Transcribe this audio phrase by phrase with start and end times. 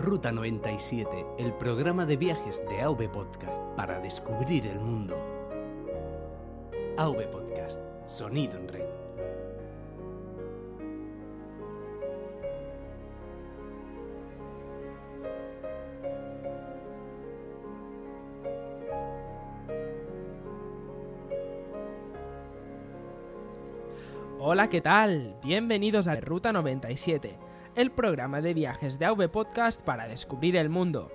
[0.00, 5.14] Ruta 97, el programa de viajes de AV Podcast para descubrir el mundo.
[6.96, 8.84] AV Podcast, sonido en red.
[24.38, 25.36] Hola, ¿qué tal?
[25.42, 31.10] Bienvenidos a Ruta 97, el programa de viajes de AV Podcast para descubrir el mundo.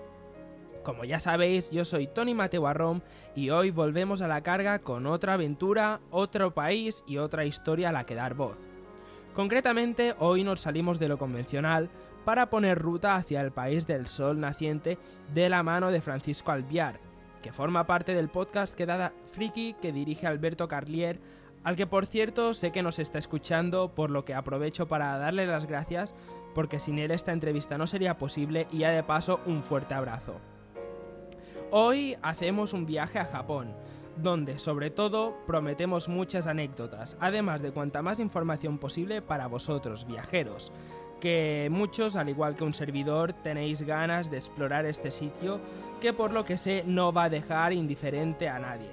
[0.83, 3.01] Como ya sabéis, yo soy Tony Mateo
[3.35, 7.91] y hoy volvemos a la carga con otra aventura, otro país y otra historia a
[7.91, 8.57] la que dar voz.
[9.33, 11.89] Concretamente, hoy nos salimos de lo convencional
[12.23, 14.97] para poner ruta hacia el país del sol naciente
[15.33, 16.99] de la mano de Francisco Alviar,
[17.41, 21.19] que forma parte del podcast Quedada Friki que dirige Alberto Carlier
[21.65, 25.47] al que por cierto sé que nos está escuchando, por lo que aprovecho para darle
[25.47, 26.13] las gracias,
[26.55, 30.39] porque sin él esta entrevista no sería posible y ya de paso un fuerte abrazo.
[31.69, 33.73] Hoy hacemos un viaje a Japón,
[34.15, 40.71] donde sobre todo prometemos muchas anécdotas, además de cuanta más información posible para vosotros, viajeros,
[41.19, 45.59] que muchos, al igual que un servidor, tenéis ganas de explorar este sitio
[45.99, 48.89] que por lo que sé no va a dejar indiferente a nadie.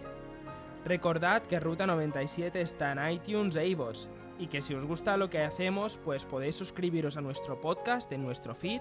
[0.84, 4.08] Recordad que Ruta 97 está en iTunes e iVoox
[4.42, 8.24] y que si os gusta lo que hacemos, pues podéis suscribiros a nuestro podcast en
[8.24, 8.80] nuestro feed,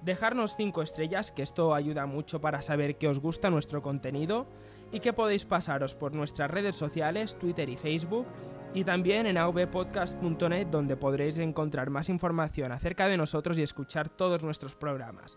[0.00, 4.46] dejarnos 5 estrellas, que esto ayuda mucho para saber que os gusta nuestro contenido,
[4.92, 8.26] y que podéis pasaros por nuestras redes sociales, Twitter y Facebook,
[8.72, 14.42] y también en avpodcast.net donde podréis encontrar más información acerca de nosotros y escuchar todos
[14.42, 15.36] nuestros programas.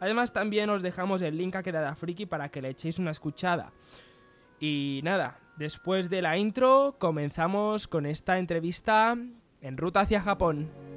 [0.00, 3.72] Además también os dejamos el link a Quedada Friki para que le echéis una escuchada.
[4.58, 9.16] Y nada, después de la intro comenzamos con esta entrevista
[9.60, 10.91] en ruta hacia Japón.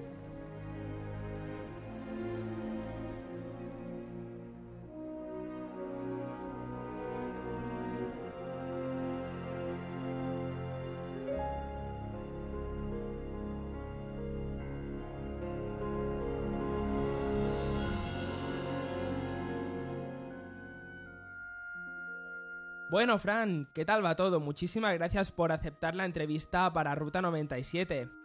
[22.87, 24.39] Bueno, Fran, ¿qué tal va todo?
[24.39, 28.24] Muchísimas gracias por aceptar la entrevista para Ruta 97.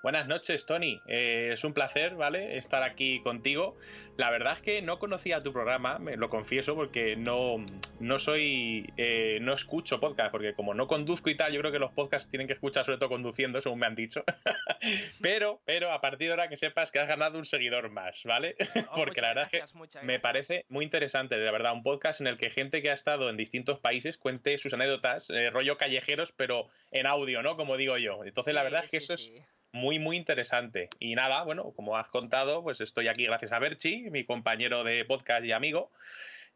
[0.00, 1.02] Buenas noches, Tony.
[1.08, 2.56] Eh, es un placer, ¿vale?
[2.56, 3.76] Estar aquí contigo.
[4.16, 7.56] La verdad es que no conocía tu programa, me lo confieso, porque no,
[7.98, 8.92] no soy.
[8.96, 12.30] Eh, no escucho podcast, porque como no conduzco y tal, yo creo que los podcasts
[12.30, 14.22] tienen que escuchar sobre todo conduciendo, según me han dicho.
[15.20, 18.56] pero, pero a partir de ahora que sepas que has ganado un seguidor más, ¿vale?
[18.90, 22.28] Oh, porque la verdad es que me parece muy interesante, de verdad, un podcast en
[22.28, 26.32] el que gente que ha estado en distintos países cuente sus anécdotas, eh, rollo callejeros,
[26.32, 27.56] pero en audio, ¿no?
[27.56, 28.24] Como digo yo.
[28.24, 29.30] Entonces, la verdad es que eso es
[29.72, 30.88] muy, muy interesante.
[30.98, 35.04] Y nada, bueno, como has contado, pues estoy aquí gracias a Berchi, mi compañero de
[35.04, 35.90] podcast y amigo.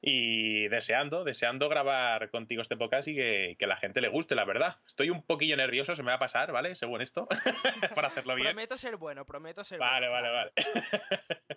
[0.04, 4.44] Y deseando, deseando grabar contigo este podcast y que, que la gente le guste, la
[4.44, 4.78] verdad.
[4.84, 6.74] Estoy un poquillo nervioso, se me va a pasar, ¿vale?
[6.74, 7.28] Según esto,
[7.94, 8.48] para hacerlo bien.
[8.48, 10.32] Prometo ser bueno, prometo ser vale, bueno.
[10.32, 10.52] Vale, vale,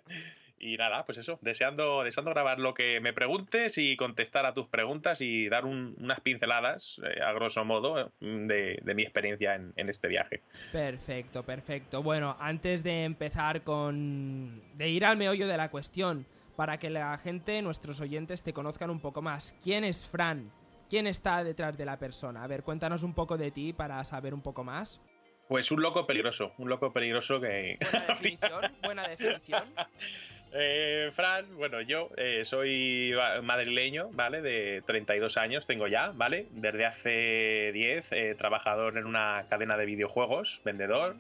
[0.60, 4.68] y nada, pues eso, deseando, deseando grabar lo que me preguntes y contestar a tus
[4.68, 9.74] preguntas y dar un, unas pinceladas, eh, a grosso modo, de, de mi experiencia en,
[9.76, 10.42] en, este viaje.
[10.72, 12.04] Perfecto, perfecto.
[12.04, 14.62] Bueno, antes de empezar con...
[14.78, 18.90] de ir al meollo de la cuestión, para que la gente, nuestros oyentes, te conozcan
[18.90, 19.56] un poco más.
[19.64, 20.52] ¿Quién es Fran?
[20.90, 22.44] ¿Quién está detrás de la persona?
[22.44, 25.02] A ver, cuéntanos un poco de ti para saber un poco más.
[25.48, 27.78] Pues un loco peligroso, un loco peligroso que...
[27.80, 29.64] Buena definición, buena definición.
[30.58, 34.42] Eh, Fran, bueno, yo eh, soy madrileño, ¿vale?
[34.42, 36.48] De 32 años tengo ya, ¿vale?
[36.52, 41.18] Desde hace 10, eh, trabajador en una cadena de videojuegos, vendedor.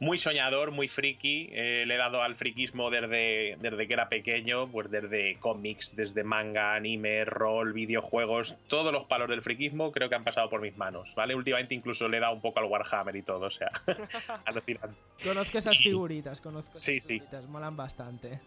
[0.00, 1.48] Muy soñador, muy friki.
[1.48, 6.74] le he dado al friquismo desde, desde que era pequeño, pues desde cómics, desde manga,
[6.74, 11.14] anime, rol, videojuegos, todos los palos del friquismo creo que han pasado por mis manos,
[11.14, 11.34] ¿vale?
[11.34, 13.70] Últimamente incluso le he dado un poco al Warhammer y todo, o sea,
[14.44, 14.96] alucinante.
[15.22, 17.50] Conozco esas figuritas, conozco esas sí, figuritas, sí.
[17.50, 18.40] molan bastante.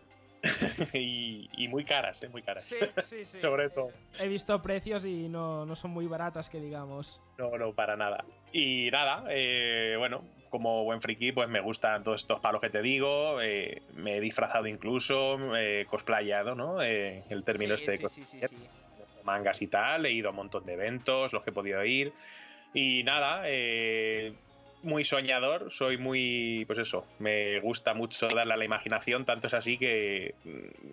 [0.94, 2.30] y, y, muy caras, ¿eh?
[2.30, 2.64] Muy caras.
[2.64, 3.40] Sí, sí, sí.
[3.42, 3.92] Sobre todo.
[4.20, 7.22] He visto precios y no, no, son muy baratas, que digamos.
[7.38, 8.26] No, no, para nada.
[8.52, 12.84] Y nada, eh, bueno, como buen friki, pues me gustan todos estos palos que te
[12.84, 13.42] digo.
[13.42, 16.84] Eh, me he disfrazado incluso, eh, cosplayado, ¿no?
[16.84, 18.56] Eh, el término sí, este sí, sí, sí,
[19.24, 20.06] mangas y tal.
[20.06, 22.14] He ido a un montón de eventos, los que he podido ir.
[22.74, 24.34] Y nada, eh,
[24.84, 29.54] muy soñador, soy muy, pues eso, me gusta mucho darle a la imaginación, tanto es
[29.54, 30.36] así que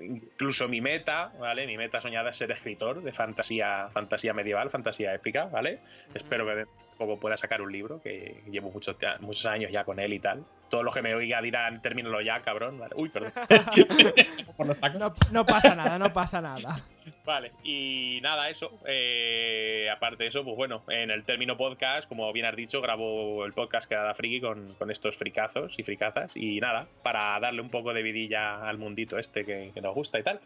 [0.01, 1.67] incluso mi meta, ¿vale?
[1.67, 5.79] Mi meta soñada es ser escritor de fantasía, fantasía medieval, fantasía épica, ¿vale?
[6.15, 6.67] Espero que
[6.99, 10.45] poco pueda sacar un libro, que llevo muchos, muchos años ya con él y tal.
[10.69, 12.81] Todos los que me oigan dirán, termínalo ya, cabrón.
[12.95, 13.33] Uy, perdón.
[15.33, 16.83] no, pasa nada, no pasa nada.
[17.25, 18.79] Vale, y nada, eso.
[18.87, 23.47] Eh, aparte de eso, pues bueno, en el término podcast, como bien has dicho, grabo
[23.47, 26.37] el podcast que da Friki con, con, estos fricazos y fricazas.
[26.37, 30.19] Y nada, para darle un poco de vidilla al mundito este que, que nos gusta
[30.19, 30.41] y tal.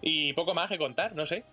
[0.00, 1.44] Y poco más que contar, no sé.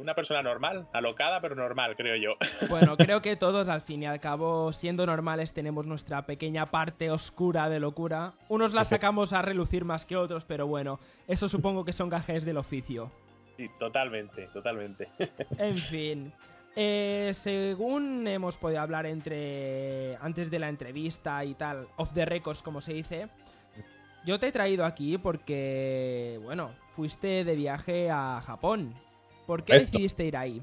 [0.00, 2.36] una persona normal, alocada pero normal, creo yo.
[2.68, 7.10] Bueno, creo que todos al fin y al cabo, siendo normales, tenemos nuestra pequeña parte
[7.10, 8.32] oscura de locura.
[8.48, 10.98] Unos la sacamos a relucir más que otros, pero bueno,
[11.28, 13.10] eso supongo que son gajes del oficio.
[13.56, 15.08] Sí, totalmente, totalmente.
[15.58, 16.32] En fin.
[16.74, 22.62] Eh, según hemos podido hablar entre antes de la entrevista y tal, off the records
[22.62, 23.28] como se dice,
[24.24, 28.94] yo te he traído aquí porque, bueno, fuiste de viaje a Japón.
[29.46, 30.62] ¿Por qué decidiste ir ahí?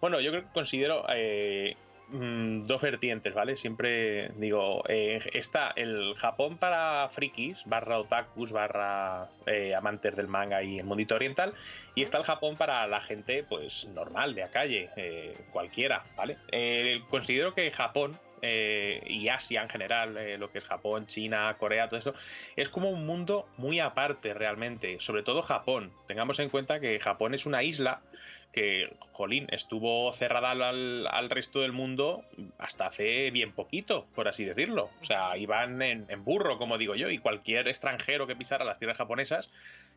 [0.00, 1.76] Bueno, yo creo que considero eh,
[2.08, 3.56] mm, dos vertientes, ¿vale?
[3.56, 10.62] Siempre digo, eh, está el Japón para frikis, barra otakus, barra eh, amantes del manga
[10.62, 11.52] y el mundito oriental,
[11.94, 14.88] y está el Japón para la gente, pues, normal, de a calle,
[15.52, 16.38] cualquiera, ¿vale?
[17.10, 21.88] considero que Japón eh, y Asia en general, eh, lo que es Japón, China, Corea,
[21.88, 22.14] todo eso,
[22.56, 25.92] es como un mundo muy aparte realmente, sobre todo Japón.
[26.06, 28.00] Tengamos en cuenta que Japón es una isla
[28.52, 32.24] que, jolín, estuvo cerrada al, resto del mundo
[32.58, 34.90] hasta hace bien poquito, por así decirlo.
[35.00, 38.98] O sea, iban en, burro, como digo yo, y cualquier extranjero que pisara las tierras
[38.98, 39.50] japonesas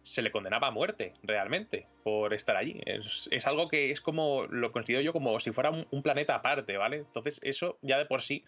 [0.04, 2.82] se le condenaba a muerte, realmente, por estar allí.
[2.86, 6.98] Es, algo que es como, lo considero yo como si fuera un, planeta aparte, ¿vale?
[6.98, 8.44] Entonces, eso ya de por sí,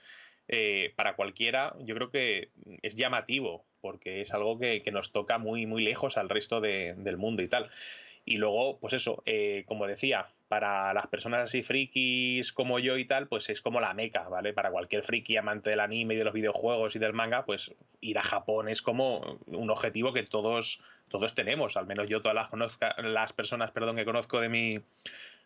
[0.47, 2.49] eh, para cualquiera, yo creo que
[2.81, 7.41] es llamativo, porque es algo que, nos toca muy, muy lejos al resto del mundo
[7.41, 7.69] y tal.
[8.25, 13.05] Y luego, pues eso, eh, como decía, para las personas así frikis como yo y
[13.05, 14.53] tal, pues es como la meca, ¿vale?
[14.53, 18.17] Para cualquier friki amante del anime y de los videojuegos y del manga, pues ir
[18.17, 20.81] a Japón es como un objetivo que todos,
[21.17, 21.77] todos tenemos.
[21.77, 24.79] Al menos yo todas las, las personas perdón, que conozco de mi,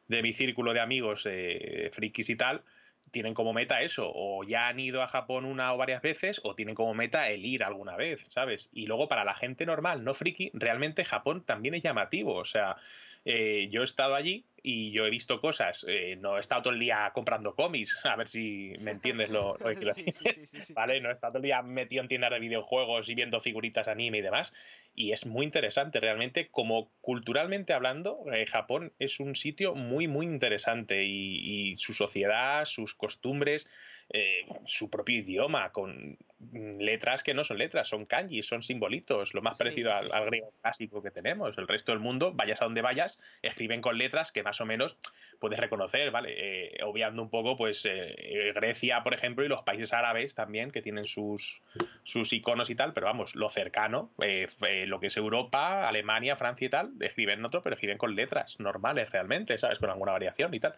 [0.07, 2.63] de mi círculo de amigos eh, frikis y tal,
[3.11, 6.55] tienen como meta eso, o ya han ido a Japón una o varias veces, o
[6.55, 8.69] tienen como meta el ir alguna vez, ¿sabes?
[8.73, 12.77] Y luego para la gente normal, no friki, realmente Japón también es llamativo, o sea,
[13.25, 15.85] eh, yo he estado allí y yo he visto cosas.
[15.87, 19.55] Eh, no he estado todo el día comprando cómics, a ver si me entiendes lo,
[19.55, 20.75] que quiero decir.
[20.75, 21.01] ¿Vale?
[21.01, 24.19] No he estado todo el día metido en tiendas de videojuegos y viendo figuritas anime
[24.19, 24.53] y demás.
[24.95, 30.25] Y es muy interesante, realmente, como culturalmente hablando, eh, Japón es un sitio muy, muy
[30.25, 33.67] interesante y su sociedad, sus costumbres.
[34.11, 36.17] Eh, su propio idioma, con
[36.51, 41.03] letras que no son letras, son kanji, son simbolitos, lo más parecido al, griego clásico
[41.03, 41.55] que tenemos.
[41.59, 44.97] El resto del mundo, vayas a donde vayas, escriben con letras que más o menos
[45.39, 46.33] puedes reconocer, ¿vale?
[46.37, 50.81] Eh, obviando un poco, pues, eh, Grecia, por ejemplo, y los países árabes también, que
[50.81, 51.61] tienen sus,
[52.03, 56.69] sus iconos y tal, pero vamos, lo cercano, lo que es Europa, Alemania, Francia y
[56.69, 59.77] tal, escriben otro, pero escriben con letras normales realmente, ¿sabes?
[59.77, 60.73] Con alguna variación y tal.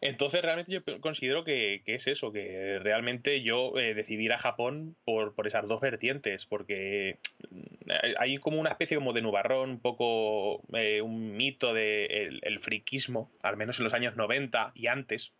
[0.00, 4.96] Entonces, realmente yo considero que, es eso, que realmente yo eh, decidí ir a Japón
[5.04, 7.18] por, esas dos vertientes, porque
[7.50, 12.58] mm, hay como una especie como de nubarrón, un poco eh, un mito de el
[12.60, 15.32] friquismo, al menos en los años 90 y antes,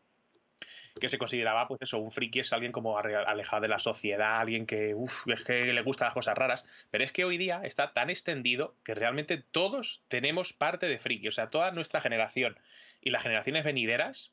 [0.98, 4.66] que se consideraba, pues eso, un friki es alguien como alejado de la sociedad, alguien
[4.66, 4.94] que,
[5.26, 8.74] es que le gustan las cosas raras, pero es que hoy día está tan extendido
[8.84, 12.58] que realmente todos tenemos parte de friki, o sea, toda nuestra generación
[13.00, 14.32] y las generaciones venideras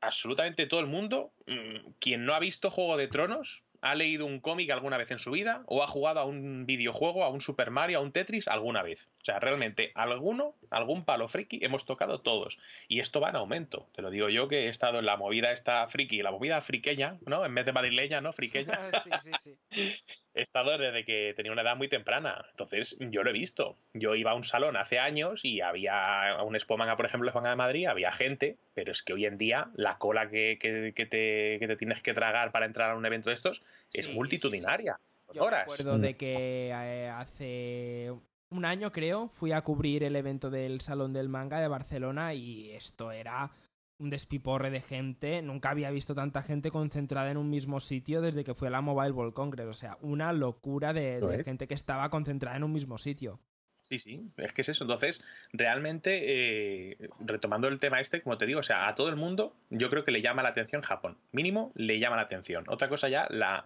[0.00, 4.40] absolutamente todo el mundo, mm, quien no ha visto Juego de Tronos, ha leído un
[4.40, 7.70] cómic alguna vez en su vida o ha jugado a un videojuego, a un Super
[7.70, 9.08] Mario, a un Tetris alguna vez.
[9.20, 12.58] O sea, realmente alguno, algún palo friki hemos tocado todos.
[12.88, 13.88] Y esto va en aumento.
[13.94, 17.18] Te lo digo yo que he estado en la movida esta friki, la movida friqueña,
[17.26, 17.44] ¿no?
[17.44, 18.32] En vez de madrileña, ¿no?
[18.32, 18.72] Friqueña.
[19.04, 19.94] sí, sí, sí.
[20.38, 22.46] He estado desde que tenía una edad muy temprana.
[22.52, 23.76] Entonces, yo lo he visto.
[23.92, 27.42] Yo iba a un salón hace años y había un Expo Manga, por ejemplo, en
[27.42, 31.58] de Madrid, había gente, pero es que hoy en día la cola que, que, te,
[31.58, 35.00] que te, tienes que tragar para entrar a un evento de estos es multitudinaria.
[35.34, 35.62] Yo horas.
[35.62, 38.12] recuerdo de que eh, hace
[38.50, 42.70] un año, creo, fui a cubrir el evento del Salón del Manga de Barcelona y
[42.70, 43.50] esto era
[43.98, 45.42] un despiporre de gente.
[45.42, 49.12] Nunca había visto tanta gente concentrada en un mismo sitio desde que fue la Mobile
[49.12, 49.68] World Congress.
[49.68, 53.40] O sea, una locura de, gente que estaba concentrada en un mismo sitio.
[53.82, 54.84] Sí, sí, es que es eso.
[54.84, 59.16] Entonces, realmente, eh, retomando el tema este, como te digo, o sea, a todo el
[59.16, 61.16] mundo yo creo que le llama la atención Japón.
[61.32, 62.64] Mínimo le llama la atención.
[62.68, 63.64] Otra cosa ya, la,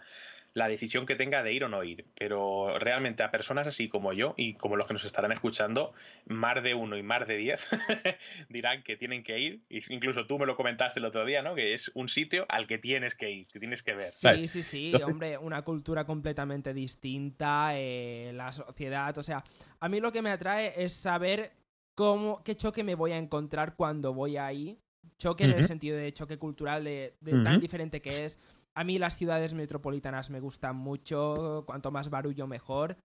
[0.54, 2.06] la decisión que tenga de ir o no ir.
[2.18, 5.92] Pero realmente a personas así como yo y como los que nos estarán escuchando,
[6.26, 7.68] más de uno y más de diez
[8.48, 9.62] dirán que tienen que ir.
[9.88, 11.54] Incluso tú me lo comentaste el otro día, ¿no?
[11.54, 14.10] Que es un sitio al que tienes que ir, que tienes que ver.
[14.10, 19.42] Sí, sí, sí, hombre, una cultura completamente distinta, eh, la sociedad, o sea,
[19.80, 21.52] a mí lo que me atrae es saber
[21.94, 24.78] cómo, qué choque me voy a encontrar cuando voy ahí.
[25.18, 28.38] Choque en el sentido de choque cultural, de, tan diferente que es.
[28.74, 32.96] A mí las ciudades metropolitanas me gustan mucho, cuanto más barullo mejor.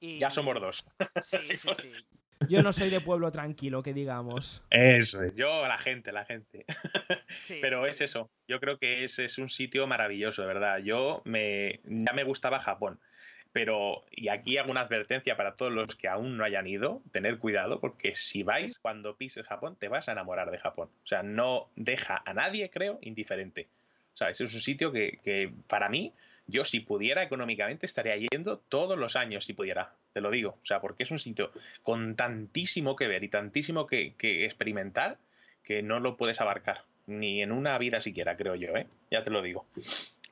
[0.00, 0.18] Y...
[0.18, 0.86] Ya somos dos.
[1.22, 1.92] Sí, sí, sí.
[2.48, 4.62] Yo no soy de pueblo tranquilo, que digamos.
[4.70, 6.66] Eso es, yo la gente, la gente.
[7.62, 10.78] Pero es eso, yo creo que es, es un sitio maravilloso, de verdad.
[10.78, 13.00] Yo me, ya me gustaba Japón.
[13.52, 17.38] Pero, y aquí hago una advertencia para todos los que aún no hayan ido, tener
[17.38, 20.88] cuidado, porque si vais cuando pises Japón, te vas a enamorar de Japón.
[21.04, 23.68] O sea, no deja a nadie, creo, indiferente.
[24.14, 26.12] O sea, ese es un sitio que, para mí,
[26.46, 30.58] yo si pudiera económicamente estaría yendo todos los años, si pudiera, te lo digo.
[30.62, 31.50] O sea, porque es un sitio
[31.82, 35.18] con tantísimo que ver y tantísimo que, que experimentar
[35.64, 36.84] que no lo puedes abarcar.
[37.06, 38.86] Ni en una vida siquiera, creo yo, ¿eh?
[39.10, 39.66] Ya te lo digo.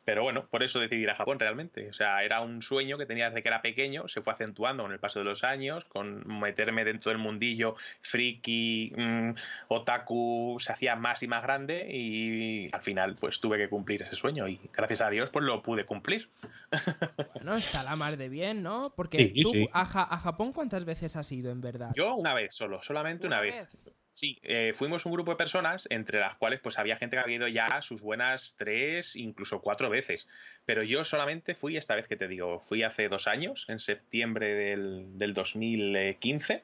[0.04, 1.88] Pero bueno, por eso decidí ir a Japón realmente.
[1.88, 4.92] O sea, era un sueño que tenía desde que era pequeño, se fue acentuando con
[4.92, 9.30] el paso de los años, con meterme dentro del mundillo friki, mm,
[9.68, 14.16] otaku, se hacía más y más grande y al final pues tuve que cumplir ese
[14.16, 16.28] sueño y gracias a Dios pues lo pude cumplir.
[17.34, 18.92] Bueno, está la mar de bien, ¿no?
[18.94, 21.90] Porque tú A, Japón cuántas veces has ido en verdad?
[21.94, 23.68] Yo una vez solo, solamente una, vez.
[24.12, 27.36] Sí, eh, fuimos un grupo de personas entre las cuales pues había gente que había
[27.36, 30.28] ido ya sus buenas tres, incluso cuatro veces.
[30.66, 34.54] Pero yo solamente fui esta vez que te digo, fui hace dos años, en septiembre
[34.54, 36.62] del, del 2015,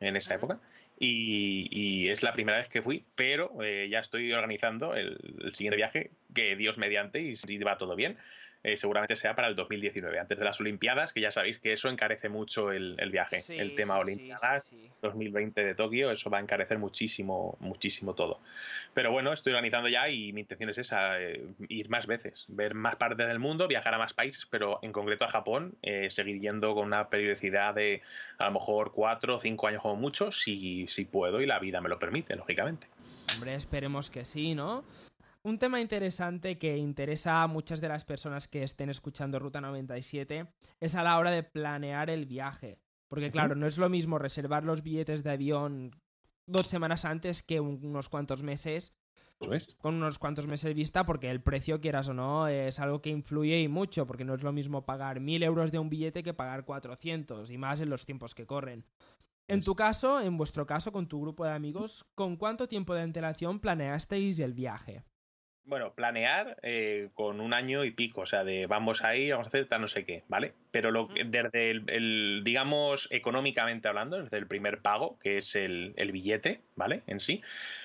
[0.00, 0.60] en esa época.
[1.04, 5.18] Y, es la primera vez que fui, pero eh, ya estoy organizando el,
[5.52, 8.18] siguiente viaje, que Dios mediante, y si va todo bien,
[8.62, 11.88] eh, seguramente sea para el 2019, antes de las Olimpiadas, que ya sabéis que eso
[11.88, 13.42] encarece mucho el, viaje.
[13.48, 18.40] el tema Olimpiadas 2020 de Tokio, eso va a encarecer muchísimo, muchísimo todo.
[18.94, 22.74] Pero bueno, estoy organizando ya y mi intención es esa, eh, ir más veces, ver
[22.74, 26.40] más partes del mundo, viajar a más países, pero en concreto a Japón, eh, seguir
[26.40, 28.02] yendo con una periodicidad de
[28.38, 31.80] a lo mejor cuatro o cinco años como mucho, si, si puedo y la vida
[31.80, 32.86] me lo permite, lógicamente.
[33.34, 34.84] Hombre, esperemos que sí, ¿no?
[35.44, 40.46] Un tema interesante que interesa a muchas de las personas que estén escuchando Ruta 97
[40.78, 42.78] es a la hora de planear el viaje.
[43.08, 46.00] Porque claro, no es lo mismo reservar los billetes de avión
[46.46, 48.94] dos semanas antes que unos cuantos meses.
[49.78, 53.60] Con unos cuantos meses vista, porque el precio, quieras o no, es algo que influye
[53.60, 56.64] y mucho, porque no es lo mismo pagar mil euros de un billete que pagar
[56.64, 58.84] 400, y más en los tiempos que corren.
[59.48, 63.02] En tu caso, en vuestro caso, con tu grupo de amigos, ¿con cuánto tiempo de
[63.02, 65.02] antelación planeasteis el viaje?
[65.64, 69.46] Bueno, planear eh, con un año y pico, o sea, de vamos a ir, vamos
[69.46, 70.54] a hacer tal no sé qué, ¿vale?
[70.72, 76.60] Pero lo, desde el, digamos, económicamente hablando, desde el primer pago, que es el, billete,
[76.74, 77.02] ¿vale?
[77.06, 77.42] En sí,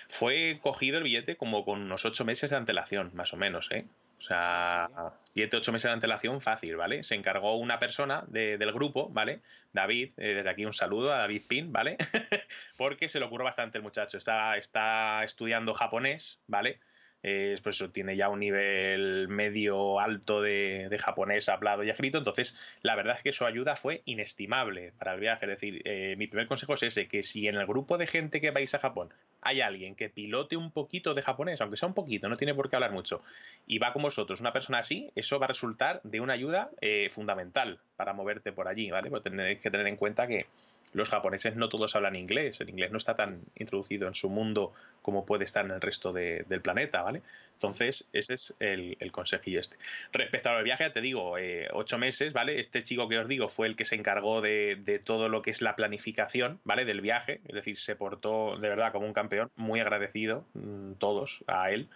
[0.09, 3.85] fue cogido el billete como con unos ocho meses de antelación, más o menos, ¿eh?
[4.19, 4.89] O sea,
[5.35, 7.03] siete, ocho meses de antelación fácil, ¿vale?
[7.03, 9.41] Se encargó una persona del grupo, ¿vale?
[9.71, 11.97] David, eh, desde aquí un saludo a David Pin, ¿vale?
[12.77, 14.17] Porque se le ocurrió bastante el muchacho.
[14.17, 16.79] Está, está estudiando japonés, ¿vale?
[17.21, 22.95] Pues eso, tiene ya un nivel medio alto de, japonés hablado y escrito, entonces la
[22.95, 26.47] verdad es que su ayuda fue inestimable para el viaje, es decir, eh, mi primer
[26.47, 29.09] consejo es ese, que si en el grupo de gente que vais a Japón
[29.41, 32.69] hay alguien que pilote un poquito de japonés, aunque sea un poquito, no tiene por
[32.69, 33.21] qué hablar mucho,
[33.65, 37.09] y va con vosotros una persona así, eso va a resultar de una ayuda eh,
[37.09, 39.09] fundamental para moverte por allí, ¿vale?
[39.09, 40.47] Pues tenéis que tener en cuenta que
[40.93, 44.73] los japoneses no todos hablan inglés, el inglés no está tan introducido en su mundo
[45.01, 47.21] como puede estar en el resto del planeta, ¿vale?
[47.53, 49.77] Entonces, ese es el, el consejillo este.
[50.11, 52.59] Respecto al viaje, te digo, eh, ocho meses, ¿vale?
[52.59, 55.61] Este chico que os digo fue el que se encargó de, todo lo que es
[55.61, 56.85] la planificación, ¿vale?
[56.85, 61.43] Del viaje, es decir, se portó de verdad como un campeón, muy agradecido mm, todos
[61.47, 61.89] a él,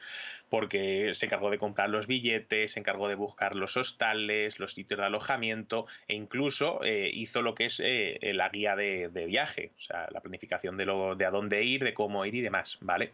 [0.49, 4.99] porque se encargó de comprar los billetes, se encargó de buscar los hostales, los sitios
[4.99, 9.71] de alojamiento e incluso eh, hizo lo que es eh, la guía de, de, viaje,
[9.77, 12.77] o sea, la planificación de, lo, de a dónde ir, de cómo ir y demás,
[12.81, 13.11] ¿vale?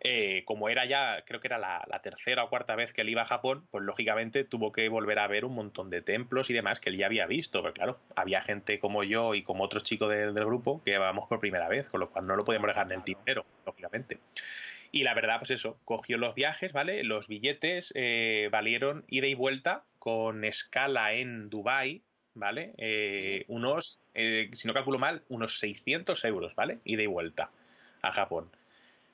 [0.00, 3.22] Eh, como era ya, creo que era la, tercera o cuarta vez que él iba
[3.22, 6.80] a Japón, pues lógicamente tuvo que volver a ver un montón de templos y demás
[6.80, 7.62] que él ya había visto.
[7.62, 11.40] Pero claro, había gente como yo y como otros chicos del grupo que íbamos por
[11.40, 14.18] primera vez, con lo cual no lo podíamos dejar en el tintero, lógicamente.
[14.92, 17.02] Y la verdad, pues eso, cogió los viajes, ¿vale?
[17.02, 22.02] Los billetes eh, valieron ida y vuelta con escala en Dubai,
[22.36, 22.74] ¿vale?
[22.78, 26.78] Eh, unos, si no calculo mal, unos 600 euros, ¿vale?
[26.84, 27.50] Ida y vuelta
[28.02, 28.48] a Japón.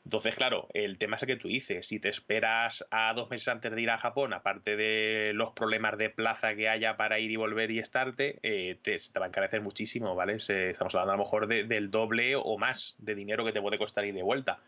[0.05, 1.87] Entonces, claro, el tema es el que tú dices.
[1.87, 5.97] Si te esperas a dos meses antes de ir a Japón, aparte de los problemas
[5.97, 9.29] de plaza que haya para ir y volver y estarte, eh, te, te, va a
[9.29, 10.35] encarecer muchísimo, ¿vale?
[10.35, 13.79] estamos hablando a lo mejor de, del doble o más de dinero que te puede
[13.79, 14.59] costar ir de vuelta.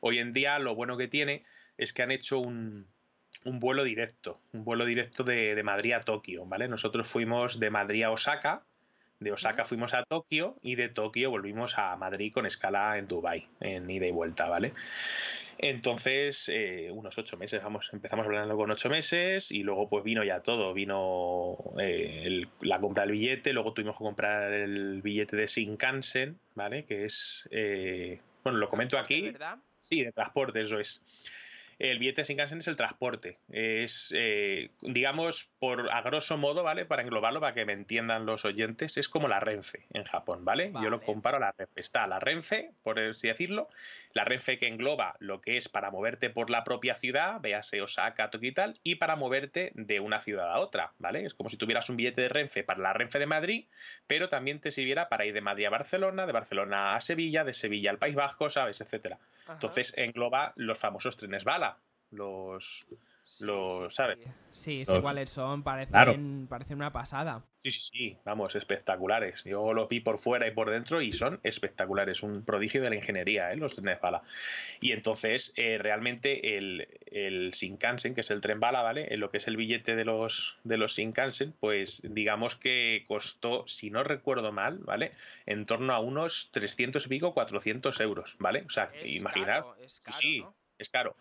[0.00, 1.44] Hoy en día, lo bueno que tiene
[1.78, 2.86] es que han hecho un,
[3.44, 6.68] un vuelo directo, un vuelo directo de, de Madrid a Tokio, ¿vale?
[6.68, 8.62] Nosotros fuimos de Madrid a Osaka
[9.20, 13.46] de Osaka fuimos a Tokio y de Tokio volvimos a Madrid con escala en Dubai
[13.60, 14.72] en ida y vuelta, ¿vale?
[15.58, 20.24] Entonces, eh, unos ocho meses, vamos, empezamos hablando con ocho meses y luego pues vino
[20.24, 25.46] ya todo, vino eh, la compra del billete, luego tuvimos que comprar el billete de
[25.46, 26.84] Shinkansen, ¿vale?
[26.84, 29.30] Que es, eh, bueno, lo comento aquí.
[29.30, 29.58] ¿verdad?
[29.78, 31.00] Sí, de transporte, eso es.
[31.78, 33.38] El billete de Shinkansen es el transporte.
[33.50, 36.84] Es, eh, digamos, por a grosso modo, ¿vale?
[36.84, 40.72] Para englobarlo, para que me entiendan los oyentes, es como la Renfe en Japón, ¿vale?
[40.82, 41.80] Yo lo comparo a la Renfe.
[41.80, 43.68] Está la Renfe, por así decirlo,
[44.12, 48.30] la Renfe que engloba lo que es para moverte por la propia ciudad, véase Osaka,
[48.30, 51.24] Tokio y tal, y para moverte de una ciudad a otra, ¿vale?
[51.24, 53.66] Es como si tuvieras un billete de Renfe para la Renfe de Madrid,
[54.06, 57.54] pero también te sirviera para ir de Madrid a Barcelona, de Barcelona a Sevilla, de
[57.54, 58.80] Sevilla al País Vasco, ¿sabes?
[58.80, 59.18] Etcétera.
[59.48, 61.78] Entonces engloba los famosos trenes bala,
[62.10, 62.86] los
[63.40, 64.18] los, ¿sabes?
[64.50, 67.44] Sí, sí cuáles son, parecen, parecen una pasada.
[67.58, 69.42] Sí, sí, sí, vamos, espectaculares.
[69.44, 72.96] Yo los vi por fuera y por dentro y son espectaculares, un prodigio de la
[72.96, 73.56] ingeniería, ¿eh?
[73.56, 74.22] los trenes bala.
[74.80, 79.12] Y entonces, eh, realmente el, el Shinkansen, que es el tren bala, ¿vale?
[79.12, 83.66] En lo que es el billete de los, de los Shinkansen, pues digamos que costó,
[83.66, 85.12] si no recuerdo mal, ¿vale?
[85.46, 88.64] En torno a unos 300 y pico, 400 euros, ¿vale?
[88.66, 89.64] O sea, imaginad.
[89.86, 90.44] sí,
[90.78, 91.16] es caro.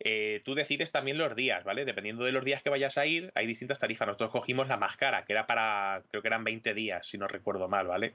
[0.00, 1.84] Eh, tú decides también los días, ¿vale?
[1.84, 4.06] Dependiendo de los días que vayas a ir, hay distintas tarifas.
[4.06, 7.28] Nosotros cogimos la más cara, que era para, creo que eran 20 días, si no
[7.28, 8.14] recuerdo mal, ¿vale?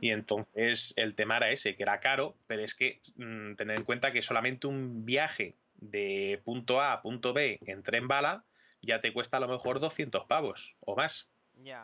[0.00, 3.84] Y entonces el tema era ese, que era caro, pero es que mm, tener en
[3.84, 8.44] cuenta que solamente un viaje de punto A a punto B en tren bala
[8.82, 11.28] ya te cuesta a lo mejor 200 pavos o más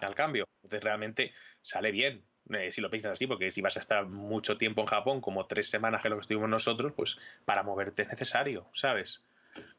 [0.01, 0.49] al cambio.
[0.57, 1.33] Entonces realmente
[1.63, 2.25] sale bien.
[2.51, 5.47] Eh, si lo piensas así, porque si vas a estar mucho tiempo en Japón, como
[5.47, 9.23] tres semanas que lo que estuvimos nosotros, pues para moverte es necesario, ¿sabes?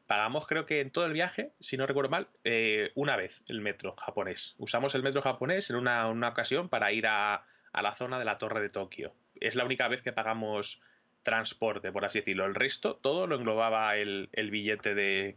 [0.06, 3.60] Pagamos, creo que en todo el viaje, si no recuerdo mal, eh, una vez el
[3.60, 4.54] metro japonés.
[4.58, 8.60] Usamos el metro japonés en una, ocasión para ir a, la zona de la Torre
[8.60, 9.12] de Tokio.
[9.40, 10.80] Es la única vez que pagamos
[11.22, 12.46] transporte, por así decirlo.
[12.46, 15.36] El resto, todo lo englobaba el, billete de,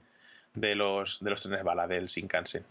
[0.55, 2.65] de, los, de los trenes bala del Shinkansen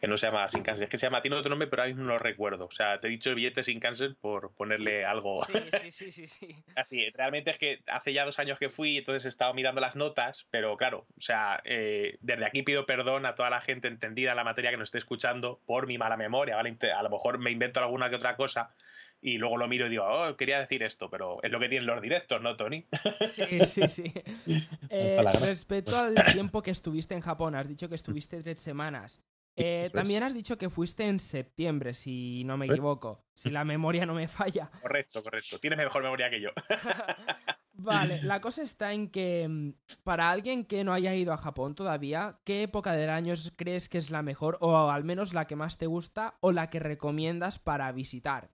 [0.00, 2.04] que no se llama Shinkansen, es que se llama, tiene otro nombre, pero ahí no
[2.04, 2.66] lo recuerdo.
[2.66, 5.44] O sea, te he dicho el billete Shinkansen por ponerle algo.
[5.44, 9.26] Sí, sí, sí, sí, Así, realmente es que hace ya dos años que fui, entonces
[9.26, 13.34] he estado mirando las notas, pero claro, o sea, eh, desde aquí pido perdón a
[13.34, 16.56] toda la gente entendida en la materia que nos esté escuchando por mi mala memoria,
[16.56, 16.76] ¿vale?
[16.96, 18.74] A lo mejor me invento alguna que otra cosa
[19.20, 21.86] y luego lo miro y digo, oh, quería decir esto, pero es lo que tienen
[21.86, 22.86] los directos, ¿no, Tony?
[23.28, 24.04] Sí, sí, sí.
[24.88, 29.20] Eh, respecto al tiempo que estuviste en Japón, has dicho que estuviste tres semanas.
[29.56, 34.06] Eh, también has dicho que fuiste en septiembre, si no me equivoco, si la memoria
[34.06, 34.70] no me falla.
[34.80, 35.58] Correcto, correcto.
[35.58, 36.50] Tienes mejor memoria que yo.
[37.72, 39.72] vale, la cosa está en que mm,
[40.04, 43.98] para alguien que no haya ido a Japón todavía, ¿qué época del año crees que
[43.98, 47.58] es la mejor o al menos la que más te gusta o la que recomiendas
[47.58, 48.50] para visitar?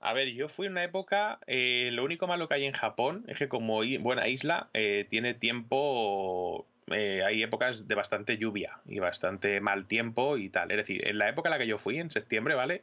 [0.00, 3.24] A ver, yo fui en una época, eh, lo único malo que hay en Japón
[3.26, 8.98] es que como buena isla eh, tiene tiempo eh, hay épocas de bastante lluvia y
[8.98, 10.70] bastante mal tiempo y tal.
[10.70, 12.82] Es decir, en la época en la que yo fui, en septiembre, ¿vale?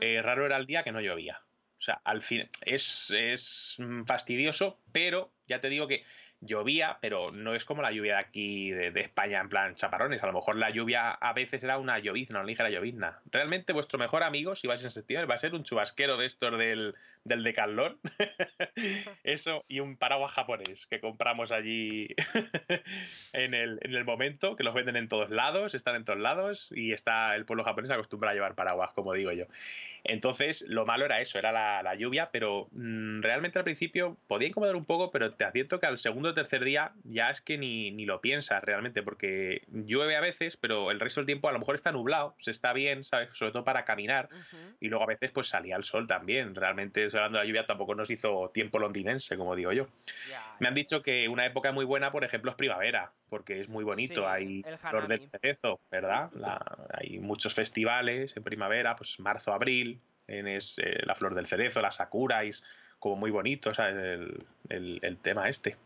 [0.00, 1.40] Eh, raro era el día que no llovía.
[1.78, 6.04] O sea, al fin es, es fastidioso, pero ya te digo que
[6.44, 10.22] llovía, pero no es como la lluvia de aquí de, España en plan chaparrones.
[10.22, 13.20] A lo mejor la lluvia a veces era una llovizna, una ligera llovizna.
[13.30, 16.58] Realmente vuestro mejor amigo, si vais en septiembre, va a ser un chubasquero de estos
[16.58, 17.54] del, del.
[19.24, 22.08] Eso y un paraguas japonés que compramos allí
[23.32, 26.70] en, el, en el momento, que los venden en todos lados, están en todos lados
[26.74, 29.46] y está el pueblo japonés acostumbrado a llevar paraguas, como digo yo.
[30.04, 34.76] Entonces, lo malo era eso, era la, lluvia, pero mm, realmente al principio podía incomodar
[34.76, 38.04] un poco, pero te advierto que al segundo tercer día ya es que ni, ni
[38.04, 41.74] lo piensas realmente, porque llueve a veces, pero el resto del tiempo a lo mejor
[41.74, 43.30] está nublado, se está bien, ¿sabes?
[43.32, 44.28] Sobre todo para caminar,
[44.80, 47.94] y luego a veces pues salía el sol también, realmente hablando de la lluvia tampoco
[47.94, 49.86] nos hizo tiempo londinense, como digo yo.
[50.60, 53.84] Me han dicho que una época muy buena, por ejemplo, es primavera, porque es muy
[53.84, 56.30] bonito, hay flor del cerezo, ¿verdad?
[56.92, 61.82] hay muchos festivales en primavera, pues marzo, abril, en es, eh, la flor del cerezo,
[61.82, 62.64] la sakura, es
[62.98, 65.76] como muy bonito, El, el, tema este.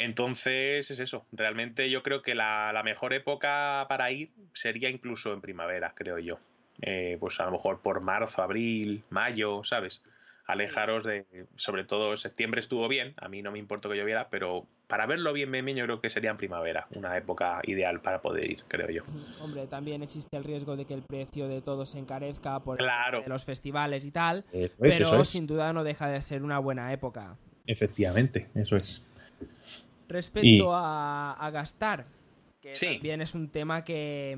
[0.00, 5.32] Entonces es eso, realmente yo creo que la, la, mejor época para ir sería incluso
[5.32, 6.38] en primavera, creo yo.
[6.82, 10.02] Eh, pues a lo mejor por marzo, abril, mayo, ¿sabes?
[10.50, 11.24] alejaros de,
[11.56, 15.32] sobre todo septiembre estuvo bien, a mí no me importó que lloviera, pero para verlo
[15.32, 18.90] bien, bien, yo creo que sería en primavera, una época ideal para poder ir, creo
[18.90, 19.04] yo.
[19.40, 23.22] Hombre, también existe el riesgo de que el precio de todo se encarezca por claro.
[23.26, 24.44] los festivales y tal,
[24.80, 27.36] pero sin duda no deja de ser una buena época.
[27.66, 29.02] Efectivamente, eso es.
[30.10, 32.06] Respecto a, gastar,
[32.60, 34.36] que también es un tema que,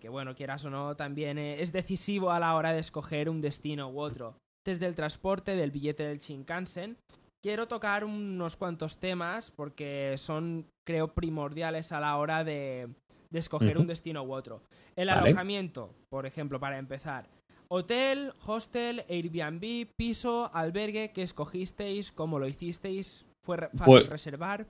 [0.00, 3.88] que, bueno, quieras o no, también es decisivo a la hora de escoger un destino
[3.88, 6.96] u otro desde el transporte del billete del Shinkansen,
[7.42, 12.88] quiero tocar unos cuantos temas porque son, creo, primordiales a la hora de,
[13.32, 14.62] escoger un destino u otro.
[14.96, 17.28] El alojamiento, por ejemplo, para empezar.
[17.68, 22.12] Hotel, hostel, Airbnb, piso, albergue, ¿qué escogisteis?
[22.12, 23.26] ¿Cómo lo hicisteis?
[23.44, 24.66] ¿Fue fácil pues reservar?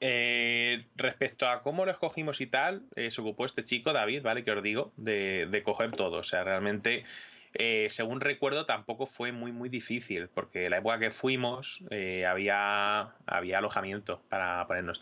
[0.00, 4.44] Eh, respecto a cómo lo escogimos y tal, eh, se ocupó este chico, David, ¿vale?
[4.44, 6.18] Que os digo, de, de coger todo.
[6.18, 7.04] O sea, realmente
[7.54, 13.14] eh, según recuerdo, tampoco fue muy, muy difícil, porque la época que fuimos eh, había,
[13.26, 15.00] había alojamiento para ponernos.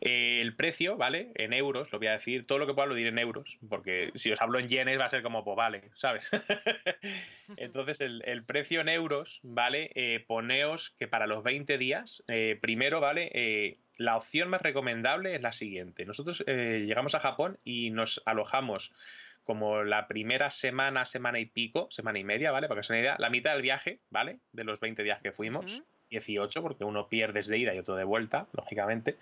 [0.00, 1.30] Eh, el precio, ¿vale?
[1.34, 4.10] En euros, lo voy a decir, todo lo que pueda lo diré en euros, porque
[4.14, 6.30] si os hablo en yenes va a ser como, pues vale, ¿sabes?
[7.56, 10.24] Entonces, el, precio en euros, ¿vale?
[10.26, 12.22] poneos que para los 20 días,
[12.60, 13.78] primero, ¿vale?
[13.98, 16.06] La opción más recomendable es la siguiente.
[16.06, 18.92] Nosotros llegamos a Japón y nos alojamos
[19.48, 22.68] como la primera semana, semana y pico, semana y media, ¿vale?
[22.68, 24.40] Para que se una idea, la mitad del viaje, ¿vale?
[24.52, 28.04] De los 20 días que fuimos, 18, porque uno pierde de ida y otro de
[28.04, 29.16] vuelta, lógicamente,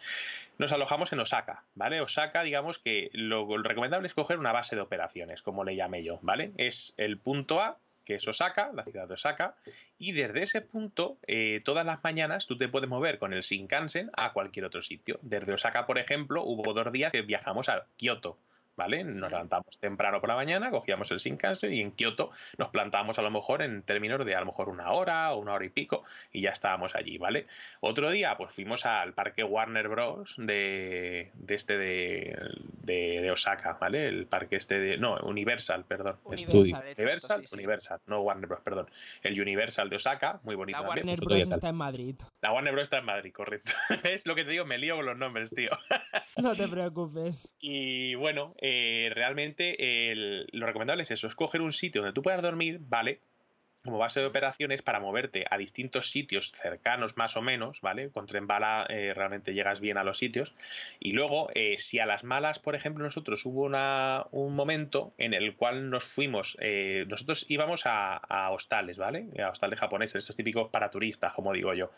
[0.59, 2.01] nos alojamos en Osaka, ¿vale?
[2.01, 6.19] Osaka, digamos que lo, recomendable es coger una base de operaciones, como le llamé yo,
[6.23, 6.51] ¿vale?
[6.57, 9.57] Es el punto A, que es Osaka, la ciudad de Osaka,
[9.99, 14.11] y desde ese punto, eh, todas las mañanas tú te puedes mover con el Shinkansen
[14.17, 15.19] a cualquier otro sitio.
[15.21, 18.39] Desde Osaka, por ejemplo, hubo dos días que viajamos a Kioto,
[18.77, 19.05] ¿vale?
[19.05, 23.23] Nos levantamos temprano por la mañana, cogíamos el Shinkansen y en Kioto nos plantamos a
[23.23, 26.05] lo mejor en términos de a lo mejor una hora o una hora y pico
[26.33, 27.47] y ya estábamos allí, ¿vale?
[27.81, 30.35] Otro día pues fuimos al parque Warner Bros.
[30.37, 32.37] de, de este de,
[32.83, 34.07] de, Osaka, ¿vale?
[34.07, 34.97] El parque este de...
[34.99, 36.17] No, Universal, perdón.
[36.25, 38.91] Universal, Universal, Universal, no Warner Bros., perdón.
[39.23, 40.81] El Universal de Osaka, muy bonito.
[40.81, 41.51] La Warner Bros.
[41.51, 42.17] está en Madrid.
[42.41, 42.85] La Warner Bros.
[42.85, 43.73] está en Madrid, correcto.
[44.05, 45.71] es lo que te digo, me lío con los nombres, tío.
[46.37, 47.55] no te preocupes.
[47.69, 49.77] Y bueno, eh, realmente
[50.53, 53.21] lo recomendable es eso, escoger un sitio donde tú puedas dormir, ¿vale?
[53.87, 58.11] Como base de operaciones para moverte a distintos sitios cercanos más o menos, ¿vale?
[58.11, 60.55] Con tren bala eh, realmente llegas bien a los sitios.
[61.01, 65.33] Y luego, eh, si a las malas, por ejemplo, nosotros hubo una, un momento en
[65.33, 68.21] el cual nos fuimos, eh, nosotros íbamos a,
[68.51, 69.27] hostales, ¿vale?
[69.43, 71.91] A hostales japoneses, estos típicos para turistas, como digo yo.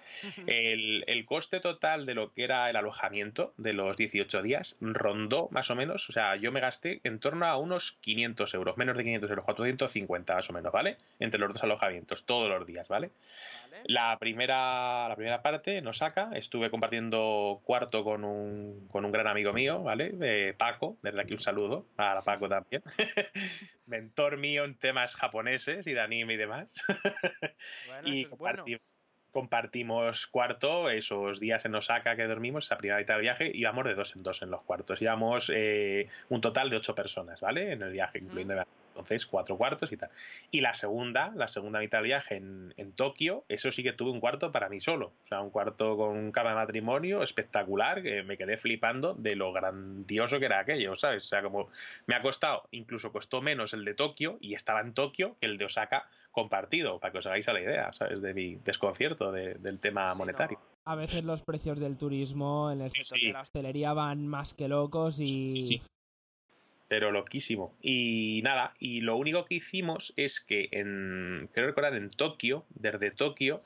[0.46, 5.48] El, el, coste total de lo que era el alojamiento de los 18 días rondó
[5.51, 8.96] más o menos, o sea, yo me gasté en torno a unos 500 euros, menos
[8.96, 10.96] de 500 euros, 450 más o menos, ¿vale?
[11.18, 13.10] Entre los dos alojamientos alojamientos todos los días, ¿vale?
[13.84, 19.26] La, primera, la primera parte nos saca, estuve compartiendo cuarto con un, con un gran
[19.26, 20.14] amigo mío, ¿vale?
[20.20, 22.82] Eh, Paco, desde aquí un saludo a Paco también.
[23.86, 26.84] Mentor mío en temas japoneses y de anime y demás.
[28.04, 28.26] y
[29.30, 33.94] compartimos cuarto esos días en Osaka que dormimos, esa primera mitad del viaje, íbamos de
[33.94, 35.00] dos en dos en los cuartos.
[35.00, 37.72] Íbamos eh, un total de ocho personas, ¿vale?
[37.72, 38.54] En el viaje, incluyendo
[39.00, 40.11] entonces, cuatro cuartos y tal.
[40.50, 44.11] Y la segunda, la segunda mitad del viaje en, en, Tokio, eso sí que tuve
[44.11, 45.12] un cuarto para mí solo.
[45.24, 49.52] O sea, un cuarto con cama de matrimonio espectacular, que me quedé flipando de lo
[49.52, 51.26] grandioso que era aquello, ¿sabes?
[51.26, 51.68] O sea, como
[52.06, 55.58] me ha costado, incluso costó menos el de Tokio y estaba en Tokio que el
[55.58, 58.20] de Osaka compartido, para que os hagáis a la idea, ¿sabes?
[58.22, 60.58] De mi desconcierto del tema monetario.
[60.84, 64.68] A veces los precios del turismo en el sector de la hostelería van más que
[64.68, 65.82] locos y
[66.88, 67.77] pero loquísimo.
[67.81, 73.11] Y nada, y lo único que hicimos es que en, creo recordar, en Tokio, desde
[73.11, 73.62] Tokio,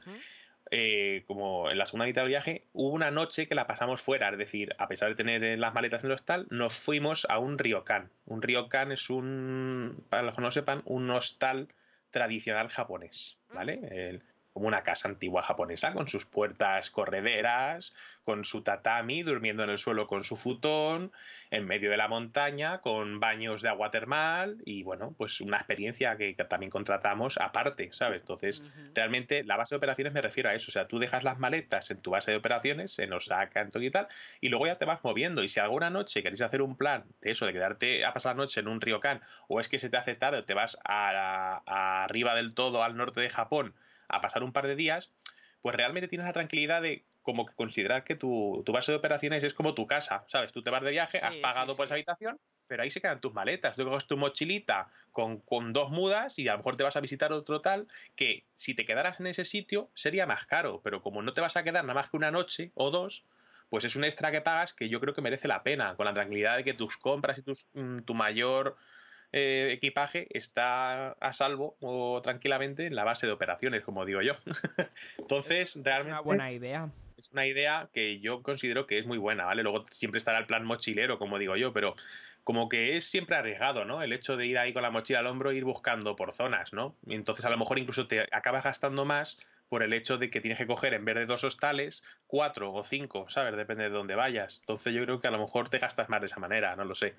[0.71, 4.31] eh, como en la segunda mitad del viaje, hubo una noche que la pasamos fuera,
[4.31, 7.59] es decir, a pesar de tener las maletas en el hostal, nos fuimos a un
[7.59, 8.11] ryokan.
[8.27, 11.69] Un ryokan es un, para los que no sepan, un hostal
[12.11, 13.81] tradicional japonés, ¿vale?
[13.91, 19.71] El, como una casa antigua japonesa, con sus puertas correderas, con su tatami, durmiendo en
[19.71, 21.11] el suelo con su futón,
[21.51, 26.17] en medio de la montaña, con baños de agua termal y bueno, pues una experiencia
[26.17, 28.21] que, también contratamos aparte, ¿sabes?
[28.21, 28.63] Entonces,
[28.95, 31.91] realmente la base de operaciones me refiero a eso, o sea, tú dejas las maletas
[31.91, 34.09] en tu base de operaciones, en Osaka, en Tokio y tal,
[34.41, 37.31] y luego ya te vas moviendo y si alguna noche queréis hacer un plan de
[37.31, 39.97] eso, de quedarte a pasar la noche en un ryokan, o es que se te
[39.97, 43.75] hace tarde, te vas a arriba del todo, al norte de Japón,
[44.13, 45.11] a pasar un par de días,
[45.61, 49.55] pues realmente tienes la tranquilidad de como que considerar que tu, base de operaciones es
[49.55, 50.53] como tu casa, ¿sabes?
[50.53, 52.39] Tú te vas de viaje, has pagado por esa habitación
[52.73, 53.77] pero ahí se quedan tus maletas.
[53.77, 57.01] Tú coges tu mochilita con, con, dos mudas y a lo mejor te vas a
[57.01, 61.21] visitar otro tal que si te quedaras en ese sitio sería más caro, pero como
[61.21, 63.27] no te vas a quedar nada más que una noche o dos,
[63.69, 66.15] pues es un extra que pagas que yo creo que merece la pena, con la
[66.15, 68.79] tranquilidad de que tus compras y tus, mm, tu mayor
[69.33, 74.35] eh, equipaje está a salvo o tranquilamente en la base de operaciones, como digo yo.
[75.19, 76.11] Entonces, realmente...
[76.11, 76.91] Es una buena idea.
[77.17, 79.63] Es una idea que yo considero que es muy buena, ¿vale?
[79.63, 81.95] Luego siempre estará el plan mochilero, como digo yo, pero
[82.45, 84.03] como que es siempre arriesgado, ¿no?
[84.03, 86.73] El hecho de ir ahí con la mochila al hombro e ir buscando por zonas,
[86.73, 86.97] ¿no?
[87.07, 89.39] Entonces a lo mejor incluso te acabas gastando más
[89.73, 92.85] por el hecho de que tienes que coger en vez de dos hostales, cuatro o
[92.85, 93.57] cinco, ¿sabes?
[93.57, 94.59] Depende de dónde vayas.
[94.61, 96.95] Entonces yo creo que a lo mejor te gastas más de esa manera, no lo
[96.95, 97.15] sé.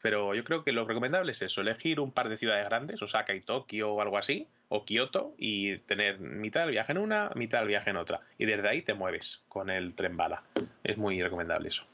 [0.00, 3.34] Pero yo creo que lo recomendable es eso, elegir un par de ciudades grandes, Osaka
[3.34, 7.58] y Tokio o algo así, o Kioto, y tener mitad del viaje en una, mitad
[7.58, 8.22] del viaje en otra.
[8.38, 10.42] Y desde ahí te mueves con el tren bala.
[10.82, 11.84] Es muy recomendable eso.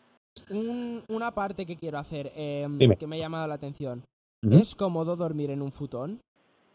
[1.09, 4.05] una parte que quiero hacer, em, que me ha llamado la atención.
[4.49, 6.21] ¿Es cómodo dormir en un futón?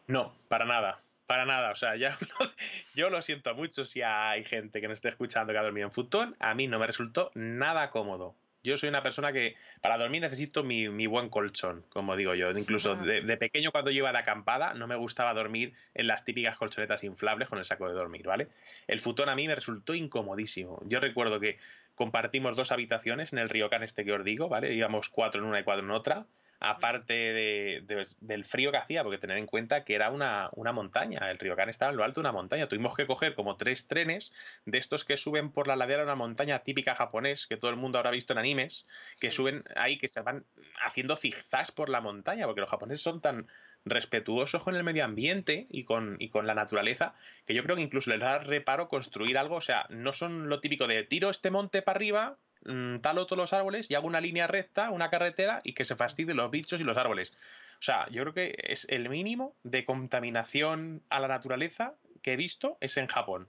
[0.08, 1.02] No, para nada.
[1.32, 2.18] Para nada, o sea, ya
[2.94, 5.94] yo lo siento mucho si hay gente que no esté escuchando que ha dormido en
[5.94, 6.36] futón.
[6.42, 8.36] A mí no me resultó nada cómodo.
[8.66, 12.52] Yo soy una persona que para dormir necesito mi, buen colchón, como digo yo.
[12.52, 16.58] Incluso de, pequeño cuando yo iba de acampada no me gustaba dormir en las típicas
[16.58, 18.50] colchonetas inflables con el saco de dormir, ¿vale?
[18.88, 20.82] El futón a mí me resultó incomodísimo.
[20.86, 21.60] Yo recuerdo que
[21.96, 24.74] compartimos dos habitaciones en el Ryokan este que os digo, ¿vale?
[24.74, 26.26] Íbamos cuatro en una y cuatro en otra
[26.62, 31.28] aparte de, del frío que hacía, porque tener en cuenta que era una, una montaña,
[31.30, 33.88] el río Can estaba en lo alto de una montaña, tuvimos que coger como tres
[33.88, 34.32] trenes
[34.66, 37.78] de estos que suben por la ladera de una montaña típica japonés, que todo el
[37.78, 38.86] mundo habrá visto en animes,
[39.20, 40.46] que suben ahí, que se van
[40.86, 43.48] haciendo zigzags por la montaña, porque los japoneses son tan
[43.84, 47.82] respetuosos con el medio ambiente y con, y con la naturaleza, que yo creo que
[47.82, 51.50] incluso les da reparo construir algo, o sea, no son lo típico de tiro este
[51.50, 55.62] monte para arriba, Mm, talo todos los árboles y hago una línea recta, una carretera
[55.64, 57.34] y que se fastidien los bichos y los árboles.
[57.80, 62.36] O sea, yo creo que es el mínimo de contaminación a la naturaleza que he
[62.38, 63.48] visto es en Japón.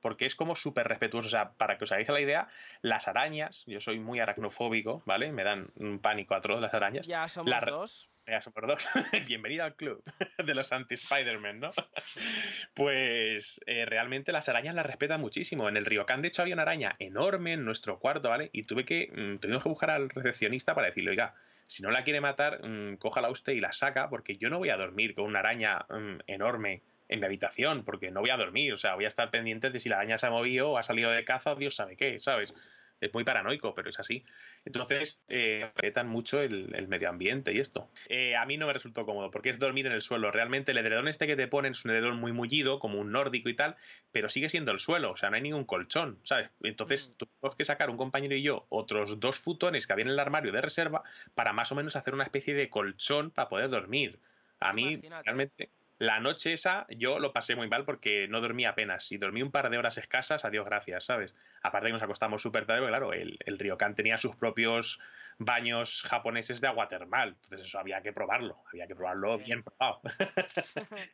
[0.00, 1.28] Porque es como súper respetuoso.
[1.28, 2.48] O sea, para que os hagáis la idea,
[2.80, 5.30] las arañas, yo soy muy aracnofóbico, ¿vale?
[5.30, 7.06] Me dan un pánico a todas las arañas.
[7.06, 8.09] Ya somos dos.
[8.40, 8.64] Super
[9.26, 10.02] Bienvenido al club
[10.44, 11.70] de los anti-Spider-Man, ¿no?
[12.74, 15.68] pues eh, realmente las arañas las respetan muchísimo.
[15.68, 18.48] En el Ryokan, de hecho, había una araña enorme en nuestro cuarto, ¿vale?
[18.52, 21.34] Y tuve que, mm, tuvimos que buscar al recepcionista para decirle, oiga,
[21.66, 24.70] si no la quiere matar, mmm, cójala usted y la saca, porque yo no voy
[24.70, 28.72] a dormir con una araña mm, enorme en mi habitación, porque no voy a dormir,
[28.72, 30.84] o sea, voy a estar pendiente de si la araña se ha movido o ha
[30.84, 32.54] salido de caza Dios sabe qué, ¿sabes?
[33.00, 34.24] Es muy paranoico, pero es así.
[34.64, 35.70] Entonces, eh,
[36.04, 37.88] mucho el, medio ambiente y esto.
[38.08, 40.30] Eh, a mí no me resultó cómodo, porque es dormir en el suelo.
[40.30, 43.48] Realmente el edredón este que te ponen es un edredón muy mullido, como un nórdico
[43.48, 43.76] y tal,
[44.12, 46.50] pero sigue siendo el suelo, o sea, no hay ningún colchón, ¿sabes?
[46.62, 47.18] Entonces, mm.
[47.18, 50.52] tuvimos que sacar un compañero y yo otros dos futones que había en el armario
[50.52, 51.02] de reserva
[51.34, 54.18] para más o menos hacer una especie de colchón para poder dormir.
[54.60, 59.12] A mí, realmente, la noche esa yo lo pasé muy mal porque no dormí apenas.
[59.12, 61.36] Y dormí un par de horas escasas, adiós, gracias, ¿sabes?
[61.62, 64.98] Aparte que nos acostamos súper tarde, claro, el, el Ryokan tenía sus propios
[65.36, 67.36] baños japoneses de agua termal.
[67.44, 70.00] Entonces eso había que probarlo, había que probarlo bien probado.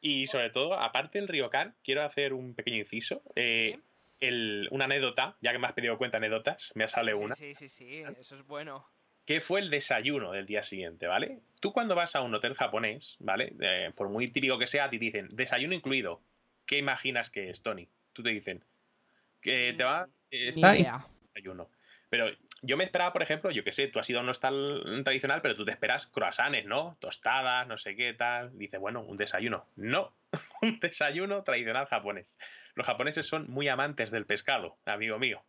[0.00, 3.22] y sobre todo, aparte del Ryokan, quiero hacer un pequeño inciso.
[3.36, 3.78] Eh,
[4.70, 7.34] una anécdota, ya que me has pedido cuenta anécdotas, me sale una.
[7.34, 8.88] Sí, sí, sí, eso es bueno.
[9.28, 11.40] ¿Qué fue el desayuno del día siguiente, ¿vale?
[11.60, 13.52] Tú cuando vas a un hotel japonés, ¿vale?
[13.60, 16.22] Eh, por muy típico que sea, te dicen desayuno incluido.
[16.64, 17.86] ¿Qué imaginas que es, Tony?
[18.14, 18.64] Tú te dicen
[19.42, 21.68] que te va está desayuno.
[22.08, 22.30] Pero
[22.62, 25.42] yo me esperaba, por ejemplo, yo qué sé, tú has ido a un hostal tradicional,
[25.42, 26.96] pero tú te esperas croissants, ¿no?
[26.98, 28.56] Tostadas, no sé qué tal.
[28.56, 29.66] Dice, bueno, un desayuno.
[29.76, 30.14] No,
[30.62, 32.38] un desayuno tradicional japonés.
[32.74, 35.44] Los japoneses son muy amantes del pescado, amigo mío.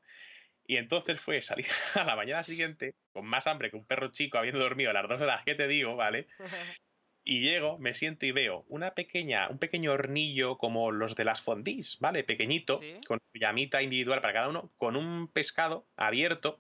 [0.70, 4.38] Y entonces fue salir a la mañana siguiente con más hambre que un perro chico
[4.38, 6.28] habiendo dormido las dos horas que te digo, ¿vale?
[7.22, 11.42] Y llego, me siento y veo una pequeña, un pequeño hornillo como los de las
[11.42, 12.24] fondis, ¿vale?
[12.24, 16.60] Pequeñito, con su llamita individual para cada uno, con un pescado abierto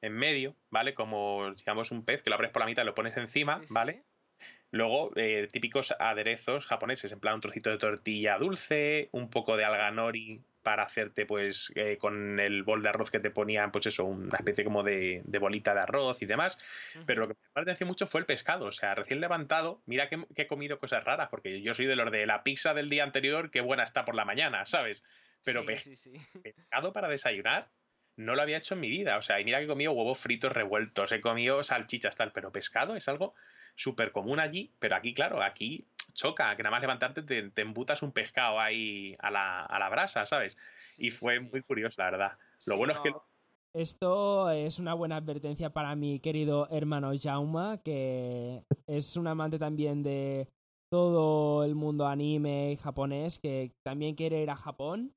[0.00, 0.94] en medio, ¿vale?
[0.94, 4.02] Como, digamos, un pez que lo abres por la mitad y lo pones encima, ¿vale?
[4.72, 9.64] Luego, eh, típicos aderezos japoneses, en plan un trocito de tortilla dulce, un poco de
[9.64, 13.86] alga nori para hacerte pues eh, con el bol de arroz que te ponían pues
[13.86, 16.58] eso, una especie como de, bolita de arroz y demás,
[17.06, 20.24] pero lo que me atención mucho fue el pescado, o sea, recién levantado, mira que,
[20.34, 23.50] he comido cosas raras, porque yo soy de los de la pizza del día anterior,
[23.50, 25.04] qué buena está por la mañana, ¿sabes?
[25.44, 25.64] Pero
[26.42, 27.68] pescado para desayunar,
[28.16, 30.18] no lo había hecho en mi vida, o sea, y mira que he comido huevos
[30.18, 33.34] fritos revueltos, he comido salchichas tal, pero pescado es algo
[33.76, 38.12] súper común allí, pero aquí, claro, aquí choca, que nada más levantarte te, embutas un
[38.12, 40.56] pescado ahí a la, a la brasa, ¿sabes?
[40.96, 42.32] y fue muy curioso, la verdad.
[42.66, 43.12] Lo bueno es que
[43.74, 50.02] Esto es una buena advertencia para mi querido hermano Jauma, que es un amante también
[50.02, 50.48] de
[50.90, 55.12] todo el mundo anime japonés, que también quiere ir a Japón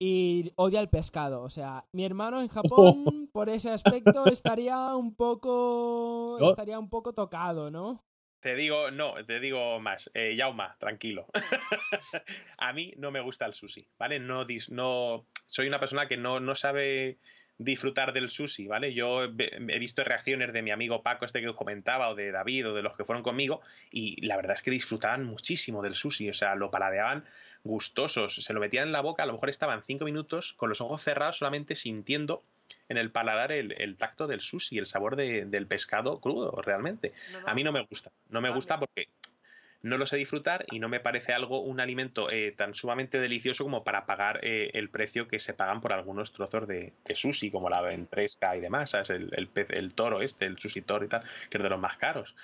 [0.00, 1.42] y odia el pescado.
[1.42, 6.38] O sea, mi hermano en Japón, por ese aspecto, estaría un poco.
[6.40, 8.02] estaría un poco tocado, ¿no?
[8.44, 10.10] Te digo, no, te digo más.
[10.12, 11.26] Eh, Yauma, tranquilo.
[12.58, 14.18] a mí no me gusta el sushi, ¿vale?
[14.18, 17.16] No, no soy una persona que no, no sabe
[17.56, 18.92] disfrutar del sushi, ¿vale?
[18.92, 22.74] Yo he visto reacciones de mi amigo Paco, este que comentaba, o de David, o
[22.74, 26.34] de los que fueron conmigo, y la verdad es que disfrutaban muchísimo del sushi, o
[26.34, 27.24] sea, lo paladeaban
[27.62, 30.82] gustosos, se lo metían en la boca, a lo mejor estaban cinco minutos con los
[30.82, 32.44] ojos cerrados solamente sintiendo
[32.88, 37.12] en el paladar el, tacto del sushi, el sabor del pescado crudo, realmente.
[37.46, 39.08] A mí no me gusta, no me gusta porque
[39.82, 43.64] no lo sé disfrutar y no me parece algo, un alimento eh, tan sumamente delicioso
[43.64, 47.68] como para pagar eh, el precio que se pagan por algunos trozos de, sushi, como
[47.68, 49.10] la ventresca y demás, ¿sabes?
[49.10, 51.98] El, el, el toro este, el sushi toro y tal, que es de los más
[51.98, 52.34] caros.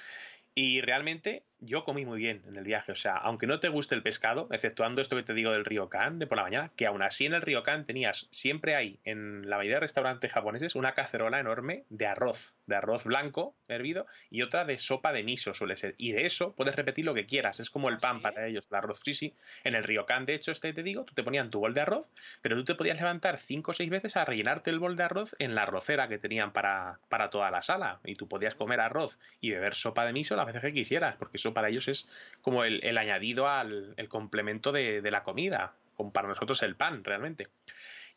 [0.54, 2.92] Y realmente yo comí muy bien en el viaje.
[2.92, 6.18] O sea, aunque no te guste el pescado, exceptuando esto que te digo del Ryokan
[6.18, 9.56] de por la mañana, que aún así en el Ryokan tenías, siempre hay en la
[9.56, 14.64] mayoría de restaurantes japoneses, una cacerola enorme de arroz, de arroz blanco hervido y otra
[14.64, 15.94] de sopa de miso suele ser.
[15.98, 17.60] Y de eso puedes repetir lo que quieras.
[17.60, 19.00] Es como el ¿Ah, pan para ellos, el arroz.
[19.04, 19.34] Sí, sí.
[19.64, 22.06] En el Ryokan, de hecho, este te digo, tú te ponían tu bol de arroz,
[22.42, 25.34] pero tú te podías levantar cinco o seis veces a rellenarte el bol de arroz
[25.38, 28.00] en la arrocera que tenían para, para toda la sala.
[28.04, 31.36] Y tú podías comer arroz y beber sopa de miso las veces que quisieras, porque
[31.36, 32.08] eso para ellos es
[32.42, 37.04] como el, añadido al el complemento de, de la comida, como para nosotros el pan,
[37.04, 37.48] realmente.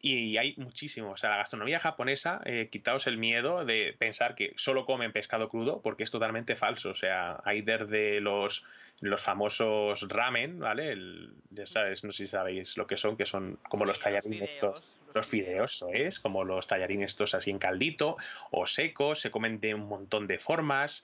[0.06, 1.12] Y hay muchísimo.
[1.12, 5.48] O sea, la gastronomía japonesa, eh, quitaos el miedo de pensar que solo comen pescado
[5.48, 6.90] crudo, porque es totalmente falso.
[6.90, 8.66] O sea, hay desde los,
[9.00, 10.92] los famosos ramen, ¿vale?
[10.92, 14.50] El, ya sabes, no sé si sabéis lo que son, que son como los tallarines
[14.50, 15.00] estos.
[15.16, 18.18] Los fideos, es, como los tallarines estos así en caldito
[18.52, 21.02] o secos, se comen de un montón de formas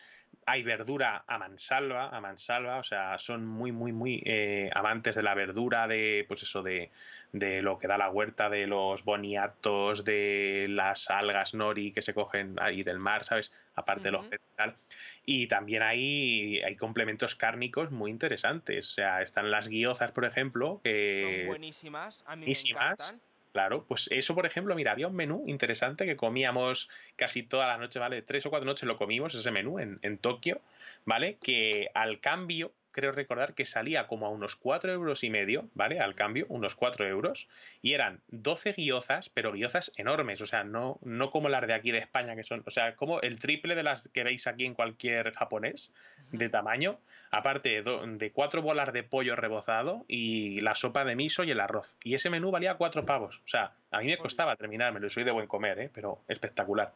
[0.50, 5.22] hay verdura a mansalva, a mansalva, o sea, son muy, muy, muy eh, amantes de
[5.22, 6.90] la verdura, de, pues eso, de,
[7.34, 12.16] de, lo que da la huerta, de los boniatos, de las algas nori que se
[12.16, 13.52] cogen ahí del mar, ¿sabes?
[13.76, 14.76] Aparte de lo vegetal.
[15.24, 20.82] Y también hay, hay complementos cárnicos muy interesantes, o sea, están las guiozas, por ejemplo,
[20.84, 21.38] que...
[21.38, 23.22] Son buenísimas, a mí me encantan.
[23.52, 27.78] Claro, pues eso, por ejemplo, mira, había un menú interesante que comíamos casi toda la
[27.78, 28.22] noche, ¿vale?
[28.22, 30.62] Tres o cuatro noches lo comimos, ese menú, en, en Tokio,
[31.06, 31.38] ¿vale?
[31.42, 36.00] Que al cambio creo recordar que salía como a unos 4 euros y medio, ¿vale?
[36.00, 37.48] Al cambio, unos 4 euros.
[37.82, 41.92] Y eran 12 guiozas, pero guiozas enormes, o sea, no, no como las de aquí
[41.92, 44.74] de España, que son, o sea, como el triple de las que veis aquí en
[44.74, 45.92] cualquier japonés
[46.32, 47.00] de tamaño.
[47.32, 51.96] Aparte de, cuatro bolas de pollo rebozado y la sopa de miso y el arroz.
[52.04, 53.42] Y ese menú valía 4 pavos.
[53.46, 55.90] O sea, a mí me costaba terminármelo, soy de buen comer, ¿eh?
[55.94, 56.94] Pero espectacular.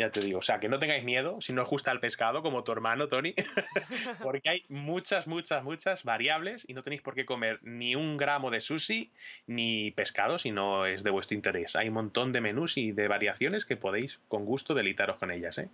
[0.00, 2.40] Ya te digo, o sea, que no tengáis miedo si no os gusta el pescado,
[2.40, 3.34] como tu hermano Tony,
[4.22, 8.52] porque hay muchas, muchas, muchas variables y no tenéis por qué comer ni un gramo
[8.52, 9.10] de sushi
[9.48, 11.74] ni pescado si no es de vuestro interés.
[11.74, 15.58] Hay un montón de menús y de variaciones que podéis con gusto delitaros con ellas,
[15.58, 15.68] ¿eh?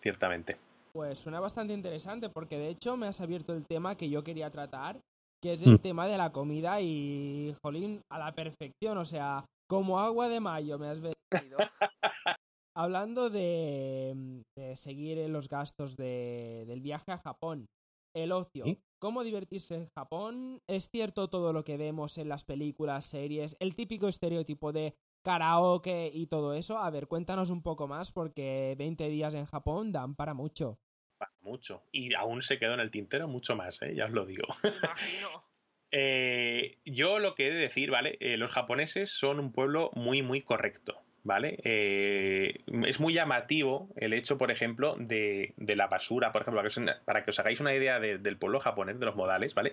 [0.00, 0.58] Ciertamente.
[0.92, 4.50] Pues suena bastante interesante porque de hecho me has abierto el tema que yo quería
[4.50, 5.00] tratar,
[5.40, 5.78] que es el mm.
[5.78, 10.78] tema de la comida y, jolín, a la perfección, o sea, como agua de mayo
[10.78, 11.58] me has venido.
[12.74, 17.66] Hablando de, mm, seguir los gastos del viaje a Japón,
[18.14, 18.64] el ocio.
[19.00, 20.60] ¿Cómo divertirse en Japón?
[20.68, 26.10] ¿Es cierto todo lo que vemos en las películas, series, el típico estereotipo de karaoke
[26.12, 26.78] y todo eso?
[26.78, 30.78] A ver, cuéntanos un poco más porque 20 días en Japón dan para mucho.
[31.18, 31.82] Para mucho.
[31.90, 33.94] Y aún se quedó en el tintero mucho más, ¿eh?
[33.94, 34.46] ya os lo digo.
[34.62, 35.44] imagino.
[35.94, 38.16] Eh, yo lo que he de decir, ¿vale?
[38.18, 41.01] Eh, los japoneses son un pueblo muy, muy correcto.
[41.24, 41.58] ¿Vale?
[41.64, 46.62] Eh, es muy llamativo el hecho, por ejemplo, de, la basura, por ejemplo,
[47.04, 49.72] para que os hagáis una idea del pueblo japonés, de los modales, ¿vale?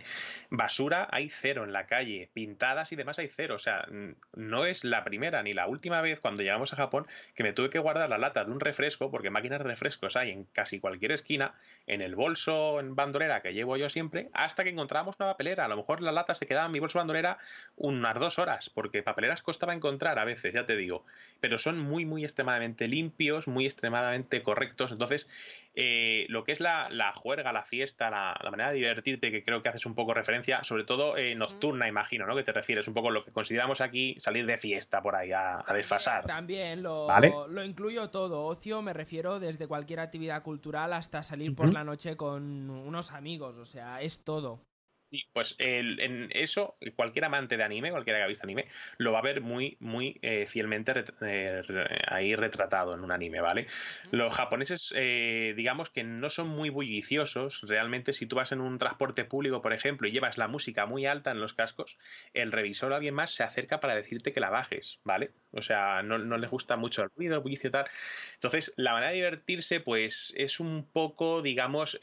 [0.50, 3.88] Basura hay cero en la calle, pintadas y demás hay cero, o sea,
[4.34, 7.70] no es la primera ni la última vez cuando llegamos a Japón que me tuve
[7.70, 11.12] que guardar la lata de un refresco, porque máquinas de refrescos hay en casi cualquier
[11.12, 11.56] esquina,
[11.88, 15.66] en el bolso en bandolera que llevo yo siempre, hasta que encontramos una papelera.
[15.66, 17.40] A lo mejor la lata se quedaba en mi bolso bandolera
[17.76, 21.06] unas dos horas, porque papeleras costaba encontrar a veces, ya te digo
[21.40, 24.92] pero son muy, muy extremadamente limpios, muy extremadamente correctos.
[24.92, 25.28] Entonces,
[25.76, 29.70] eh, lo que es la, juerga, la fiesta, la, manera de divertirte, que creo que
[29.70, 32.36] haces un poco referencia, sobre todo eh, nocturna, imagino, ¿no?
[32.36, 35.32] Que te refieres un poco a lo que consideramos aquí salir de fiesta por ahí,
[35.32, 36.26] a, desfasar.
[36.26, 37.08] También lo,
[37.48, 38.44] lo incluyo todo.
[38.44, 43.58] Ocio me refiero desde cualquier actividad cultural hasta salir por la noche con unos amigos,
[43.58, 44.69] o sea, es todo.
[45.12, 48.68] Sí, pues el- en eso, cualquier amante de anime, cualquiera que haya visto anime,
[49.00, 51.64] lo va a ver muy, muy eh, fielmente ret- eh,
[52.08, 53.66] ahí retratado en un anime, ¿vale?
[54.12, 57.62] Los japoneses, eh, digamos que no son muy bulliciosos.
[57.68, 61.08] Realmente, si tú vas en un transporte público, por ejemplo, y llevas la música muy
[61.08, 61.98] alta en los cascos,
[62.36, 65.32] el revisor o alguien más se acerca para decirte que la bajes, ¿vale?
[65.52, 67.88] O sea, no, no les gusta mucho el ruido, el bullicio y tal.
[68.36, 72.00] Entonces, la manera de divertirse, pues, es un poco, digamos,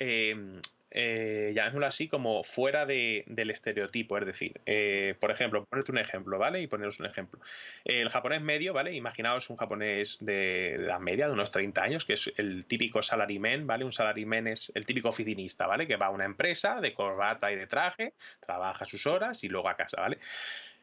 [0.96, 4.18] eh, llamémoslo así, como fuera de- del estereotipo.
[4.18, 6.60] Es decir, eh, por ejemplo, ponerte un ejemplo, ¿vale?
[6.62, 7.40] Y poneros un ejemplo.
[7.84, 8.94] El japonés medio, ¿vale?
[8.94, 13.66] Imaginaos un japonés de la media, de unos 30 años, que es el típico salaryman,
[13.66, 13.84] ¿vale?
[13.84, 15.86] Un salaryman es el típico oficinista, ¿vale?
[15.86, 19.68] Que va a una empresa de corbata y de traje, trabaja sus horas y luego
[19.68, 20.18] a casa, ¿vale?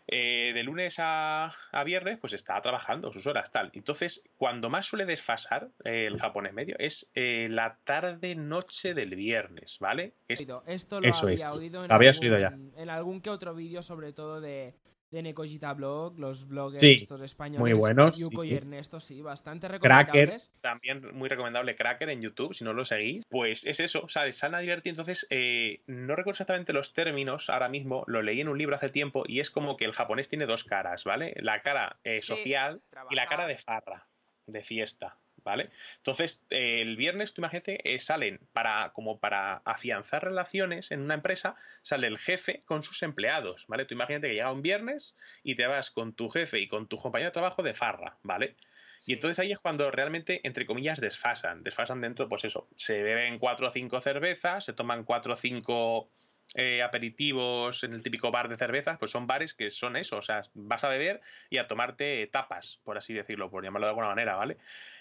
[0.05, 3.71] Eh, de lunes a, a viernes, pues está trabajando sus horas, tal.
[3.73, 9.77] Entonces, cuando más suele desfasar eh, el japonés medio es eh, la tarde-noche del viernes,
[9.79, 10.15] ¿vale?
[10.27, 10.45] Es-.
[10.67, 11.51] Esto lo Eso había es.
[11.53, 12.81] oído en Lo habías algún, oído ya.
[12.81, 14.75] en algún que otro vídeo, sobre todo de,
[15.13, 17.59] de Nekojita Blog, los bloggers Sí, estos españoles.
[17.61, 18.53] muy buenos, Yuko sí, y.
[18.55, 19.91] Ernesto, sí, bastante Cracker.
[19.91, 20.51] recomendables.
[20.59, 23.23] también muy recomendable Cracker en YouTube, si no lo seguís.
[23.29, 24.37] Pues es eso, ¿sabes?
[24.37, 24.89] Sana divertir.
[24.89, 28.89] Entonces, eh, no recuerdo exactamente los términos ahora mismo, lo leí en un libro hace
[28.89, 31.33] tiempo y es como que el japonés tiene dos caras, ¿vale?
[31.37, 34.07] La cara eh, Sí, social y la cara de farra,
[34.47, 35.17] de fiesta.
[35.43, 35.71] ¿Vale?
[35.97, 41.15] Entonces, eh, el viernes, tú imagínate, eh, salen para, como para afianzar relaciones en una
[41.15, 43.85] empresa, sale el jefe con sus empleados, ¿vale?
[43.85, 46.97] Tú imagínate que llega un viernes y te vas con tu jefe y con tu
[46.97, 48.55] compañero de trabajo de farra, ¿vale?
[48.99, 49.11] Sí.
[49.11, 51.63] Y entonces ahí es cuando realmente, entre comillas, desfasan.
[51.63, 56.09] Desfasan dentro, pues eso, se beben cuatro o cinco cervezas, se toman cuatro o cinco
[56.55, 60.21] eh, aperitivos en el típico bar de cervezas, pues son bares que son eso, o
[60.21, 64.07] sea, vas a beber y a tomarte tapas, por así decirlo, por llamarlo de alguna
[64.09, 64.57] manera, ¿vale?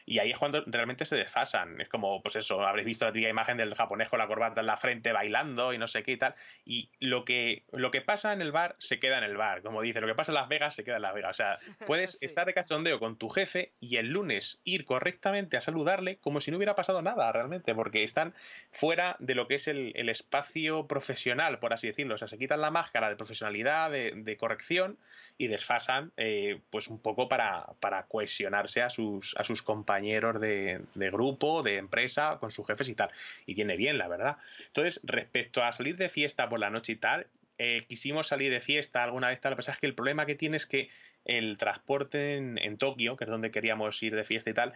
[0.07, 1.81] Y ahí es cuando realmente se desfasan.
[1.81, 4.67] Es como, pues eso, habréis visto la típica imagen del japonés con la corbata en
[4.67, 6.35] la frente bailando y no sé qué y tal.
[6.65, 9.81] Y lo que, lo que pasa en el bar se queda en el bar, como
[9.83, 11.31] dice, lo que pasa en Las Vegas se queda en Las Vegas.
[11.31, 12.27] O sea, puedes Sí.
[12.27, 16.51] estar de cachondeo con tu jefe y el lunes ir correctamente a saludarle como si
[16.51, 18.35] no hubiera pasado nada realmente, porque están
[18.73, 22.15] fuera de lo que es el, el espacio profesional, por así decirlo.
[22.15, 24.99] O sea, se quitan la máscara de profesionalidad, de, corrección
[25.39, 30.81] y desfasan eh, pues un poco para, para cohesionarse a sus, a sus compañeros de,
[30.95, 33.11] de grupo, de empresa, con sus jefes y tal.
[33.47, 34.37] Y viene bien, la verdad.
[34.67, 37.27] Entonces, respecto a salir de fiesta por la noche y tal,
[37.59, 39.51] eh, quisimos salir de fiesta alguna vez tal.
[39.51, 40.89] Lo que pasa es que el problema que tiene es que
[41.25, 44.75] el transporte en, en Tokio, que es donde queríamos ir de fiesta y tal,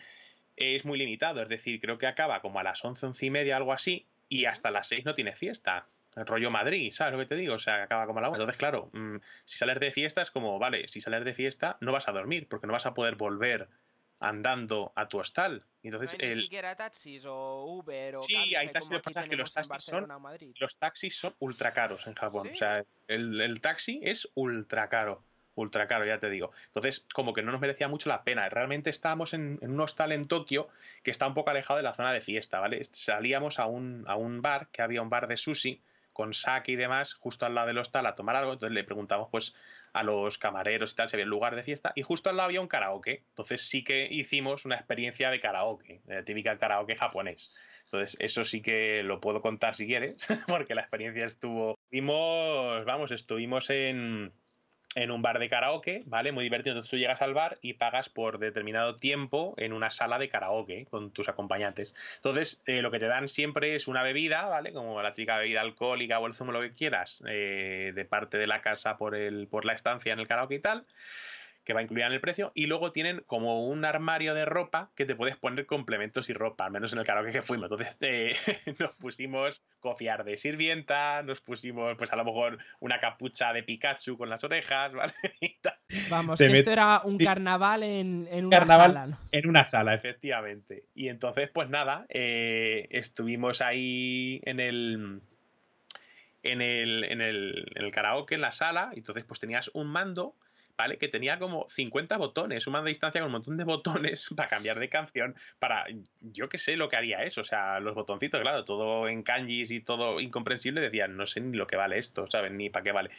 [0.57, 1.43] es muy limitado.
[1.43, 4.47] Es decir, creo que acaba como a las 11, 11 y media, algo así, y
[4.47, 5.87] hasta las 6 no tiene fiesta.
[6.17, 7.55] El rollo Madrid, ¿sabes lo que te digo?
[7.55, 8.37] O sea, acaba como la 1.
[8.37, 11.93] Entonces, claro, mm, si sales de fiesta es como, vale, si sales de fiesta no
[11.93, 13.69] vas a dormir, porque no vas a poder volver
[14.19, 15.65] andando a tu hostal.
[15.83, 18.99] Y No Entonces, hay ni el, siquiera taxis o Uber o Sí, hay taxis, lo
[18.99, 20.09] que pasa que los taxis son-
[20.59, 22.47] los taxis son ultra caros en Japón.
[22.49, 22.53] ¿Sí?
[22.55, 25.23] O sea, el, el taxi es ultra caro.
[25.55, 26.51] Ultra caro, ya te digo.
[26.67, 28.47] Entonces, como que no nos merecía mucho la pena.
[28.51, 30.69] Realmente estábamos en, en un hostal en Tokio
[31.03, 32.83] que está un poco alejado de la zona de fiesta, ¿vale?
[32.93, 35.81] Salíamos a un, a un bar, que había un bar de sushi,
[36.17, 38.55] con sake y demás, justo al lado del hostal a tomar algo.
[38.55, 39.55] Entonces le preguntamos, pues,
[39.93, 41.93] a los camareros y tal si había lugar de fiesta.
[41.95, 43.25] Y justo al lado había un karaoke.
[43.29, 47.55] Entonces sí que hicimos una experiencia de karaoke, típica karaoke japonés.
[47.85, 51.79] Entonces, eso sí que lo puedo contar si quieres, porque la experiencia estuvo.
[51.85, 54.33] Estuvimos, vamos, estuvimos en,
[54.97, 56.33] en un bar de karaoke, ¿vale?
[56.33, 56.73] Muy divertido.
[56.73, 60.87] Entonces tú llegas al bar y pagas por determinado tiempo en una sala de karaoke
[60.91, 61.95] con tus acompañantes.
[62.17, 64.73] Entonces, eh, lo que te dan siempre es una bebida, ¿vale?
[64.73, 68.47] Como la típica bebida alcohólica o el zumo, lo que quieras, eh, de parte de
[68.47, 70.85] la casa por, el, por la estancia en el karaoke y tal
[71.67, 75.05] que va incluida en el precio, y luego tienen como un armario de ropa que
[75.05, 77.71] te puedes poner complementos y ropa, al menos en el karaoke que fuimos.
[77.71, 78.33] Entonces eh,
[78.79, 84.17] nos pusimos cofiar de sirvienta, nos pusimos pues a lo mejor una capucha de Pikachu
[84.17, 85.13] con las orejas, ¿vale?
[86.09, 87.25] Vamos, que met- esto era un sí.
[87.25, 88.93] carnaval en, en una Carnaval.
[88.95, 89.07] sala.
[89.09, 89.19] ¿no?
[89.33, 90.85] En una sala, Efectivamente.
[90.95, 95.21] Y entonces, pues nada, eh, estuvimos ahí en el.
[96.43, 99.89] En el, en, el, en el karaoke, en la sala, y entonces pues tenías un
[99.89, 100.37] mando,
[100.77, 100.99] ¿vale?
[100.99, 104.49] Que tenía como 50 botones, un mando de distancia con un montón de botones para
[104.49, 105.87] cambiar de canción, para,
[106.21, 109.71] yo qué sé lo que haría eso, o sea, los botoncitos, claro, todo en kanjis
[109.71, 112.57] y todo incomprensible, decían, no sé ni lo que vale esto, ¿saben?
[112.57, 113.11] Ni para qué vale.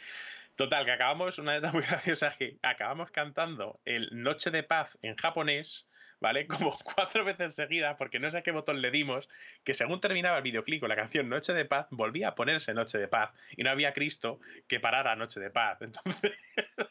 [0.56, 5.16] Total, que acabamos, una neta muy graciosa, que acabamos cantando el Noche de Paz en
[5.16, 5.88] japonés,
[6.20, 6.46] ¿vale?
[6.72, 9.28] Como cuatro veces seguidas, porque no sé a qué botón le dimos,
[9.64, 12.98] que según terminaba el videoclip con la canción Noche de Paz, volvía a ponerse Noche
[12.98, 15.78] de Paz, y no había Cristo que parara Noche de Paz.
[15.82, 16.36] Entonces,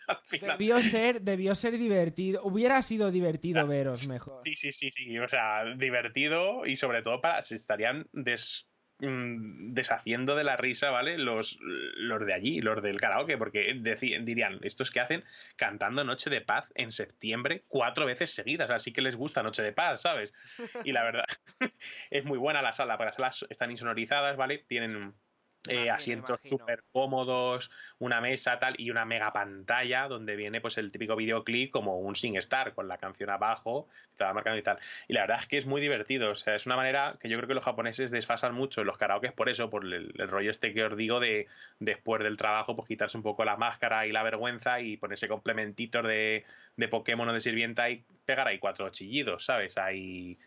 [0.08, 0.58] al final...
[0.58, 2.42] Debió ser, debió ser divertido.
[2.44, 4.40] Hubiera sido divertido veros mejor.
[4.44, 8.68] Sí, sí, sí, sí, o sea, divertido y sobre todo para, se estarían des
[9.00, 11.18] mm, deshaciendo de la risa, ¿vale?
[11.18, 13.80] Los, los de allí, los del karaoke, porque
[14.22, 15.24] dirían, estos que hacen
[15.56, 19.74] cantando Noche de Paz en septiembre cuatro veces seguidas, así que les gusta Noche de
[19.74, 20.34] Paz, ¿sabes?
[20.84, 21.26] Y la verdad,
[22.10, 24.64] es muy buena la sala, para las salas están insonorizadas, ¿vale?
[24.68, 25.14] Tienen
[25.70, 30.92] eh, asientos súper cómodos, una mesa tal y una mega pantalla donde viene pues el
[30.92, 34.80] típico videoclip como un SingStar con la canción abajo que te va marcando y tal.
[35.08, 37.38] Y la verdad es que es muy divertido, o sea, es una manera que yo
[37.38, 40.84] creo que los japoneses desfasan mucho los karaokes por eso, por el, rollo este que
[40.84, 41.48] os digo de
[41.80, 46.04] después del trabajo pues quitarse un poco la máscara y la vergüenza y ponerse complementitos
[46.04, 46.46] de,
[46.76, 49.78] de Pokémon o de sirvienta y pegar ahí cuatro chillidos, ¿sabes?
[49.78, 50.38] Ahí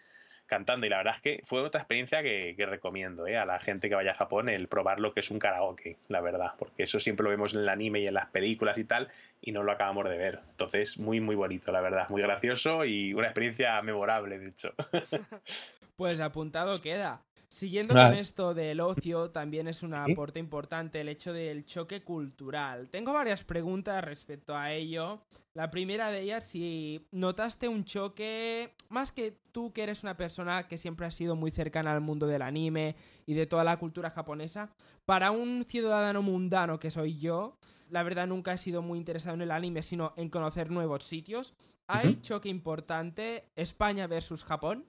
[0.51, 0.85] cantando.
[0.85, 3.39] Y la verdad es que fue otra experiencia que, recomiendo ¿eh?
[3.39, 6.21] a la gente que vaya a Japón el probar lo que es un karaoke, la
[6.21, 9.09] verdad, porque eso siempre lo vemos en el anime y en las películas y tal,
[9.41, 10.41] y no lo acabamos de ver.
[10.51, 14.75] Entonces, muy, muy bonito, la verdad, muy gracioso y una experiencia memorable, de hecho.
[15.97, 17.23] pues apuntado queda.
[17.51, 22.89] Siguiendo con esto del ocio, también es un aporte importante el hecho del choque cultural.
[22.91, 25.21] Tengo varias preguntas respecto a ello.
[25.55, 30.69] La primera de ellas, si notaste un choque, más que tú que eres una persona
[30.69, 32.95] que siempre ha sido muy cercana al mundo del anime
[33.27, 34.71] y de toda la cultura japonesa,
[35.05, 39.43] para un ciudadano mundano que soy yo, la verdad nunca he sido muy interesado en
[39.43, 41.55] el anime, sino en conocer nuevos sitios.
[41.89, 44.87] ¿Hay choque importante España versus Japón?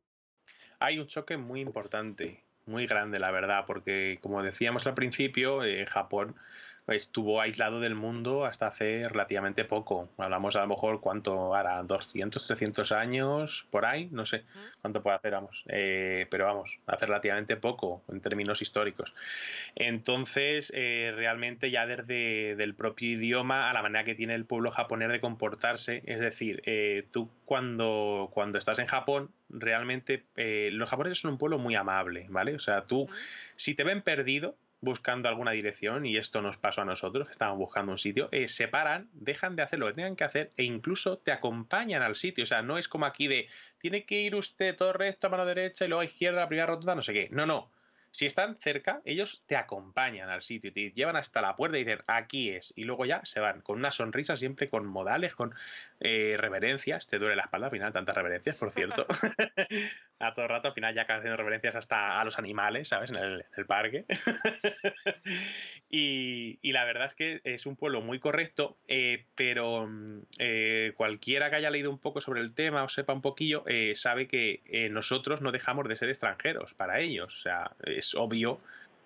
[0.77, 5.85] Hay un choque muy importante muy grande, la verdad, porque como decíamos al principio, eh,
[5.85, 6.35] Japón
[6.87, 10.09] estuvo aislado del mundo hasta hace relativamente poco.
[10.17, 14.43] Hablamos a lo mejor cuánto hará, 200, 300 años, por ahí, no sé
[14.81, 15.63] cuánto puede hacer, vamos.
[15.67, 19.13] Eh, pero vamos, hace relativamente poco en términos históricos.
[19.75, 24.71] Entonces, eh, realmente ya desde el propio idioma a la manera que tiene el pueblo
[24.71, 31.19] japonés de comportarse, es decir, eh, tú cuando, cuando estás en Japón, realmente los japoneses
[31.19, 32.55] son un pueblo muy amable, ¿vale?
[32.55, 33.07] O sea, tú,
[33.55, 37.59] si te ven perdido, buscando alguna dirección, y esto nos pasó a nosotros, que estábamos
[37.59, 40.63] buscando un sitio, eh, se paran, dejan de hacer lo que tengan que hacer e
[40.63, 42.43] incluso te acompañan al sitio.
[42.43, 45.45] O sea, no es como aquí de, tiene que ir usted todo recto a mano
[45.45, 47.29] derecha y luego a izquierda, la primera rotonda, no sé qué.
[47.31, 47.71] No, no.
[48.13, 52.03] Si están cerca, ellos te acompañan al sitio te llevan hasta la puerta y dicen,
[52.07, 52.73] aquí es.
[52.75, 55.55] Y luego ya se van con una sonrisa, siempre con modales, con
[56.01, 57.07] eh, reverencias.
[57.07, 59.07] Te duele la espalda al final, tantas reverencias, por cierto.
[60.21, 63.09] a todo rato, al final ya acabas haciendo reverencias hasta a los animales, ¿sabes?
[63.09, 64.05] En el, parque.
[65.89, 71.49] y, la verdad es que es un pueblo muy correcto, eh, pero mm, eh, cualquiera
[71.49, 73.63] que haya leído un poco sobre el tema o sepa un poquillo,
[73.95, 74.61] sabe que
[74.91, 77.37] nosotros no dejamos de ser extranjeros para ellos.
[77.37, 78.59] O sea, es obvio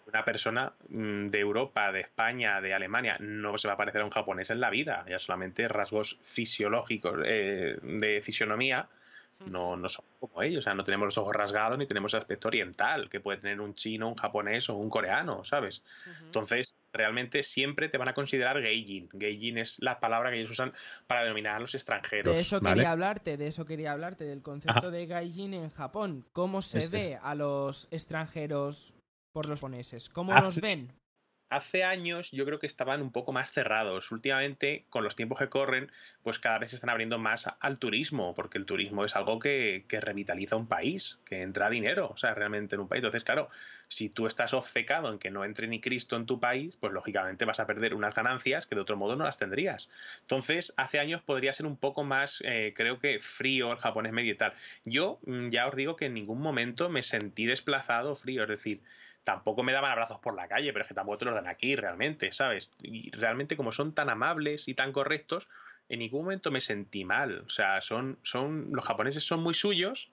[0.07, 4.05] una persona mm, de Europa, de España, de Alemania, no se va a parecer a
[4.05, 8.87] un japonés en la vida, ya solamente rasgos fisiológicos eh, de fisionomía
[9.39, 12.47] no, no son como ellos, o sea, no tenemos los ojos rasgados ni tenemos aspecto
[12.47, 15.83] oriental que puede tener un chino, un japonés o un coreano, ¿sabes?
[16.23, 19.09] Entonces, realmente siempre te van a considerar geijin.
[19.17, 20.73] Geijin es la palabra que ellos usan
[21.07, 22.33] para denominar a los extranjeros.
[22.33, 26.25] De eso quería hablarte, de eso quería hablarte, del concepto de gaijin en Japón.
[26.31, 28.93] ¿Cómo se ve a los extranjeros
[29.31, 30.09] por los japoneses?
[30.09, 30.91] ¿Cómo nos ven?
[31.55, 34.11] Hace años yo creo que estaban un poco más cerrados.
[34.11, 35.91] Últimamente, con los tiempos que corren,
[36.23, 39.85] pues cada vez se están abriendo más al turismo, porque el turismo es algo que,
[39.89, 42.99] revitaliza un país, que entra dinero, o sea, realmente en un país.
[42.99, 43.49] Entonces, claro,
[43.87, 47.45] si tú estás obcecado en que no entre ni Cristo en tu país, pues lógicamente
[47.45, 49.89] vas a perder unas ganancias que de otro modo no las tendrías.
[50.21, 54.53] Entonces, hace años podría ser un poco más, eh, creo que frío el japonés tal.
[54.83, 58.81] Yo mm, ya os digo que en ningún momento me sentí desplazado frío, es decir,
[59.25, 61.75] tampoco me daban abrazos por la calle, pero es que tampoco te los dan aquí
[61.75, 62.71] realmente, ¿sabes?
[62.81, 65.49] Y realmente como son tan amables y tan correctos,
[65.89, 67.43] en ningún momento me sentí mal.
[67.45, 70.11] O sea, son, son, los japoneses son muy suyos,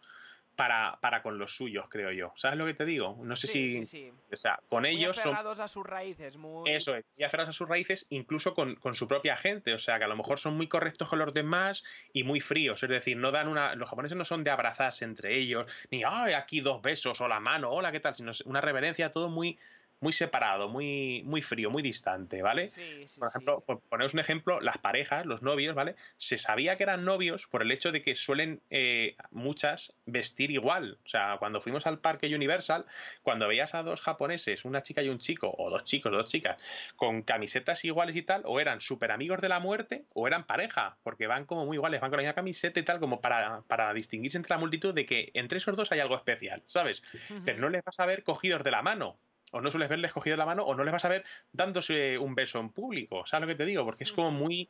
[0.56, 2.32] para, para con los suyos, creo yo.
[2.36, 3.18] ¿Sabes lo que te digo?
[3.22, 3.68] No sé si.
[3.68, 4.12] Sí, sí.
[4.30, 5.18] O sea, con ellos.
[5.18, 6.70] Aferrados a sus raíces, muy.
[6.70, 9.74] Eso es, y aferrados a sus raíces, incluso con, su propia gente.
[9.74, 11.82] O sea, que a lo mejor son muy correctos con los demás
[12.12, 12.82] y muy fríos.
[12.82, 13.74] Es decir, no dan una.
[13.74, 17.40] Los japoneses no son de abrazarse entre ellos, ni, ay, aquí dos besos o la
[17.40, 18.14] mano, hola, ¿qué tal?
[18.14, 19.58] Sino una reverencia, todo muy
[20.02, 22.66] muy separado, muy, muy frío, muy distante, ¿vale?
[22.66, 25.94] Sí, sí, por ejemplo, por poneros un ejemplo, las parejas, los novios, ¿vale?
[26.16, 30.98] Se sabía que eran novios por el hecho de que suelen eh, muchas vestir igual.
[31.04, 32.84] O sea, cuando fuimos al parque Universal,
[33.22, 36.60] cuando veías a dos japoneses, una chica y un chico, o dos chicos, dos chicas,
[36.96, 40.96] con camisetas iguales y tal, o eran súper amigos de la muerte, o eran pareja,
[41.04, 43.94] porque van como muy iguales, van con la misma camiseta y tal, como para, para
[43.94, 47.04] distinguirse entre la multitud de que entre esos dos hay algo especial, ¿sabes?
[47.44, 49.16] Pero no les vas a ver cogidos de la mano,
[49.52, 52.34] o no sueles verles cogido la mano o no les vas a ver dándose un
[52.34, 53.24] beso en público.
[53.24, 53.84] ¿Sabes lo que te digo?
[53.84, 54.68] Porque es como muy,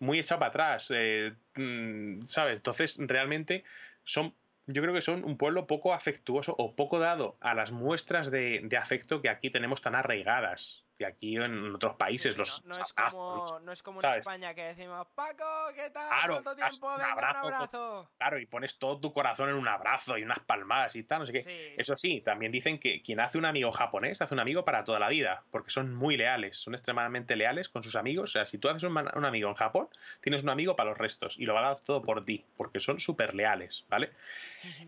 [0.00, 0.92] muy echado para atrás.
[0.94, 2.56] Eh, mm, ¿Sabes?
[2.56, 3.64] Entonces, realmente
[4.02, 4.34] son
[4.66, 8.62] yo creo que son un pueblo poco afectuoso o poco dado a las muestras de,
[8.64, 12.92] de afecto que aquí tenemos tan arraigadas que aquí en otros países los no, es
[12.92, 16.08] como, no es como en España que decimos Paco, ¿qué tal?
[16.08, 16.94] Claro, ¿Cuánto tiempo?
[16.94, 18.10] Un abrazo, un abrazo.
[18.18, 21.26] Claro, y pones todo tu corazón en un abrazo y unas palmadas y tal, no
[21.26, 21.74] sé qué.
[21.76, 24.98] Eso sí, también dicen que quien hace un amigo japonés hace un amigo para toda
[24.98, 28.30] la vida, porque son muy leales, son extremadamente leales con sus amigos.
[28.30, 29.88] O sea, si tú haces un, amigo en Japón,
[30.20, 32.80] tienes un amigo para los restos y lo va a dar todo por ti, porque
[32.80, 34.10] son súper leales, ¿vale?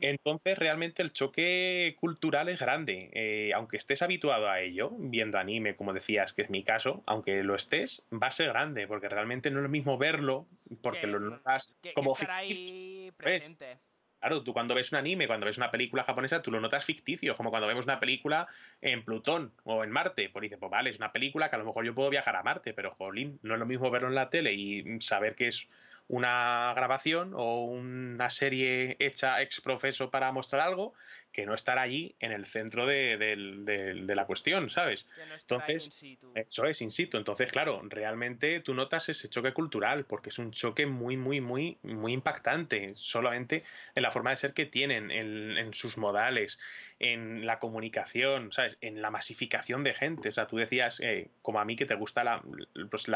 [0.01, 3.11] Entonces, realmente el choque cultural es grande.
[3.13, 7.43] Eh, aunque estés habituado a ello, viendo anime, como decías, que es mi caso, aunque
[7.43, 10.47] lo estés, va a ser grande, porque realmente no es lo mismo verlo,
[10.83, 13.79] porque lo notas como ahí presente.
[14.19, 17.37] Claro, tú cuando ves un anime, cuando ves una película japonesa, tú lo notas ficticio,
[17.37, 18.49] como cuando vemos una película
[18.81, 20.31] en Plutón o en Marte.
[20.31, 22.43] Pues dices, pues vale, es una película que a lo mejor yo puedo viajar a
[22.43, 25.69] Marte, pero jolín, no es lo mismo verlo en la tele y saber que es
[26.09, 30.95] una grabación o una serie hecha ex profeso para mostrar algo
[31.37, 35.07] que no estar allí en el centro de, la cuestión, ¿sabes?
[35.39, 36.03] Entonces,
[36.35, 37.19] eso es in situ.
[37.19, 41.77] Entonces, claro, realmente tú notas ese choque cultural porque es un choque muy, muy, muy,
[41.83, 43.65] muy impactante, solamente
[43.95, 46.59] en la forma de ser que tienen, en, sus modales,
[47.01, 48.79] en la comunicación, ¿sabes?
[48.81, 50.31] En la masificación de gente.
[50.31, 52.43] O sea, tú decías, eh, como a mí, que te gusta la,
[52.91, 53.09] pues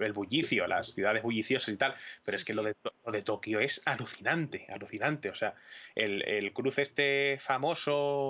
[0.00, 1.94] el bullicio, las ciudades bulliciosas y tal,
[2.24, 5.28] pero es que Lo, de, lo de Tokio es alucinante, alucinante.
[5.28, 5.52] O sea,
[5.94, 7.57] el, el cruce este famoso,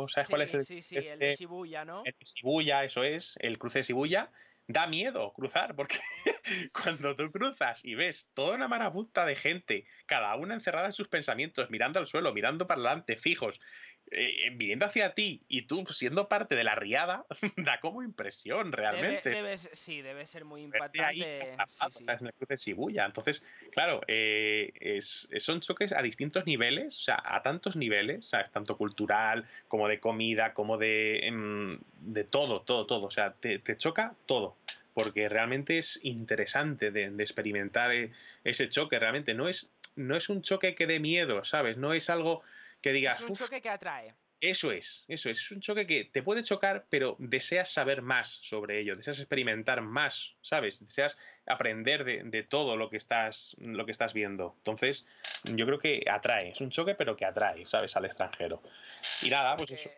[0.09, 0.65] ¿sabes cuál es el?
[0.65, 2.03] Sí, sí, el de Shibuya, ¿no?
[2.05, 4.31] El de Shibuya, eso es, el cruce de Shibuya.
[4.71, 5.97] Da miedo cruzar, porque
[6.75, 11.09] cuando tú cruzas y ves toda una marabunta de gente, cada una encerrada en sus
[11.09, 13.63] pensamientos, mirando al suelo, mirando para adelante, fijos,
[14.11, 18.73] eh, eh, viniendo hacia ti y tú siendo parte de la riada, da como impresión
[18.73, 19.57] realmente.
[19.73, 21.57] sí, debe ser muy impactante.
[21.91, 23.05] sí, En el cruce de Shibuya.
[23.05, 28.51] Entonces, claro, eh, es, son choques a distintos niveles, o sea, a tantos niveles, ¿sabes?
[28.51, 33.07] Tanto cultural como de comida, como de, em, de todo, todo, todo.
[33.07, 34.57] O sea, te, choca todo
[34.95, 37.93] porque realmente es interesante de, de, experimentar
[38.43, 38.99] ese choque.
[38.99, 41.77] Realmente no es, no es un choque que dé miedo, ¿sabes?
[41.77, 42.43] No es algo
[42.81, 43.21] que digas.
[43.21, 44.15] Es un choque que atrae.
[44.41, 45.39] Eso es, eso es.
[45.39, 49.81] Es un choque que te puede chocar, pero deseas saber más sobre ello, deseas experimentar
[49.81, 50.85] más, ¿sabes?
[50.87, 51.17] Deseas
[51.47, 54.55] aprender de, todo lo que estás, lo que estás viendo.
[54.59, 55.07] Entonces,
[55.43, 56.51] yo creo que atrae.
[56.51, 57.97] Es un choque, pero que atrae, ¿sabes?
[57.97, 58.63] Al extranjero.
[59.23, 59.91] Y nada, pues eso.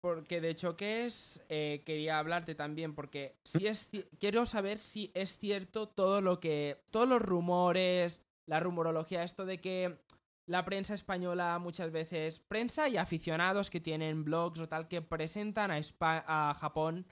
[0.00, 5.88] Porque de choques eh, quería hablarte también, porque si es quiero saber si es cierto
[5.88, 6.78] todo lo que.
[6.90, 9.96] todos los rumores, la rumorología, esto de que
[10.46, 15.70] la prensa española muchas veces, prensa y aficionados que tienen blogs o tal, que presentan
[15.70, 17.06] a, a Japón,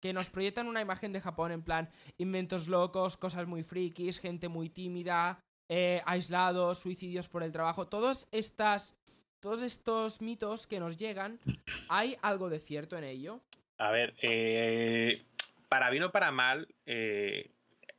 [0.00, 4.48] que nos proyectan una imagen de Japón en plan inventos locos, cosas muy frikis, gente
[4.48, 8.94] muy tímida, eh, aislados, suicidios por el trabajo, todos estas,
[9.40, 11.40] todos estos mitos que nos llegan,
[11.88, 13.40] ¿hay algo de cierto en ello?
[13.78, 15.24] A ver, eh,
[15.68, 17.50] para bien o para mal, eh,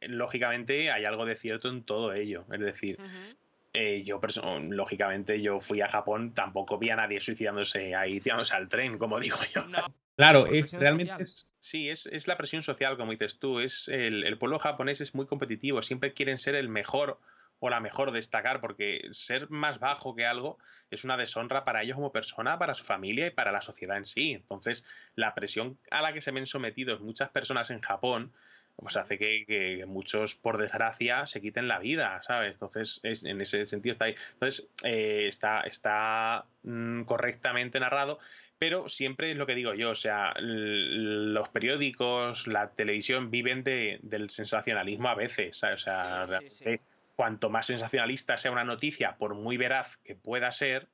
[0.02, 2.46] lógicamente hay algo de cierto en todo ello.
[2.52, 2.98] Es decir,
[3.74, 4.20] eh, yo,
[4.70, 9.20] lógicamente, yo fui a Japón, tampoco vi a nadie suicidándose ahí, tirándose al tren, como
[9.20, 9.64] digo yo.
[10.16, 11.26] Claro, es, realmente
[11.60, 13.60] sí, es, es, la presión social, como dices tú.
[13.60, 17.20] Es el, el, pueblo japonés es muy competitivo, siempre quieren ser el mejor
[17.60, 20.58] o la mejor destacar, porque ser más bajo que algo
[20.92, 24.06] es una deshonra para ellos como persona, para su familia y para la sociedad en
[24.06, 24.32] sí.
[24.34, 28.34] Entonces, la presión a la que se ven sometidos muchas personas en Japón
[28.78, 32.54] pues hace que, muchos, por desgracia, se quiten la vida, ¿sabes?
[32.54, 34.16] Entonces, es, en ese sentido está ahí.
[34.34, 38.20] Entonces, eh, está, está mm, correctamente narrado,
[38.60, 44.00] pero siempre es lo que digo yo, o sea, los periódicos, la televisión viven de,
[44.04, 45.82] del sensacionalismo a veces, ¿sabes?
[45.82, 46.28] O sea,
[47.16, 50.88] cuanto más sensacionalista sea una noticia, por muy veraz que pueda ser,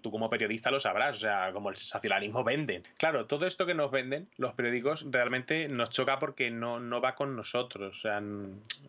[0.00, 2.82] tú como periodista lo sabrás, o sea, como el sensacionalismo vende.
[2.98, 7.14] Claro, todo esto que nos venden los periódicos realmente nos choca porque no, no va
[7.14, 7.98] con nosotros.
[7.98, 8.22] O sea,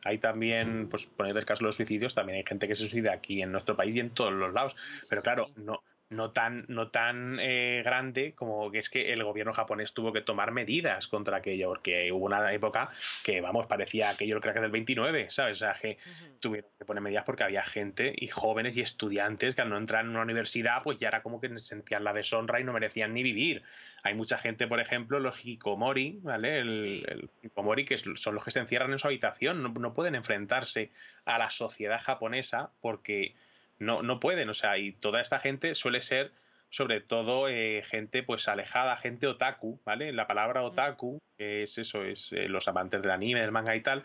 [0.05, 3.13] hay también, pues poner el caso de los suicidios, también hay gente que se suicida
[3.13, 4.75] aquí en nuestro país y en todos los lados.
[5.09, 9.53] Pero claro, no, no tan, no tan eh, grande como que es que el gobierno
[9.53, 12.89] japonés tuvo que tomar medidas contra aquello, porque hubo una época
[13.23, 15.57] que, vamos, parecía aquello el crack del 29, ¿sabes?
[15.57, 15.97] O sea, que
[16.39, 20.05] tuvieron que poner medidas porque había gente y jóvenes y estudiantes que al no entrar
[20.05, 23.23] en una universidad, pues ya era como que sentían la deshonra y no merecían ni
[23.23, 23.63] vivir.
[24.03, 26.59] Hay mucha gente, por ejemplo, los hikomori, ¿vale?
[26.59, 30.91] El, hikomori, que son los que se encierran en su habitación, no pueden enfrentarse
[31.25, 33.35] a la sociedad japonesa porque
[33.79, 36.31] no, no pueden, o sea, y toda esta gente suele ser
[36.69, 40.11] sobre todo eh, gente pues alejada, gente otaku, ¿vale?
[40.11, 44.03] La palabra otaku, es eso, es eh, los amantes del anime, del manga y tal,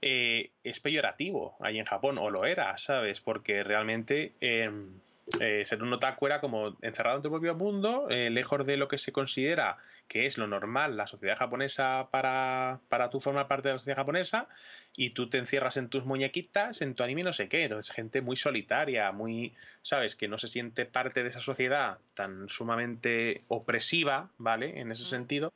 [0.00, 3.20] eh, es peyorativo ahí en Japón, o lo era, ¿sabes?
[3.20, 5.00] Porque realmente em,
[5.40, 8.88] eh, ser un otaku era como encerrado en tu propio mundo, eh, lejos de lo
[8.88, 13.68] que se considera que es lo normal, la sociedad japonesa para, para tú formar parte
[13.68, 14.48] de la sociedad japonesa,
[14.96, 17.64] y tú te encierras en tus muñequitas, en tu anime, no sé qué.
[17.64, 20.16] Entonces, gente muy solitaria, muy, ¿sabes?
[20.16, 24.80] Que no se siente parte de esa sociedad tan sumamente opresiva, ¿vale?
[24.80, 25.52] En ese sentido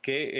[0.00, 0.30] que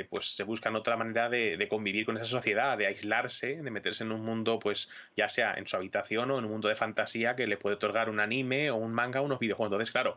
[0.00, 4.04] eh, pues se buscan otra manera de, convivir con esa sociedad, de aislarse, de meterse
[4.04, 7.36] en un mundo, pues ya sea en su habitación o en un mundo de fantasía
[7.36, 9.72] que le puede otorgar un anime o un manga o unos videojuegos.
[9.72, 10.16] Entonces, claro,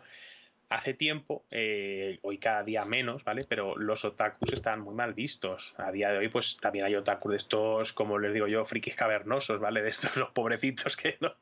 [0.71, 3.45] hace tiempo, eh, hoy cada día menos, ¿vale?
[3.47, 5.75] Pero los otakus están muy mal vistos.
[5.77, 8.95] A día de hoy, pues también hay otakus de estos, como les digo yo, frikis
[8.95, 9.81] cavernosos, ¿vale?
[9.81, 11.35] De estos los pobrecitos que no,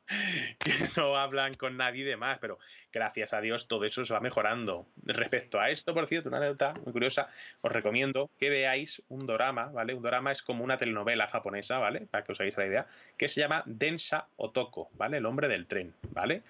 [0.58, 2.38] que no hablan con nadie y demás.
[2.40, 2.58] Pero
[2.92, 4.88] gracias a Dios todo eso se va mejorando.
[5.04, 7.28] Respecto a esto, por cierto, una anécdota muy curiosa,
[7.60, 9.94] os recomiendo que veáis un dorama, ¿vale?
[9.94, 12.08] Un dorama es como una telenovela japonesa, ¿vale?
[12.10, 15.18] Para que os hagáis la idea, que se llama Densa Otoko, ¿vale?
[15.18, 16.42] El hombre del tren, ¿vale?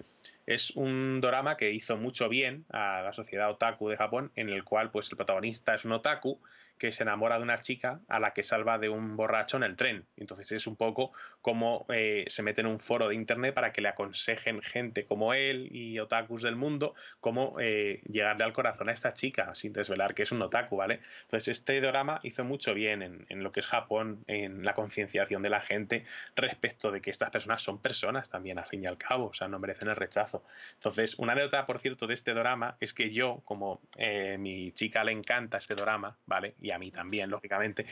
[0.51, 4.65] Es un drama que hizo mucho bien a la sociedad otaku de Japón, en el
[4.65, 6.41] cual pues el protagonista es un otaku
[6.81, 9.75] que se enamora de una chica a la que salva de un borracho en el
[9.75, 10.03] tren.
[10.17, 13.81] Entonces es un poco como eh, se mete en un foro de internet para que
[13.81, 18.93] le aconsejen gente como él y otakus del mundo cómo eh, llegarle al corazón a
[18.93, 21.01] esta chica sin desvelar que es un otaku, ¿vale?
[21.21, 25.51] Entonces este drama hizo mucho bien en, lo que es Japón, en la concienciación de
[25.51, 26.03] la gente
[26.35, 29.47] respecto de que estas personas son personas también, al fin y al cabo, o sea,
[29.47, 30.43] no merecen el rechazo.
[30.73, 35.03] Entonces, una anécdota, por cierto, de este drama es que yo, como eh, mi chica
[35.03, 36.55] le encanta este drama, ¿vale?
[36.59, 37.85] Y a mí también, lógicamente,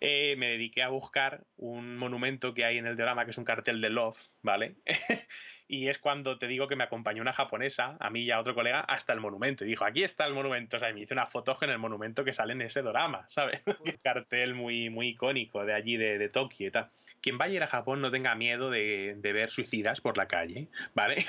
[0.00, 3.44] eh, me dediqué a buscar un monumento que hay en el drama, que es un
[3.44, 4.76] cartel de Love, ¿vale?
[5.68, 8.54] y es cuando te digo que me acompañó una japonesa, a mí y a otro
[8.54, 9.64] colega, hasta el monumento.
[9.64, 10.76] Y dijo, aquí está el monumento.
[10.76, 13.62] O sea, me hice una foto en el monumento que sale en ese drama, ¿sabes?
[13.80, 16.90] Un cartel muy, muy icónico de allí, de, de Tokio y tal
[17.26, 20.68] quien vaya a ir a Japón no tenga miedo de, ver suicidas por la calle,
[20.94, 21.26] ¿vale?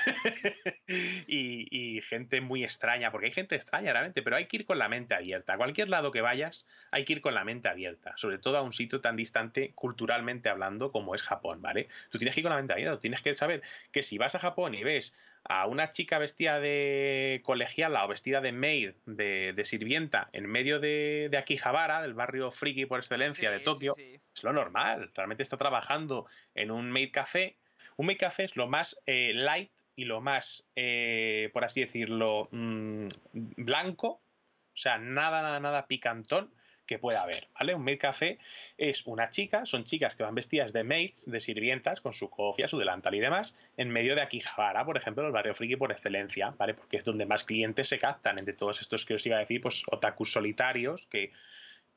[1.26, 4.88] y, gente muy extraña, porque hay gente extraña realmente, pero hay que ir con la
[4.88, 5.54] mente abierta.
[5.54, 8.62] A cualquier lado que vayas, hay que ir con la mente abierta, sobre todo a
[8.62, 11.88] un sitio tan distante culturalmente hablando como es Japón, ¿vale?
[12.10, 14.38] Tú tienes que ir con la mente abierta, tienes que saber que si vas a
[14.38, 20.28] Japón y ves a una chica vestida de colegiala o vestida de maid, de, sirvienta,
[20.32, 25.10] en medio de, de, Akihabara, del barrio friki por excelencia de Tokio, es lo normal.
[25.14, 27.56] Realmente está trabajando en un maid café.
[27.96, 32.48] Un maid café es lo más eh, light y lo más, eh, por así decirlo,
[32.52, 34.08] mm, blanco.
[34.08, 36.52] O sea, nada, nada, nada picantón
[36.88, 37.74] que pueda haber, ¿vale?
[37.74, 38.38] Un maid café
[38.78, 42.66] es una chica, son chicas que van vestidas de maids, de sirvientas, con su cofia,
[42.66, 46.54] su delantal y demás, en medio de Akihabara, por ejemplo, el barrio friki por excelencia,
[46.58, 46.74] ¿vale?
[46.74, 49.60] Porque es donde más clientes se captan, entre todos estos que os iba a decir,
[49.60, 51.30] pues otakus solitarios, que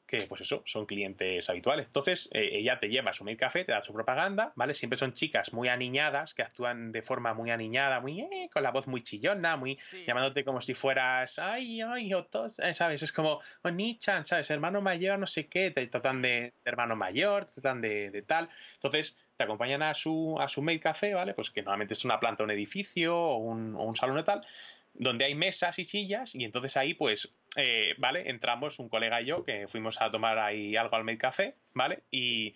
[0.06, 1.88] que pues eso, son clientes habituales.
[1.88, 4.74] Entonces, eh, ella te lleva su mail café, te da su propaganda, ¿vale?
[4.74, 8.72] Siempre son chicas muy aniñadas, que actúan de forma muy aniñada, muy eh, con la
[8.72, 13.04] voz muy chillona, muy llamándote como si fueras, ay, ay, otos, eh, ¿sabes?
[13.04, 14.50] Es como, Oni-chan, ¿sabes?
[14.50, 18.50] Hermano mayor, no sé qué, te tratan de, hermano mayor, te tratan de, tal.
[18.76, 21.34] Entonces, te acompañan a su, a su mail café, ¿vale?
[21.34, 24.46] Pues que normalmente es una planta, un edificio o un, o un salón de tal,
[24.94, 29.26] donde hay mesas y sillas y entonces ahí pues eh, vale entramos un colega y
[29.26, 32.54] yo que fuimos a tomar ahí algo al Made Café vale y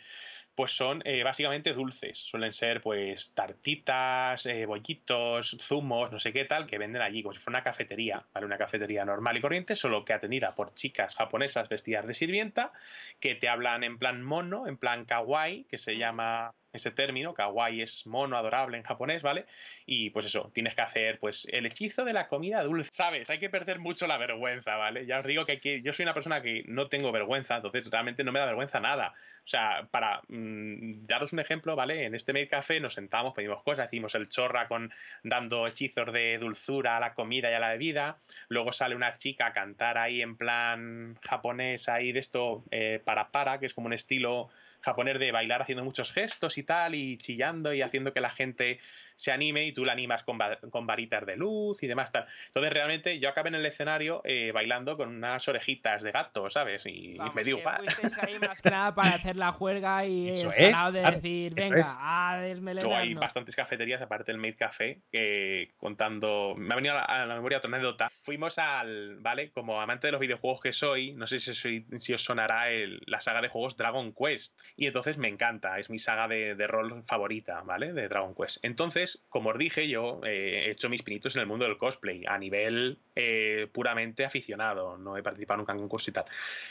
[0.56, 2.18] pues son eh, básicamente dulces.
[2.18, 7.34] Suelen ser pues tartitas eh, bollitos zumos no sé qué tal que venden allí como
[7.34, 11.16] si fuera una cafetería vale una cafetería normal y corriente solo que atendida por chicas
[11.16, 12.72] japonesas vestidas de sirvienta
[13.20, 17.82] que te hablan en plan mono en plan kawaii que se llama ese término, kawaii
[17.82, 19.46] es mono, adorable en japonés, ¿vale?
[19.86, 23.30] Y pues eso, tienes que hacer pues el hechizo de la comida dulce, ¿sabes?
[23.30, 25.06] Hay que perder mucho la vergüenza, ¿vale?
[25.06, 28.32] Ya os digo que yo soy una persona que no tengo vergüenza, entonces realmente no
[28.32, 29.14] me da vergüenza nada.
[29.44, 32.06] O sea, para mm, daros un ejemplo, ¿vale?
[32.06, 34.92] En este mail café nos sentamos, pedimos cosas, hicimos el chorra con
[35.24, 38.18] dando hechizos de dulzura a la comida y a la bebida,
[38.50, 43.30] luego sale una chica a cantar ahí en plan japonés ahí de esto eh, para
[43.30, 44.50] para, que es como un estilo
[44.82, 48.80] japonés de bailar haciendo muchos gestos y tal, y chillando y haciendo que la gente
[49.16, 50.38] se anime y tú la animas con,
[50.70, 52.28] con varitas de luz y demás tal.
[52.48, 56.86] Entonces realmente yo acabé en el escenario eh, bailando con unas orejitas de gato, ¿sabes?
[56.86, 57.86] Y, me dio ahí
[58.48, 62.98] más que nada para hacer la juerga y el sonado de decir, venga, a desmelenarnos.
[62.98, 66.54] hay bastantes cafeterías, aparte del Made Café, que contando...
[66.58, 68.12] Me ha venido a la, memoria otra anécdota.
[68.22, 69.52] Fuimos al, ¿vale?
[69.52, 73.02] Como amante de los videojuegos que soy, no sé si, soy, si os sonará el,
[73.06, 74.60] la saga de juegos Dragon Quest.
[74.76, 77.94] Y entonces me encanta, es mi saga de, de rol favorita, ¿vale?
[77.94, 78.64] De Dragon Quest.
[78.64, 81.78] Entonces Entonces, como os dije, yo eh, he hecho mis pinitos en el mundo del
[81.78, 84.98] cosplay a nivel eh, puramente aficionado.
[84.98, 86.26] No he participado nunca en concurso y tal.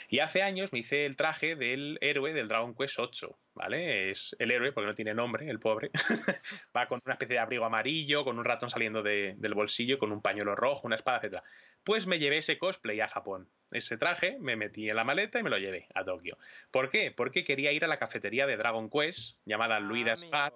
[0.09, 3.39] Y hace años me hice el traje del héroe del Dragon Quest 8.
[3.55, 4.11] ¿Vale?
[4.11, 5.93] Es el héroe, porque no tiene nombre, el pobre.
[6.76, 10.20] Va con una especie de abrigo amarillo, con un ratón saliendo del bolsillo, con un
[10.20, 11.39] pañuelo rojo, una espada, etc.
[11.85, 13.49] Pues me llevé ese cosplay a Japón.
[13.70, 16.37] Ese traje me metí en la maleta y me lo llevé a Tokio.
[16.72, 17.12] ¿Por qué?
[17.12, 20.53] Porque quería ir a la cafetería de Dragon Quest, llamada Luida Spa,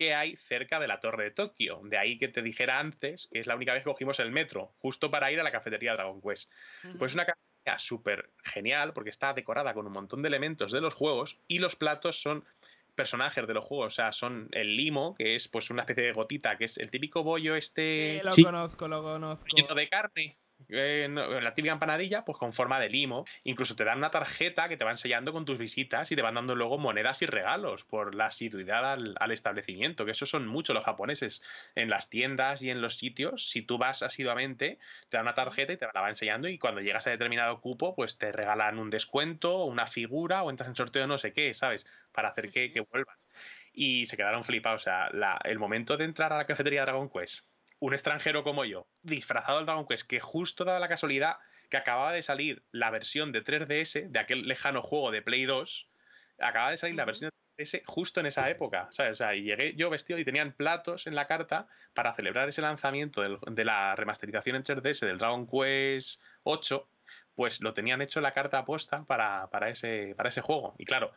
[0.00, 1.82] que hay cerca de la Torre de Tokio.
[1.84, 4.72] De ahí que te dijera antes que es la única vez que cogimos el metro,
[4.78, 6.50] justo para ir a la cafetería Dragon Quest.
[6.98, 10.94] Pues una cafetería súper genial porque está decorada con un montón de elementos de los
[10.94, 12.46] juegos y los platos son
[12.94, 16.12] personajes de los juegos, o sea, son el limo, que es pues una especie de
[16.12, 18.22] gotita, que es el típico bollo este...
[18.30, 19.46] Sí, lo conozco, lo conozco.
[19.54, 20.38] Lleno de carne,
[20.68, 23.24] eh, la típica empanadilla, pues con forma de limo.
[23.44, 26.34] Incluso te dan una tarjeta que te va enseñando con tus visitas y te van
[26.34, 30.84] dando luego monedas y regalos por la asiduidad al, establecimiento, que eso son muchos los
[30.84, 31.42] japoneses.
[31.74, 35.72] En las tiendas y en los sitios, si tú vas asiduamente, te dan una tarjeta
[35.72, 38.90] y te la va enseñando y cuando llegas a determinado cupo, pues te regalan un
[38.90, 41.86] descuento, una figura o entras en sorteo no sé qué, ¿sabes?
[42.12, 43.18] Para hacer que, que vuelvas.
[43.72, 44.82] Y se quedaron flipados.
[44.82, 45.10] O sea,
[45.44, 47.44] el momento de entrar a la cafetería Dragon Quest
[47.80, 51.38] un extranjero como yo, disfrazado del Dragon Quest, que justo daba la casualidad
[51.70, 55.88] que acababa de salir la versión de 3DS de aquel lejano juego de Play 2,
[56.38, 59.12] acababa de salir la versión de 3DS justo en esa época, ¿sabes?
[59.12, 62.60] O sea, y llegué yo vestido y tenían platos en la carta para celebrar ese
[62.60, 66.88] lanzamiento de la remasterización en 3DS del Dragon Quest 8,
[67.34, 70.74] pues lo tenían hecho en la carta apuesta para, para, ese, para ese juego.
[70.76, 71.12] Y claro,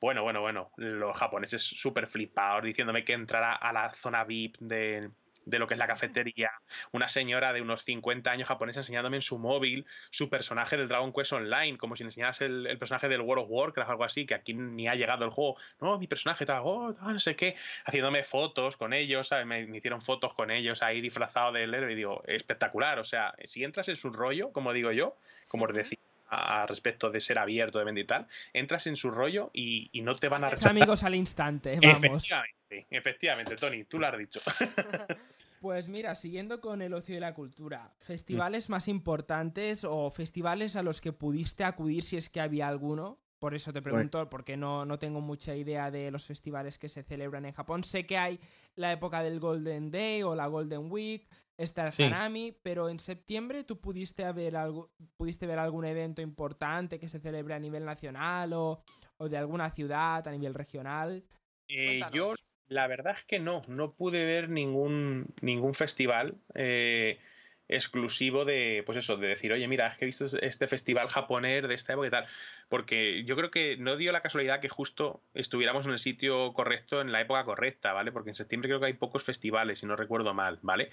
[0.00, 5.10] bueno, bueno, bueno, los japoneses súper flipados diciéndome que entrara a la zona VIP de,
[5.48, 6.50] de lo que es la cafetería,
[6.92, 11.12] una señora de unos 50 años japonesa enseñándome en su móvil su personaje del Dragon
[11.12, 14.34] Quest Online, como si le enseñase el, personaje del World of Warcraft, algo así, que
[14.34, 15.56] aquí ni ha llegado el juego.
[15.80, 20.34] No, mi personaje tal, oh, no sé qué, haciéndome fotos con ellos, Me, hicieron fotos
[20.34, 24.10] con ellos ahí disfrazado del héroe y digo, espectacular, o sea, si entras en su
[24.10, 25.16] rollo, como digo yo,
[25.48, 29.10] como os decía, a, respecto de ser abierto, de vender y tal, entras en su
[29.10, 30.70] rollo y, no te van a rechazar.
[30.70, 32.04] amigos al instante, vamos.
[32.04, 34.40] Efectivamente, efectivamente, Tony, tú lo has dicho.
[35.60, 40.82] Pues mira, siguiendo con el ocio y la cultura, festivales más importantes o festivales a
[40.82, 43.18] los que pudiste acudir si es que había alguno.
[43.38, 47.04] Por eso te pregunto, porque no, no tengo mucha idea de los festivales que se
[47.04, 47.84] celebran en Japón.
[47.84, 48.40] Sé que hay
[48.74, 53.62] la época del Golden Day o la Golden Week, está el Hanami, pero en septiembre
[53.62, 58.52] tú pudiste, haber algo, pudiste ver algún evento importante que se celebre a nivel nacional
[58.54, 58.82] o,
[59.18, 61.24] o de alguna ciudad a nivel regional.
[61.68, 62.34] Eh, yo
[62.68, 67.18] la verdad es que no, no pude ver ningún, ningún festival eh,
[67.66, 71.66] exclusivo de, pues eso, de decir, oye, mira, es que he visto este festival japonés
[71.66, 72.26] de esta época y tal.
[72.68, 77.00] Porque yo creo que no dio la casualidad que justo estuviéramos en el sitio correcto
[77.00, 78.12] en la época correcta, ¿vale?
[78.12, 80.90] Porque en septiembre creo que hay pocos festivales, si no recuerdo mal, ¿vale?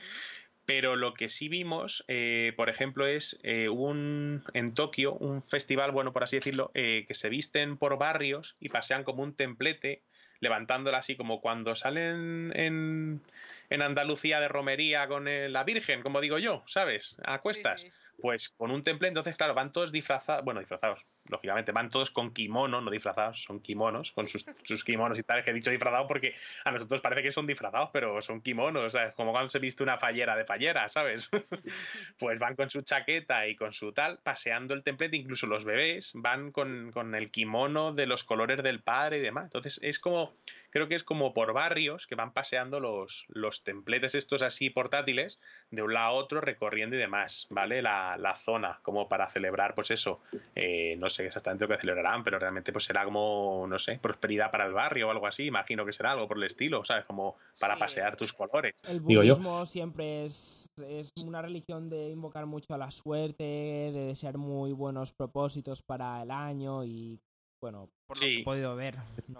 [0.65, 5.91] Pero lo que sí vimos, eh, por ejemplo, es eh, un en Tokio un festival,
[5.91, 10.01] bueno, por así decirlo, que se visten por barrios y pasean como un templete
[10.39, 13.21] levantándola así como cuando salen en,
[13.69, 17.17] en Andalucía de romería con la Virgen, como digo yo, ¿sabes?
[17.23, 17.85] A cuestas.
[18.21, 22.33] Pues con un temple, entonces, claro, van todos disfrazados, bueno, disfrazados, lógicamente, van todos con
[22.33, 26.07] kimono, no disfrazados, son kimonos, con sus, sus kimonos y tal, que he dicho disfrazados
[26.07, 29.15] porque a nosotros parece que son disfrazados, pero son kimonos, ¿sabes?
[29.15, 31.29] Como cuando se viste una fallera de fallera, ¿sabes?
[32.19, 36.11] pues van con su chaqueta y con su tal, paseando el templete, incluso los bebés
[36.15, 39.45] van con, con el kimono de los colores del padre y demás.
[39.45, 40.35] Entonces es como
[40.75, 45.39] creo que es como por barrios que van paseando los, los templetes estos así portátiles
[45.71, 47.81] de un lado a otro recorriendo y demás, ¿vale?
[47.81, 50.19] La, la zona, como para celebrar, pues eso,
[50.53, 54.51] eh, no sé exactamente lo que celebrarán, pero realmente pues será como, no sé, prosperidad
[54.51, 57.05] para el barrio o algo así, imagino que será algo por el estilo, ¿sabes?
[57.05, 58.73] Como para pasear tus colores.
[58.89, 64.37] El budismo siempre es, es una religión de invocar mucho a la suerte, de desear
[64.37, 67.19] muy buenos propósitos para el año y
[67.65, 68.95] bueno, por lo que he podido ver.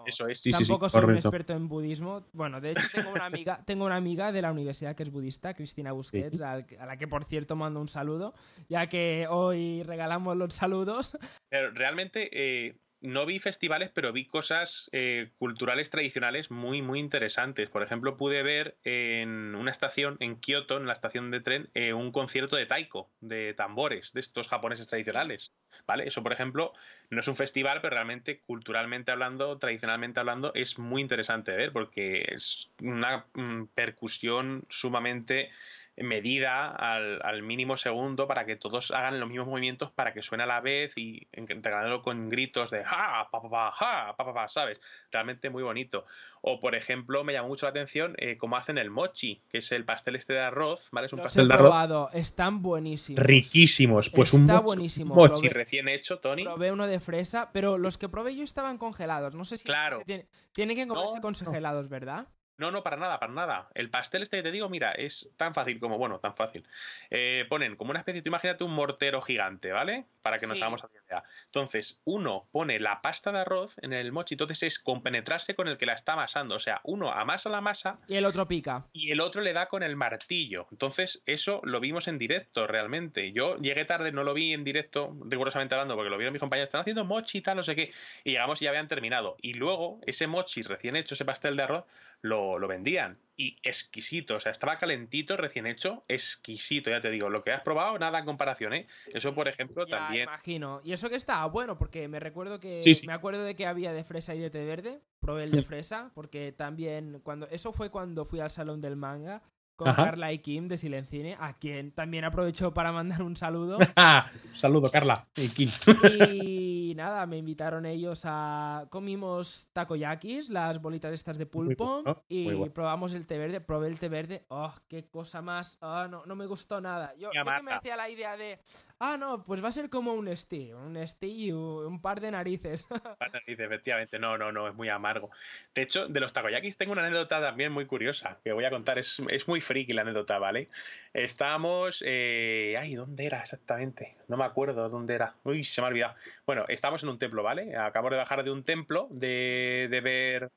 [0.07, 0.41] Eso es.
[0.41, 2.25] Tampoco soy un experto en budismo.
[2.33, 5.53] Bueno, de hecho tengo una amiga, tengo una amiga de la universidad que es budista,
[5.53, 8.33] Cristina Busquets, a la que por cierto mando un saludo,
[8.67, 11.15] ya que hoy regalamos los saludos.
[11.49, 17.69] Pero realmente eh, no vi festivales, pero vi cosas eh, culturales tradicionales muy, muy interesantes.
[17.69, 21.93] Por ejemplo, pude ver en una estación, en Kioto, en la estación de tren, eh,
[21.93, 25.53] un concierto de taiko, de tambores, de estos japoneses tradicionales.
[25.87, 26.07] ¿Vale?
[26.07, 26.73] Eso, por ejemplo,
[27.09, 32.25] no es un festival, pero realmente, culturalmente hablando, tradicionalmente hablando, es muy interesante ver, porque
[32.29, 35.51] es una mm, percusión sumamente
[35.97, 40.43] medida al, al, mínimo segundo para que todos hagan los mismos movimientos para que suene
[40.43, 44.33] a la vez y integrándolo con gritos de ja, pa, pa, pa, ja, pa, pa,
[44.33, 44.79] pa, ¿sabes?
[45.11, 46.05] Realmente muy bonito.
[46.41, 49.71] O, por ejemplo, me llamó mucho la atención eh, cómo hacen el mochi, que es
[49.71, 51.07] el pastel este de arroz, ¿vale?
[51.07, 51.65] Es un Los pastel he de arroz.
[51.67, 53.23] probado, están buenísimos.
[53.23, 54.09] Riquísimos.
[54.09, 55.15] Pues un mochi- buenísimo.
[55.15, 56.43] Mochi Probé- recién hecho, Tony.
[56.43, 59.33] Probé uno de fresa, pero los que probé yo estaban congelados.
[59.35, 60.01] No sé si Claro.
[60.05, 62.27] tienen que comerse No, congelados, ¿verdad?
[62.57, 63.69] No, no, para nada, para nada.
[63.73, 66.65] El pastel este que te digo, mira, es tan fácil como, bueno, tan fácil.
[67.09, 70.05] Eh, ponen como una especie, tú imagínate un mortero gigante, ¿vale?
[70.21, 70.63] Para que nos Sí.
[70.63, 71.23] hagamos la idea.
[71.45, 75.77] Entonces, uno pone la pasta de arroz en el mochi, entonces es compenetrarse con el
[75.77, 76.55] que la está amasando.
[76.55, 78.85] O sea, uno amasa la masa Y el otro pica.
[78.93, 80.67] y el otro le da con el martillo.
[80.71, 83.33] Entonces, eso lo vimos en directo realmente.
[83.33, 86.67] Yo llegué tarde, no lo vi en directo, rigurosamente hablando, porque lo vieron mis compañeros,
[86.67, 87.91] están haciendo mochi y tal, no sé qué.
[88.23, 89.35] Y llegamos y ya habían terminado.
[89.41, 91.83] Y luego, ese mochi recién hecho, ese pastel de arroz,
[92.25, 93.17] lo, lo vendían.
[93.37, 97.29] Y exquisito, o sea, estaba calentito, recién hecho, exquisito, ya te digo.
[97.29, 98.87] Lo que has probado, nada en comparación, ¿eh?
[99.13, 100.23] Eso, por ejemplo, Ya, también.
[100.23, 100.79] imagino.
[100.85, 102.81] Y eso que está bueno, porque me recuerdo que.
[102.81, 103.07] Sí, sí.
[103.07, 105.01] Me acuerdo de que había de fresa y de té verde.
[105.19, 107.19] Probé el de fresa, porque también.
[107.23, 109.41] cuando Eso fue cuando fui al salón del manga
[109.75, 110.05] con Ajá.
[110.05, 113.77] Carla y Kim de Silencine, a quien también aprovecho para mandar un saludo.
[114.55, 115.27] Saludo, Carla.
[115.35, 115.69] Y Kim.
[115.77, 115.83] Y
[116.95, 118.87] nada, me invitaron ellos a.
[118.89, 122.01] Comimos takoyakis, las bolitas estas de pulpo.
[122.03, 122.73] bueno, y bueno.
[122.73, 123.61] probamos el té verde.
[123.61, 124.45] Probé el té verde.
[124.49, 125.77] ¡Oh, qué cosa más!
[125.81, 127.13] Ah, no, no me gustó nada.
[127.15, 128.59] Yo, yo que me hacía la idea de.
[128.97, 130.73] Ah, no, pues va a ser como un sti.
[130.73, 132.85] Un y un un par de narices.
[133.19, 135.29] Pata dice, efectivamente, no, no, no, es muy amargo.
[135.73, 138.97] De hecho, de los takoyakis tengo una anécdota también muy curiosa que voy a contar.
[138.97, 140.69] Es, es muy friki la anécdota, ¿vale?
[141.13, 142.03] Estábamos.
[142.05, 144.17] eh, ay, ¿dónde era exactamente?
[144.29, 145.35] No me acuerdo dónde era.
[145.43, 146.15] Uy, se me ha olvidado.
[146.45, 147.75] Bueno, estamos en un templo, ¿vale?
[147.75, 150.51] Acabo de bajar de un templo, de, de ver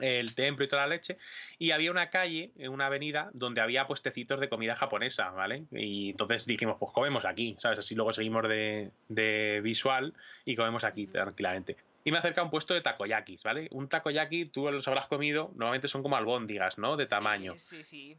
[0.00, 1.18] el templo y toda la leche,
[1.58, 5.64] y había una calle, una avenida, donde había puestecitos de comida japonesa, ¿vale?
[5.72, 7.78] Y entonces dijimos, pues comemos aquí, ¿sabes?
[7.78, 11.76] Así luego seguimos de, de visual y comemos aquí tranquilamente.
[12.02, 13.68] Y me acerca a un puesto de takoyakis, ¿vale?
[13.72, 16.96] Un takoyaki, tú los habrás comido, normalmente son como albóndigas, ¿no?
[16.96, 17.54] De tamaño.
[17.58, 18.16] Sí, sí.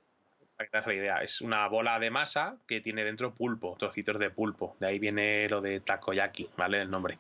[0.56, 3.76] Para que te hagas la idea, es una bola de masa que tiene dentro pulpo,
[3.80, 4.76] trocitos de pulpo.
[4.80, 6.82] De ahí viene lo de takoyaki, ¿vale?
[6.82, 7.18] El nombre.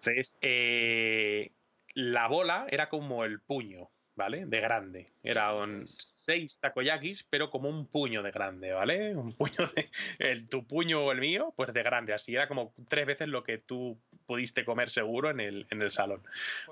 [0.00, 1.50] Entonces, eh,
[1.94, 4.46] la bola era como el puño, ¿vale?
[4.46, 5.06] De grande.
[5.22, 5.96] Eran dices?
[5.98, 9.14] seis takoyakis, pero como un puño de grande, ¿vale?
[9.16, 9.90] Un puño de.
[10.18, 12.12] El, tu puño o el mío, pues de grande.
[12.14, 15.90] Así era como tres veces lo que tú pudiste comer seguro en el, en el
[15.90, 16.22] salón,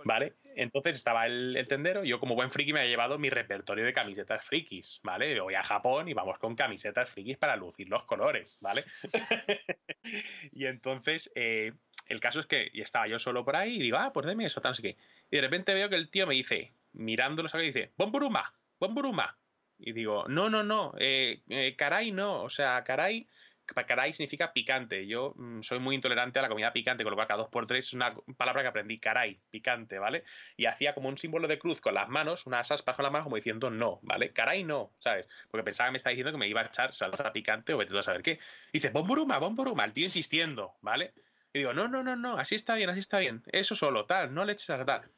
[0.04, 0.34] ¿vale?
[0.56, 2.04] Entonces estaba el, el tendero.
[2.04, 5.40] Yo, como buen friki, me había llevado mi repertorio de camisetas frikis, ¿vale?
[5.40, 8.84] Voy a Japón y vamos con camisetas frikis para lucir los colores, ¿vale?
[10.52, 11.30] y entonces.
[11.34, 11.72] eh,
[12.06, 14.46] el caso es que y estaba yo solo por ahí y digo, ah, pues deme
[14.46, 14.96] eso, tal, sé qué.
[15.30, 17.74] Y de repente veo que el tío me dice, mirándolo, ¿sabes?
[17.74, 19.36] dice, Bomburuma, Bomburuma.
[19.78, 23.28] Y digo, no, no, no, eh, eh, caray no, o sea, caray,
[23.66, 25.06] caray significa picante.
[25.06, 27.66] Yo mm, soy muy intolerante a la comida picante, con lo cual cada dos por
[27.66, 30.24] tres es una palabra que aprendí, caray, picante, ¿vale?
[30.56, 33.24] Y hacía como un símbolo de cruz con las manos, unas aspas con las manos,
[33.24, 34.32] como diciendo no, ¿vale?
[34.32, 35.28] Caray no, ¿sabes?
[35.50, 37.98] Porque pensaba que me estaba diciendo que me iba a echar salsa picante o vete
[37.98, 38.38] a saber qué.
[38.72, 41.12] Y dice, Bomburuma, Bomburuma, el tío insistiendo, ¿vale?
[41.56, 43.42] Y digo, no, no, no, no, así está bien, así está bien.
[43.46, 45.10] Eso solo, tal, no le eches a tal.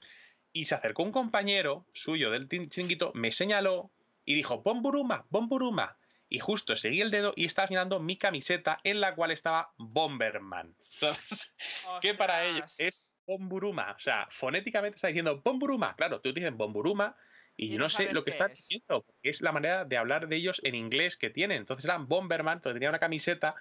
[0.53, 3.91] Y se acercó un compañero suyo del chiringuito, me señaló
[4.25, 5.99] y dijo, Bomburuma, Bomburuma.
[6.29, 10.77] Y justo seguí el dedo y estaba señalando mi camiseta en la cual estaba Bomberman.
[10.93, 11.53] Entonces,
[12.01, 13.91] que para ellos es Bomburuma.
[13.97, 15.97] O sea, fonéticamente está diciendo Bomburuma.
[15.97, 17.17] Claro, tú dices Bomburuma
[17.57, 18.59] y, yo no sé sabes lo que qué están es.
[18.59, 21.59] diciendo, porque es la manera de hablar de ellos en inglés que tienen.
[21.59, 23.57] Entonces eran Bomberman, entonces tenía una camiseta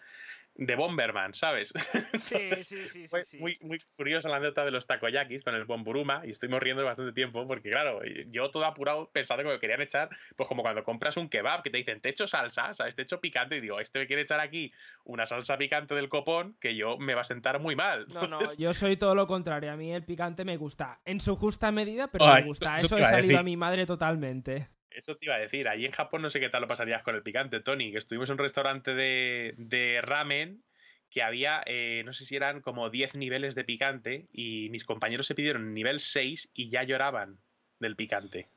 [0.58, 1.72] de Bomberman, ¿sabes?
[2.20, 3.38] Sí, sí, sí, Fue sí.
[3.38, 7.14] muy, muy curiosa la anécdota de los takoyakis con el bomburuma y estuvimos riendo bastante
[7.14, 11.16] tiempo porque, claro, yo todo apurado pensando que me querían echar, pues como cuando compras
[11.18, 12.96] un kebab que te dicen, te echo salsa, ¿sabes?
[12.96, 14.72] Te echo picante y digo, este me quiere echar aquí
[15.04, 18.08] una salsa picante del copón que yo me va a sentar muy mal.
[18.10, 19.72] No, no, yo soy todo lo contrario.
[19.72, 22.78] A mí el picante me gusta en su justa medida, pero Ay, me gusta.
[22.78, 24.70] eso Eso he salido a mi madre totalmente.
[24.98, 27.14] Eso te iba a decir, allí en Japón no sé qué tal lo pasarías con
[27.14, 30.64] el picante, Tony, que estuvimos en un restaurante de, de ramen
[31.12, 35.28] que había, eh, no sé si eran como 10 niveles de picante y mis compañeros
[35.28, 37.38] se pidieron nivel 6 y ya lloraban
[37.80, 38.50] del picante.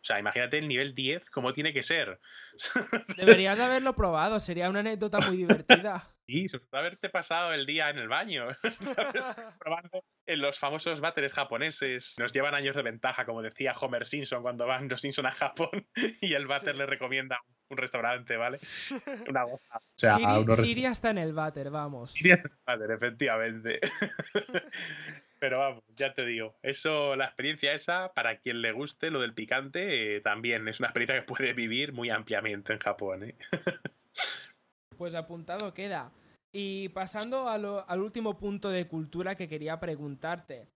[0.00, 2.20] O sea, imagínate el nivel 10, cómo tiene que ser.
[3.16, 6.06] Deberías haberlo probado, sería una anécdota muy divertida.
[6.30, 8.48] Y sobre todo haberte pasado el día en el baño,
[8.80, 9.22] ¿sabes?
[9.58, 12.14] Probando en los famosos váteres japoneses.
[12.18, 15.86] Nos llevan años de ventaja, como decía Homer Simpson cuando van los Simpson a Japón
[16.20, 16.78] y el váter Sí.
[16.80, 18.60] le recomienda un restaurante, ¿vale?
[19.26, 19.78] Una goza.
[19.78, 22.10] O sea, Siri, a unos Siri está en el váter, vamos.
[22.12, 23.80] Siria es el váter, efectivamente.
[25.38, 29.32] Pero vamos, ya te digo, eso, la experiencia esa, para quien le guste lo del
[29.34, 33.24] picante, eh, también es una experiencia que puede vivir muy ampliamente en Japón.
[33.24, 33.36] ¿eh?
[34.98, 36.10] Pues apuntado queda.
[36.52, 40.66] Y pasando al último punto de cultura que quería preguntarte.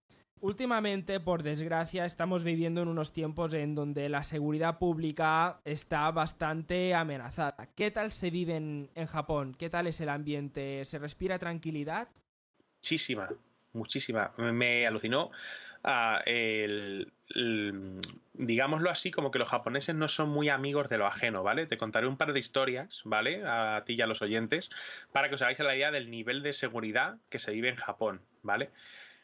[0.41, 6.95] Últimamente, por desgracia, estamos viviendo en unos tiempos en donde la seguridad pública está bastante
[6.95, 7.69] amenazada.
[7.75, 9.55] ¿Qué tal se vive en, en Japón?
[9.57, 10.85] ¿Qué tal es el ambiente?
[10.85, 12.09] ¿Se respira tranquilidad?
[12.81, 13.29] Muchísima,
[13.73, 14.33] muchísima.
[14.37, 15.31] Me alucinó
[15.85, 17.13] uh, el,
[18.35, 21.67] digámoslo así, como que los japoneses no son muy amigos de lo ajeno, ¿vale?
[21.67, 23.43] Te contaré un par de historias, ¿vale?
[23.47, 24.71] A ti y a los oyentes,
[25.13, 28.23] para que os hagáis la idea del nivel de seguridad que se vive en Japón,
[28.43, 28.71] ¿vale?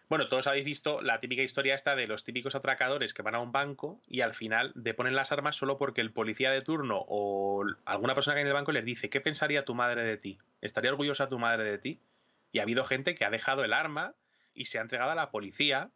[0.09, 3.41] Bueno, todos habéis visto la típica historia esta de los típicos atracadores que van a
[3.41, 7.63] un banco y al final deponen las armas solo porque el policía de turno o
[7.85, 10.39] alguna persona que hay en el banco les dice, ¿qué pensaría tu madre de ti?
[10.63, 12.01] ¿Estaría orgullosa tu madre de ti?
[12.53, 14.15] Y ha habido gente que ha dejado el arma
[14.59, 15.91] y se ha entregado a la policía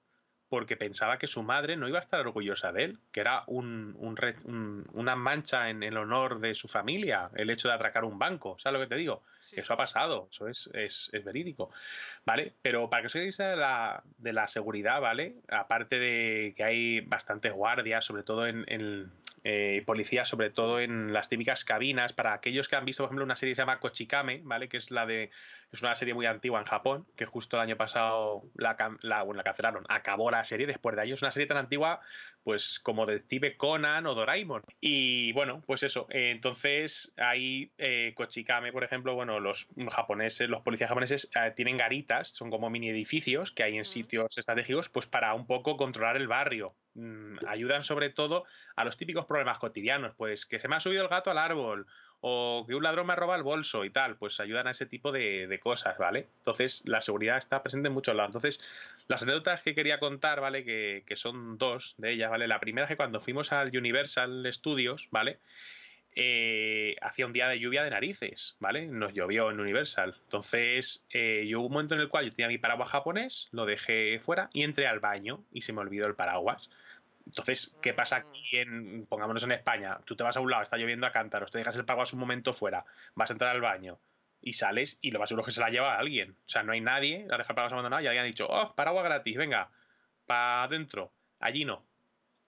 [0.52, 3.96] porque pensaba que su madre no iba a estar orgullosa de él, que era un,
[4.92, 8.58] una mancha en el honor de su familia, el hecho de atracar un banco.
[8.58, 9.22] ¿Sabes lo que te digo?
[9.50, 11.70] eso ha pasado, eso es, es, verídico.
[12.26, 12.52] ¿Vale?
[12.60, 15.36] Pero para que os veáis de la, de la seguridad, ¿vale?
[15.48, 19.10] Aparte de que hay bastantes guardias, sobre todo en, en
[19.44, 23.24] eh, policías, sobre todo en las típicas cabinas, para aquellos que han visto, por ejemplo,
[23.24, 24.68] una serie que se llama Kochikame, ¿vale?
[24.68, 25.30] Que es la de.
[25.72, 29.38] Es una serie muy antigua en Japón, que justo el año pasado la, la, bueno,
[29.38, 29.84] la cancelaron.
[29.88, 31.22] Acabó la serie después de años.
[31.22, 32.00] Una serie tan antigua,
[32.44, 34.62] pues como Detective Conan o Doraemon.
[34.80, 36.06] Y bueno, pues eso.
[36.10, 41.78] Eh, entonces, hay eh, Kochikame, por ejemplo, bueno, los japoneses, los policías japoneses eh, tienen
[41.78, 46.18] garitas, son como mini edificios que hay en sitios estratégicos, pues para un poco controlar
[46.18, 46.74] el barrio.
[46.94, 48.44] Mm, ayudan sobre todo
[48.76, 51.86] a los típicos problemas cotidianos, pues que se me ha subido el gato al árbol
[52.24, 54.86] o que un ladrón me ha robado el bolso y tal, pues ayudan a ese
[54.86, 56.28] tipo de, cosas, ¿vale?
[56.38, 58.28] Entonces, la seguridad está presente en muchos lados.
[58.28, 58.60] Entonces,
[59.08, 60.64] las anécdotas que quería contar, ¿vale?
[60.64, 62.46] Que, son dos de ellas, ¿vale?
[62.46, 65.40] La primera es que cuando fuimos al Universal Studios, ¿vale?
[66.14, 68.86] Eh, hacía un día de lluvia de narices, ¿vale?
[68.86, 70.14] Nos llovió en Universal.
[70.22, 73.66] Entonces, eh, yo hubo un momento en el cual yo tenía mi paraguas japonés, lo
[73.66, 76.70] dejé fuera y entré al baño y se me olvidó el paraguas.
[77.26, 79.98] Entonces, ¿qué pasa aquí en, pongámonos en España?
[80.04, 82.20] Tú te vas a un lado, está lloviendo a cántaros, te dejas el paraguas un
[82.20, 83.98] momento fuera, vas a entrar al baño
[84.40, 86.32] y sales y lo más seguro es que se la lleva alguien.
[86.32, 88.74] O sea, no hay nadie, la deja el paraguas abandonado y alguien ha dicho, oh,
[88.74, 89.70] paraguas gratis, venga,
[90.26, 91.12] para adentro.
[91.38, 91.84] Allí no.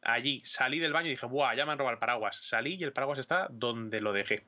[0.03, 2.37] Allí salí del baño y dije, buah, ya me han robado el paraguas.
[2.37, 4.45] Salí y el paraguas está donde lo dejé.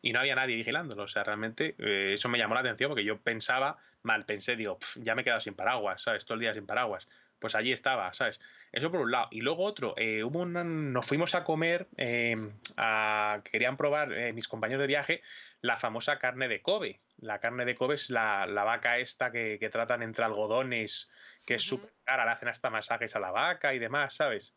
[0.00, 1.04] Y no había nadie vigilándolo.
[1.04, 4.78] O sea, realmente eh, eso me llamó la atención porque yo pensaba, mal pensé, digo,
[4.96, 6.24] ya me he quedado sin paraguas, ¿sabes?
[6.24, 7.06] Todo el día sin paraguas
[7.42, 8.40] pues allí estaba, ¿sabes?
[8.70, 9.28] Eso por un lado.
[9.32, 12.34] Y luego otro, eh, hubo nos fuimos a comer, eh,
[13.50, 15.22] querían probar eh, mis compañeros de viaje
[15.60, 17.00] la famosa carne de Kobe.
[17.18, 21.10] La carne de Kobe es la, vaca esta que, tratan entre algodones,
[21.44, 24.54] que es súper cara, le hacen hasta masajes a la vaca y demás, ¿sabes?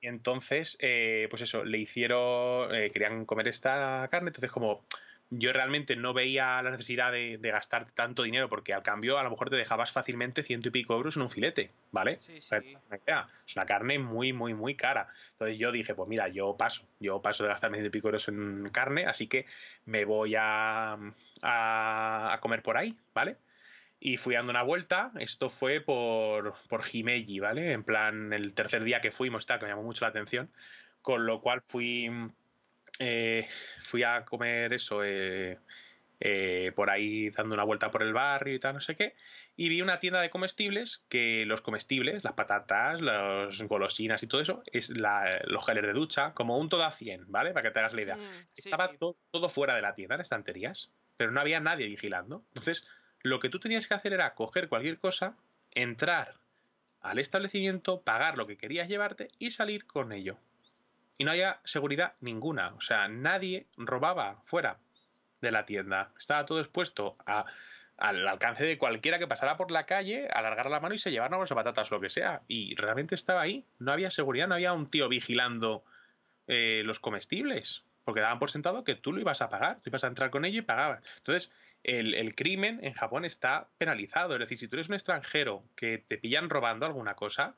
[0.00, 4.84] Y entonces, pues eso, le hicieron, querían comer esta carne, entonces como
[5.30, 9.30] yo realmente no veía la necesidad de, gastar tanto dinero porque al cambio a lo
[9.30, 12.18] mejor te dejabas fácilmente ciento y pico euros en un filete, ¿vale?
[12.20, 12.54] Sí, sí.
[12.56, 15.08] Es una carne muy, muy, muy cara.
[15.32, 18.28] Entonces yo dije, pues mira, yo paso, yo paso de gastar ciento y pico euros
[18.28, 19.46] en carne, así que
[19.84, 20.96] me voy a,
[21.42, 23.36] a, comer por ahí, ¿vale?
[23.98, 27.72] Y fui dando una vuelta, esto fue por, por Himeji, ¿vale?
[27.72, 30.50] En plan, el tercer día que fuimos, tal, que me llamó mucho la atención,
[31.02, 32.10] con lo cual fui
[32.98, 33.46] eh,
[33.82, 35.58] fui a comer eso eh,
[36.20, 39.14] eh, por ahí dando una vuelta por el barrio y tal, no sé qué,
[39.54, 44.40] y vi una tienda de comestibles que los comestibles, las patatas, las golosinas y todo
[44.40, 47.52] eso, es los geles de ducha, como un todo a 100, ¿vale?
[47.52, 48.16] Para que te hagas la idea.
[48.16, 52.44] Mm, Estaba Todo, fuera de la tienda, en estanterías, pero no había nadie vigilando.
[52.48, 52.86] Entonces,
[53.22, 55.36] lo que tú tenías que hacer era coger cualquier cosa,
[55.74, 56.34] entrar
[57.02, 60.38] al establecimiento, pagar lo que querías llevarte y salir con ello
[61.18, 62.74] y no había seguridad ninguna.
[62.74, 64.78] O sea, nadie robaba fuera
[65.40, 66.12] de la tienda.
[66.18, 67.16] Estaba todo expuesto
[67.96, 71.38] al alcance de cualquiera que pasara por la calle, alargar la mano y se llevara
[71.38, 72.42] las patatas o lo que sea.
[72.48, 73.64] Y realmente estaba ahí.
[73.78, 75.84] No había seguridad, no había un tío vigilando
[76.46, 77.82] eh, los comestibles.
[78.04, 80.44] Porque daban por sentado que tú lo ibas a pagar, tú ibas a entrar con
[80.44, 81.02] ello y pagabas.
[81.16, 84.34] Entonces, el, el, crimen en Japón está penalizado.
[84.34, 87.56] Es decir, si tú eres un extranjero que te pillan robando alguna cosa,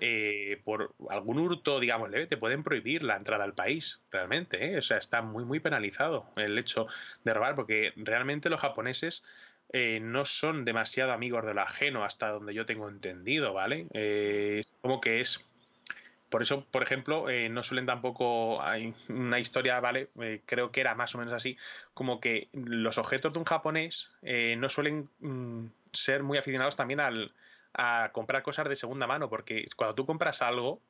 [0.00, 4.64] eh, por algún hurto, digamos, leve, te pueden prohibir la entrada al país, realmente.
[4.64, 4.78] ¿eh?
[4.78, 6.86] O sea, está muy, muy penalizado el hecho
[7.24, 9.22] de robar, porque realmente los japoneses
[9.72, 13.86] eh, no son demasiado amigos de lo ajeno, hasta donde yo tengo entendido, ¿vale?
[14.80, 15.44] como que es.
[16.30, 18.62] Por eso, por ejemplo, no suelen tampoco.
[18.62, 20.08] Hay una historia, ¿vale?
[20.46, 21.58] creo que era más o menos así,
[21.92, 27.32] como que los objetos de un japonés no suelen mm, ser muy aficionados también al
[27.74, 30.80] a comprar cosas de segunda mano, porque cuando tú compras algo,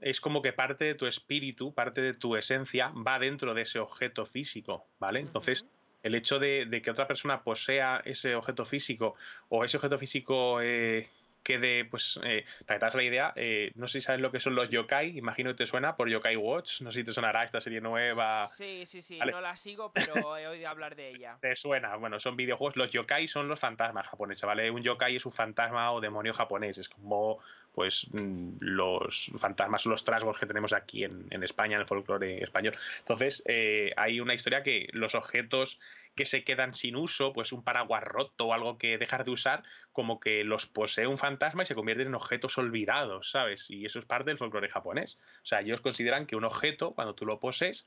[0.00, 3.78] es como que parte de tu espíritu, parte de tu esencia va dentro de ese
[3.78, 5.20] objeto físico, ¿vale?
[5.20, 5.66] Entonces,
[6.02, 9.14] el hecho de, que otra persona posea ese objeto físico
[9.48, 11.08] o ese objeto físico eh,
[11.44, 14.32] quede, pues, eh, para que te das la idea, eh, no sé si sabes lo
[14.32, 17.12] que son los yokai, imagino que te suena por Yokai Watch, no sé si te
[17.12, 18.48] sonará esta serie nueva.
[18.48, 21.38] Sí, sí, sí, no la sigo, pero he oído hablar de ella.
[21.40, 24.70] Te suena, bueno, son videojuegos, los yokai son los fantasmas japoneses, ¿vale?
[24.70, 27.40] Un yokai es un fantasma o demonio japonés, es como
[27.74, 32.76] pues mm, los fantasmas, los trasgos que tenemos aquí en, España, en el folclore español.
[33.00, 35.80] Entonces, eh, hay una historia que los objetos
[36.14, 39.62] que se quedan sin uso, pues un paraguas roto o algo que dejar de usar,
[39.92, 43.70] como que los posee un fantasma y se convierten en objetos olvidados, ¿sabes?
[43.70, 45.18] Y eso es parte del folclore japonés.
[45.42, 47.84] O sea, ellos consideran que un objeto, cuando tú lo posees,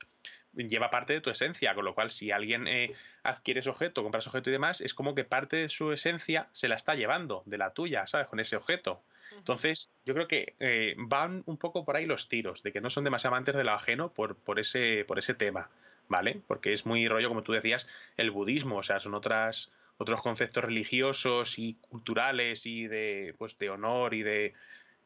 [0.52, 4.18] lleva parte de tu esencia, con lo cual si alguien eh, adquiere ese objeto, compra
[4.18, 7.42] ese objeto y demás, es como que parte de su esencia se la está llevando,
[7.46, 8.26] de la tuya, ¿sabes?
[8.26, 9.02] Con ese objeto.
[9.36, 12.90] Entonces, yo creo que eh, van un poco por ahí los tiros, de que no
[12.90, 15.68] son demasiado amantes de lo ajeno por, por, ese, por ese tema,
[16.08, 16.40] ¿vale?
[16.46, 17.86] Porque es muy rollo, como tú decías,
[18.16, 23.68] el budismo, o sea, son otras otros conceptos religiosos y culturales y de, pues, de
[23.68, 24.54] honor y de,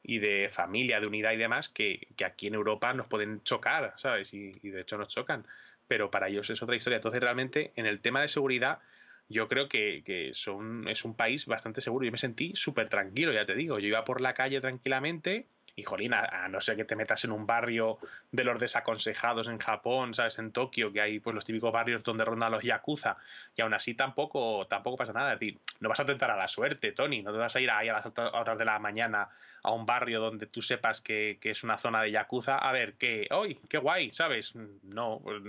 [0.03, 3.95] y de familia, de unidad y demás, que, que aquí en Europa nos pueden chocar,
[3.97, 4.33] ¿sabes?
[4.35, 5.47] Y, de hecho nos chocan.
[5.89, 6.97] Pero para ellos es otra historia.
[6.97, 8.81] Entonces, realmente, en el tema de seguridad,
[9.29, 12.05] yo creo que, son, es un país bastante seguro.
[12.05, 13.79] Yo me sentí súper tranquilo, ya te digo.
[13.79, 17.33] Yo iba por la calle tranquilamente y, jolín, a, no ser que te metas en
[17.33, 17.99] un barrio
[18.31, 20.39] de los desaconsejados en Japón, ¿sabes?
[20.39, 23.17] En Tokio, que hay pues los típicos barrios donde rondan los yakuza,
[23.57, 25.35] y aún así tampoco, tampoco pasa nada.
[25.35, 27.71] Es decir, no vas a tentar a la suerte, Tony, no te vas a ir
[27.71, 29.29] ahí a las horas de la mañana
[29.63, 32.95] a un barrio donde tú sepas que, que es una zona de yakuza, a ver,
[32.95, 34.55] que, hoy, qué guay, ¿sabes?
[34.83, 35.43] No, pues,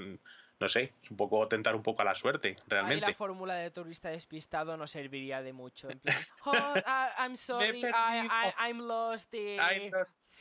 [0.60, 3.06] no sé, es un poco tentar un poco a la suerte, realmente.
[3.06, 5.90] Ahí la fórmula de turista despistado no serviría de mucho.
[5.90, 6.74] En plan, oh,
[7.20, 9.34] I'm sorry, I'm lost,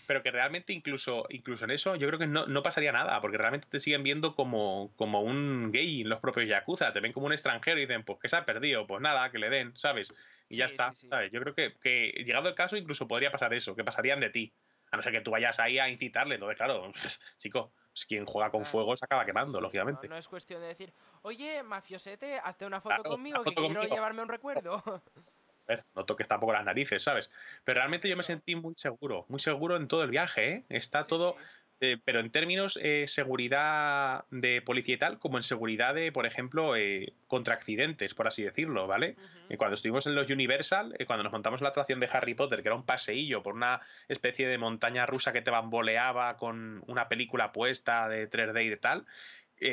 [0.06, 3.38] Pero que realmente incluso, incluso en eso yo creo que no, no, pasaría nada, porque
[3.38, 7.26] realmente te siguen viendo como, como un gay en los propios Yakuza, te ven como
[7.26, 10.12] un extranjero y dicen, pues que se ha perdido, pues nada, que le den, ¿sabes?
[10.48, 11.32] Y ya está, ¿sabes?
[11.32, 14.52] Yo creo que, que llegado el caso incluso podría pasar eso, que pasarían de ti.
[14.92, 16.92] A no ser que tú vayas ahí a incitarle, entonces claro,
[17.38, 20.08] chico, pues quien juega con fuego se acaba quemando, lógicamente.
[20.08, 20.92] No, es cuestión de decir,
[21.22, 24.82] oye, mafiosete, hazte una foto conmigo, que quiero llevarme un recuerdo.
[25.68, 27.30] A ver, no toques tampoco las narices, ¿sabes?
[27.64, 30.64] Pero realmente yo me sentí muy seguro, muy seguro en todo el viaje, ¿eh?
[30.68, 31.36] Está todo
[31.84, 36.26] eh, pero en términos eh, seguridad de policía y tal, como en seguridad de, por
[36.26, 39.16] ejemplo, eh, contra accidentes, por así decirlo, ¿vale?
[39.58, 42.76] cuando estuvimos en los Universal, cuando nos montamos la atracción de Harry Potter, que era
[42.76, 48.08] un paseillo por una especie de montaña rusa que te bamboleaba con una película puesta
[48.08, 49.04] de 3D y de tal,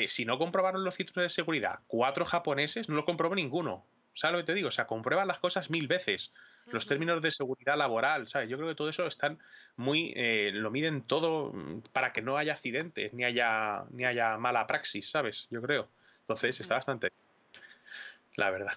[0.08, 3.86] si no comprobaron los cinturones de seguridad cuatro japoneses, no lo comprobó ninguno.
[4.20, 4.68] ¿Sabes lo que te digo?
[4.68, 6.34] O sea, comprueban las cosas mil veces
[6.72, 8.50] los términos de seguridad laboral, ¿sabes?
[8.50, 9.40] Yo creo que todo eso están
[9.78, 14.38] muy, eh, lo miden todo mm, para que no haya accidentes, ni haya, ni haya
[14.38, 15.48] mala praxis, ¿sabes?
[15.50, 15.88] Yo creo.
[16.20, 17.12] Entonces está bastante,
[18.36, 18.74] la verdad.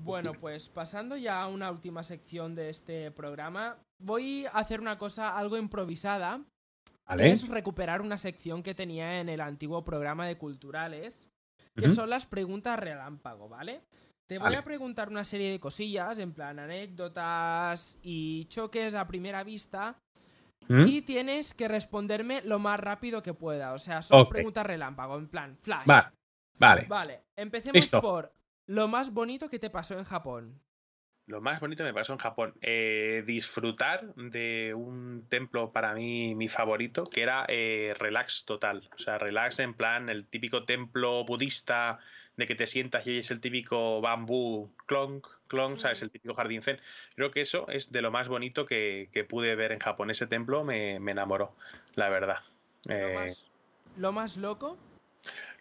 [0.00, 4.96] Bueno, pues pasando ya a una última sección de este programa, voy a hacer una
[4.96, 6.40] cosa algo improvisada.
[7.18, 11.30] es recuperar una sección que tenía en el antiguo programa de culturales,
[11.76, 13.82] que son las preguntas relámpago, ¿vale?
[14.26, 19.44] Te voy a preguntar una serie de cosillas, en plan anécdotas y choques a primera
[19.44, 19.98] vista.
[20.68, 20.84] ¿Mm?
[20.86, 23.74] Y tienes que responderme lo más rápido que pueda.
[23.74, 25.86] O sea, son preguntas relámpago, en plan flash.
[25.86, 26.08] Vale.
[26.58, 26.86] Vale.
[26.88, 27.20] Vale.
[27.36, 28.32] Empecemos por
[28.66, 30.60] lo más bonito que te pasó en Japón.
[31.26, 32.54] Lo más bonito me pasó en Japón.
[32.60, 38.88] Eh, disfrutar de un templo para mí, mi favorito, que era eh, relax total.
[38.94, 41.98] O sea, relax en plan el típico templo budista
[42.36, 46.02] de que te sientas y es el típico bambú clonk, clonk, ¿sabes?
[46.02, 46.80] El típico jardín zen.
[47.14, 50.10] Creo que eso es de lo más bonito que, pude ver en Japón.
[50.10, 51.54] Ese templo me, enamoró,
[51.94, 52.38] la verdad.
[52.86, 53.46] ¿Lo, eh, más,
[53.96, 54.78] ¿Lo más loco?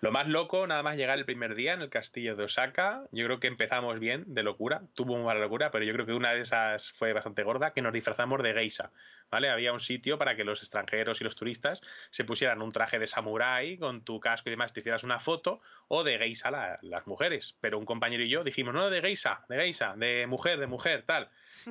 [0.04, 3.24] Lo más loco, nada más llegar el primer día en el castillo de Osaka, yo
[3.24, 6.42] creo que empezamos bien, de locura, tuvo una locura, pero yo creo que una de
[6.42, 8.92] esas fue bastante gorda, que nos disfrazamos de geisha,
[9.32, 9.50] ¿vale?
[9.50, 13.08] Había un sitio para que los extranjeros y los turistas se pusieran un traje de
[13.08, 16.52] samurái con tu casco y demás, te hicieras una foto, o de geisha
[16.82, 20.60] las mujeres, pero un compañero y yo dijimos, no, de geisha, de geisha, de mujer,
[20.60, 21.30] de mujer, tal.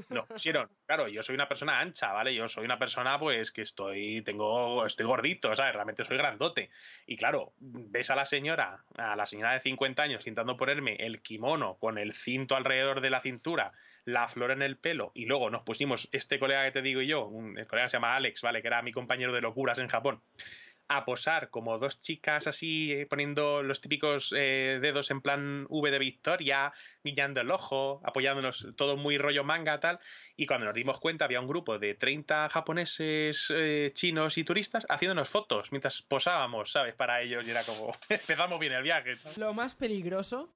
[0.09, 2.35] Nos pusieron, claro, yo soy una persona ancha, ¿vale?
[2.35, 5.75] Yo soy una persona, pues, que estoy, tengo, estoy gordito, ¿sabes?
[5.75, 6.71] Realmente soy grandote.
[7.07, 11.23] Y claro, ves a la señora, a la señora de 50 años, intentando ponerme el
[11.23, 13.73] kimono con el cinto alrededor de la cintura,
[14.05, 17.27] la flor en el pelo, y luego nos pusimos este colega que te digo yo,
[17.27, 18.63] un, el colega se llama Alex, ¿vale?
[18.63, 20.23] Que era mi compañero de locuras en Japón
[20.97, 25.91] a posar como dos chicas así eh, poniendo los típicos eh, dedos en plan V
[25.91, 30.01] de Victoria, guiñando el ojo, apoyándonos todo muy rollo manga tal.
[30.37, 34.87] Y cuando nos dimos cuenta había un grupo de 30 japoneses, eh, chinos y turistas
[34.89, 36.95] haciéndonos fotos mientras posábamos, ¿sabes?
[36.95, 39.17] Para ellos y era como empezamos bien el viaje.
[39.17, 39.39] ¿sabes?
[39.39, 40.55] Lo más peligroso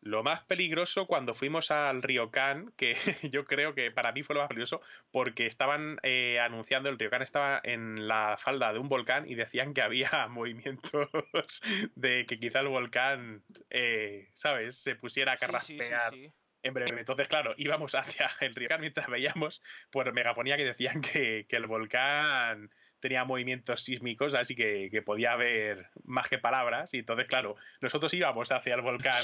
[0.00, 2.94] Lo más peligroso cuando fuimos al Ryokan, que
[3.32, 4.80] yo creo que para mí fue lo más peligroso,
[5.10, 9.74] porque estaban eh, anunciando, el Ryokan estaba en la falda de un volcán y decían
[9.74, 11.62] que había movimientos
[11.96, 16.32] de que quizá el volcán, eh, ¿sabes?, se pusiera a sí, carraspear sí, sí.
[16.62, 17.00] en breve.
[17.00, 21.66] Entonces, claro, íbamos hacia el Ryokan mientras veíamos por megafonía que decían que, que el
[21.66, 22.70] volcán
[23.00, 26.94] tenía movimientos sísmicos, así que, que podía haber más que palabras.
[26.94, 29.22] Y entonces, claro, nosotros íbamos hacia el volcán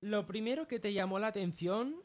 [0.00, 1.96] Lo primero que te llamó la atención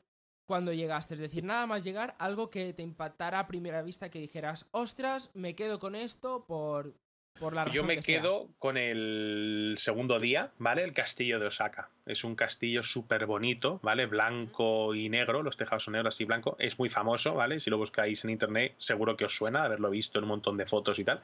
[0.46, 4.20] cuando llegaste, es decir, nada más llegar, algo que te impactara a primera vista, que
[4.20, 6.94] dijeras, ostras, me quedo con esto por,
[7.40, 8.22] por la razón Yo me que sea".
[8.22, 10.84] quedo con el segundo día, ¿vale?
[10.84, 11.90] El castillo de Osaka.
[12.06, 14.06] Es un castillo súper bonito, ¿vale?
[14.06, 16.56] Blanco y negro, los tejados son negros y blanco.
[16.60, 17.60] Es muy famoso, ¿vale?
[17.60, 20.68] Si lo buscáis en internet, seguro que os suena haberlo visto en un montón de
[20.68, 21.22] fotos y tal.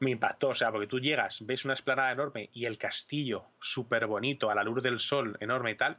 [0.00, 4.06] Me impactó, o sea, porque tú llegas, ves una esplanada enorme y el castillo súper
[4.06, 5.98] bonito, a la luz del sol enorme y tal,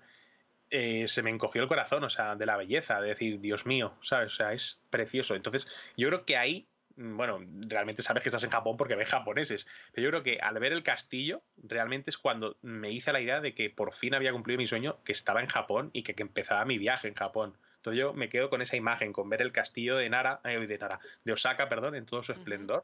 [0.69, 3.93] eh, se me encogió el corazón, o sea, de la belleza, de decir, Dios mío,
[4.01, 4.33] ¿sabes?
[4.33, 5.35] O sea, es precioso.
[5.35, 6.67] Entonces, yo creo que ahí,
[6.97, 10.39] mm, bueno, realmente sabes que estás en Japón porque ves japoneses, pero yo creo que
[10.41, 14.15] al ver el castillo, realmente es cuando me hice la idea de que por fin
[14.15, 17.15] había cumplido mi sueño, que estaba en Japón y que, que empezaba mi viaje en
[17.15, 17.57] Japón.
[17.77, 20.77] Entonces yo me quedo con esa imagen, con ver el castillo de Nara, eh, de
[20.79, 22.83] Nara, de Osaka, perdón, en todo su esplendor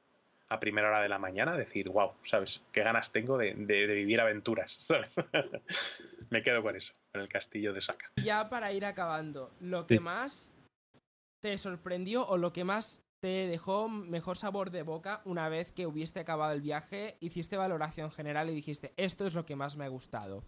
[0.52, 2.62] a primera hora de la mañana, decir, wow, ¿sabes?
[2.74, 5.16] Qué ganas tengo de, de- de vivir aventuras, ¿sabes?
[6.30, 8.12] me quedo con eso, con el castillo de Osaka.
[8.22, 10.00] Ya para ir acabando, lo que Sí.
[10.02, 10.52] más
[11.42, 15.88] te sorprendió o lo que más te dejó mejor sabor de boca una vez que
[15.88, 19.86] hubiste acabado el viaje, hiciste valoración general y dijiste, esto es lo que más me
[19.86, 20.44] ha gustado.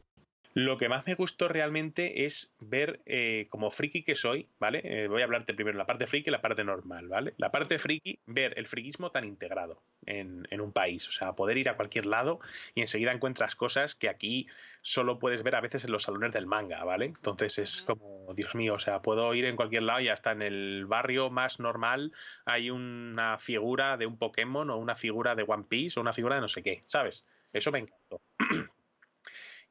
[0.55, 4.81] Lo que más me gustó realmente es ver, eh, como friki que soy, ¿vale?
[4.83, 7.33] Eh, voy a hablarte primero la parte friki y la parte normal, ¿vale?
[7.37, 11.57] La parte friki, ver el friquismo tan integrado en, en un país, o sea, poder
[11.57, 12.39] ir a cualquier lado
[12.75, 14.47] y enseguida encuentras cosas que aquí
[14.83, 17.05] solo puedes ver a veces en los salones del manga, ¿vale?
[17.05, 20.43] Entonces es como, Dios mío, o sea, puedo ir en cualquier lado y hasta en
[20.43, 22.11] el barrio más normal
[22.45, 26.35] hay una figura de un Pokémon o una figura de One Piece o una figura
[26.35, 27.25] de no sé qué, ¿sabes?
[27.53, 28.21] Eso me encantó.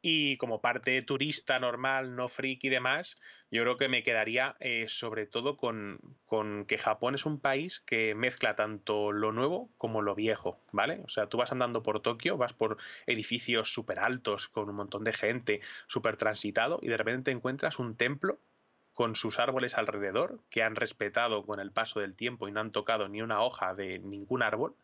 [0.04, 3.20] Y como parte turista normal, no freak y demás,
[3.52, 7.78] yo creo que me quedaría eh, sobre todo con, con que Japón es un país
[7.78, 11.02] que mezcla tanto lo nuevo como lo viejo, ¿vale?
[11.04, 15.04] O sea, tú vas andando por Tokio, vas por edificios súper altos, con un montón
[15.04, 18.40] de gente, súper transitado, y de repente encuentras un templo
[18.94, 22.72] con sus árboles alrededor, que han respetado con el paso del tiempo y no han
[22.72, 24.74] tocado ni una hoja de ningún árbol,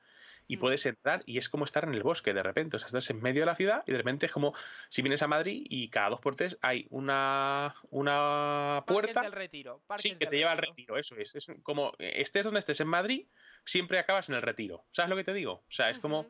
[0.48, 0.60] y Mm.
[0.60, 2.76] puedes entrar y es como estar en el bosque de repente.
[2.76, 4.54] O sea, estás en medio de la ciudad y de repente es como
[4.88, 9.32] si vienes a Madrid y cada dos por tres hay una, una Parques puerta del
[9.32, 9.82] retiro.
[9.86, 10.96] parques sí, que del te lleva al retiro.
[10.98, 11.34] Eso es.
[11.36, 13.28] Es como estés donde estés en Madrid,
[13.64, 14.86] siempre acabas en el retiro.
[14.90, 15.52] ¿Sabes lo que te digo?
[15.52, 16.26] O sea, es como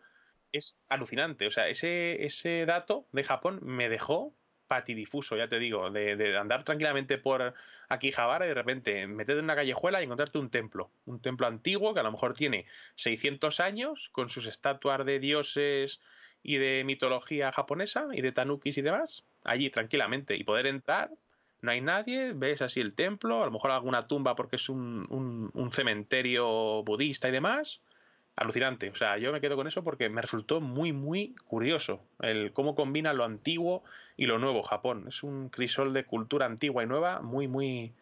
[0.53, 1.47] es alucinante.
[1.47, 4.35] O sea, ese, ese dato de Japón me dejó
[4.69, 7.55] patidifuso, ya te digo, de, de andar tranquilamente por
[7.89, 11.47] aquí Javara y de repente meterte en una callejuela y encontrarte un templo, un templo
[11.47, 16.01] antiguo que a lo mejor tiene 600 años con sus estatuas de dioses
[16.43, 21.11] y de mitología japonesa y de tanukis y demás, allí tranquilamente y poder entrar.
[21.61, 25.07] No hay nadie, ves así el templo, a lo mejor alguna tumba porque es un,
[25.11, 27.81] un- un cementerio budista y demás,
[28.39, 28.90] alucinante.
[28.90, 32.74] O sea, yo me quedo con eso porque me resultó muy, muy curioso el cómo
[32.74, 33.82] combina lo antiguo
[34.16, 35.06] y lo nuevo Japón.
[35.09, 37.93] Es un crisol de cultura antigua y nueva muy, muy,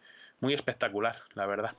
[0.41, 1.75] muy espectacular, la verdad.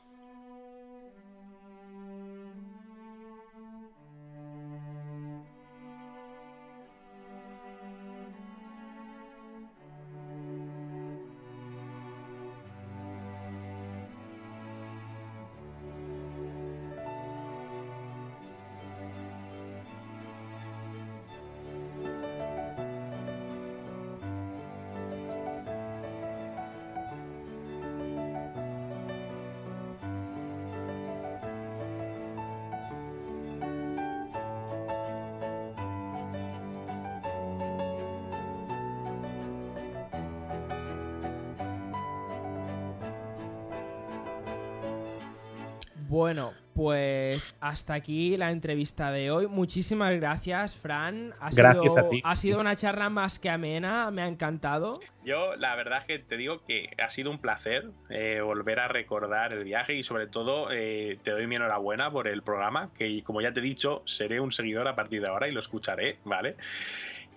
[47.77, 49.47] Hasta aquí la entrevista de hoy.
[49.47, 51.33] Muchísimas gracias, Fran.
[51.39, 52.21] Ha Gracias sido, a ti.
[52.23, 54.99] Ha sido una charla más que amena, me ha encantado.
[55.23, 58.87] Yo, la verdad es que te digo que ha sido un placer eh, volver a
[58.87, 62.89] recordar el viaje y, sobre todo, eh, te doy mi enhorabuena por el programa.
[62.97, 65.59] Que, como ya te he dicho, seré un seguidor a partir de ahora y lo
[65.59, 66.55] escucharé, ¿vale?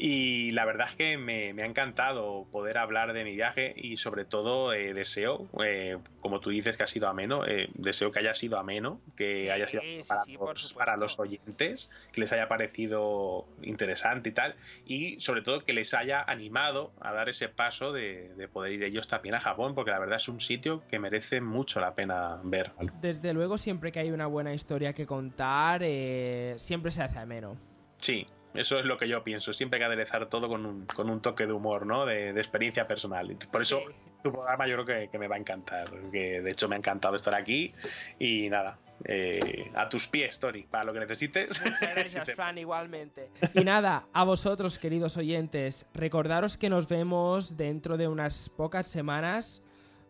[0.02, 3.98] Y la verdad es que me, me ha encantado poder hablar de mi viaje y
[3.98, 8.20] sobre todo eh, deseo, eh, como tú dices que ha sido ameno, eh, deseo que
[8.20, 10.78] haya sido ameno, que Sí, haya sido sí, para, sí, por los, supuesto.
[10.78, 14.54] para los oyentes, que les haya parecido interesante y tal,
[14.86, 18.84] y sobre todo que les haya animado a dar ese paso de, de poder ir
[18.84, 22.40] ellos también a Japón, porque la verdad es un sitio que merece mucho la pena
[22.42, 22.72] ver.
[23.02, 27.54] Desde luego, siempre que hay una buena historia que contar, eh, siempre se hace ameno.
[27.98, 28.24] Sí,
[28.54, 29.52] eso es lo que yo pienso.
[29.52, 32.06] Siempre hay que aderezar todo con un, con un toque de humor, ¿no?
[32.06, 33.36] De, de experiencia personal.
[33.52, 33.94] Por eso Sí.
[34.22, 35.88] tu programa yo creo que, que me va a encantar.
[36.12, 37.72] Que de hecho me ha encantado estar aquí.
[38.18, 41.60] Y nada, eh, a tus pies, Tony, para lo que necesites.
[41.62, 43.30] Muchas Si gracias, te- Fran, igualmente.
[43.54, 49.62] Y nada, a vosotros, queridos oyentes, recordaros que nos vemos dentro de unas pocas semanas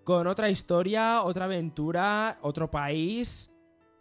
[0.05, 3.50] con otra historia, otra aventura, otro país.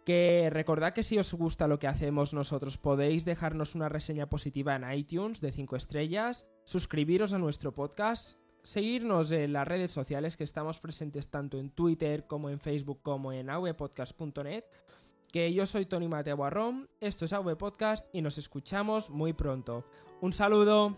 [0.04, 4.74] Que recordad que si os gusta lo que hacemos nosotros podéis dejarnos una reseña positiva
[4.74, 10.44] en iTunes de 5 estrellas, suscribiros a nuestro podcast, seguirnos en las redes sociales que
[10.44, 14.64] estamos presentes tanto en Twitter como en Facebook como en avpodcast.net
[15.30, 16.38] que yo soy Tony Mateo
[17.00, 19.84] esto es AV Podcast y nos escuchamos muy pronto.
[20.20, 20.96] Un saludo.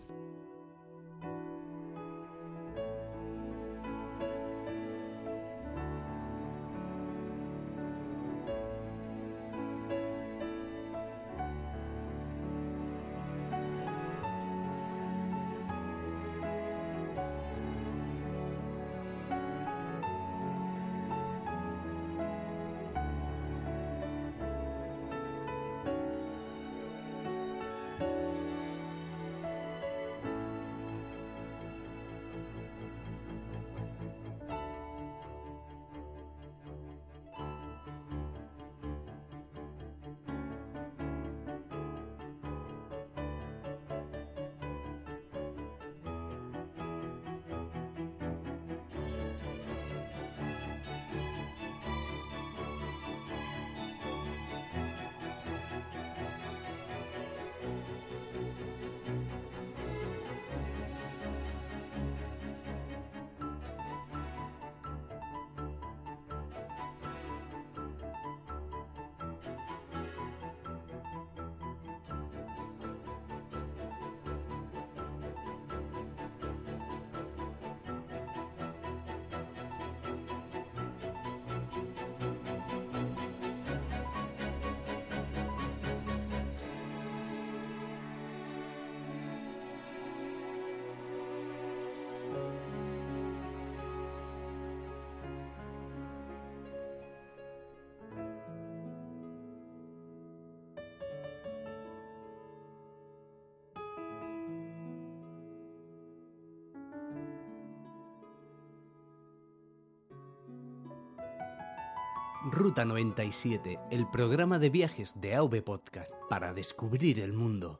[112.45, 117.79] Ruta 97, el programa de viajes de AV Podcast para descubrir el mundo.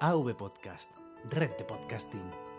[0.00, 0.90] AV Podcast,
[1.30, 2.53] red de podcasting.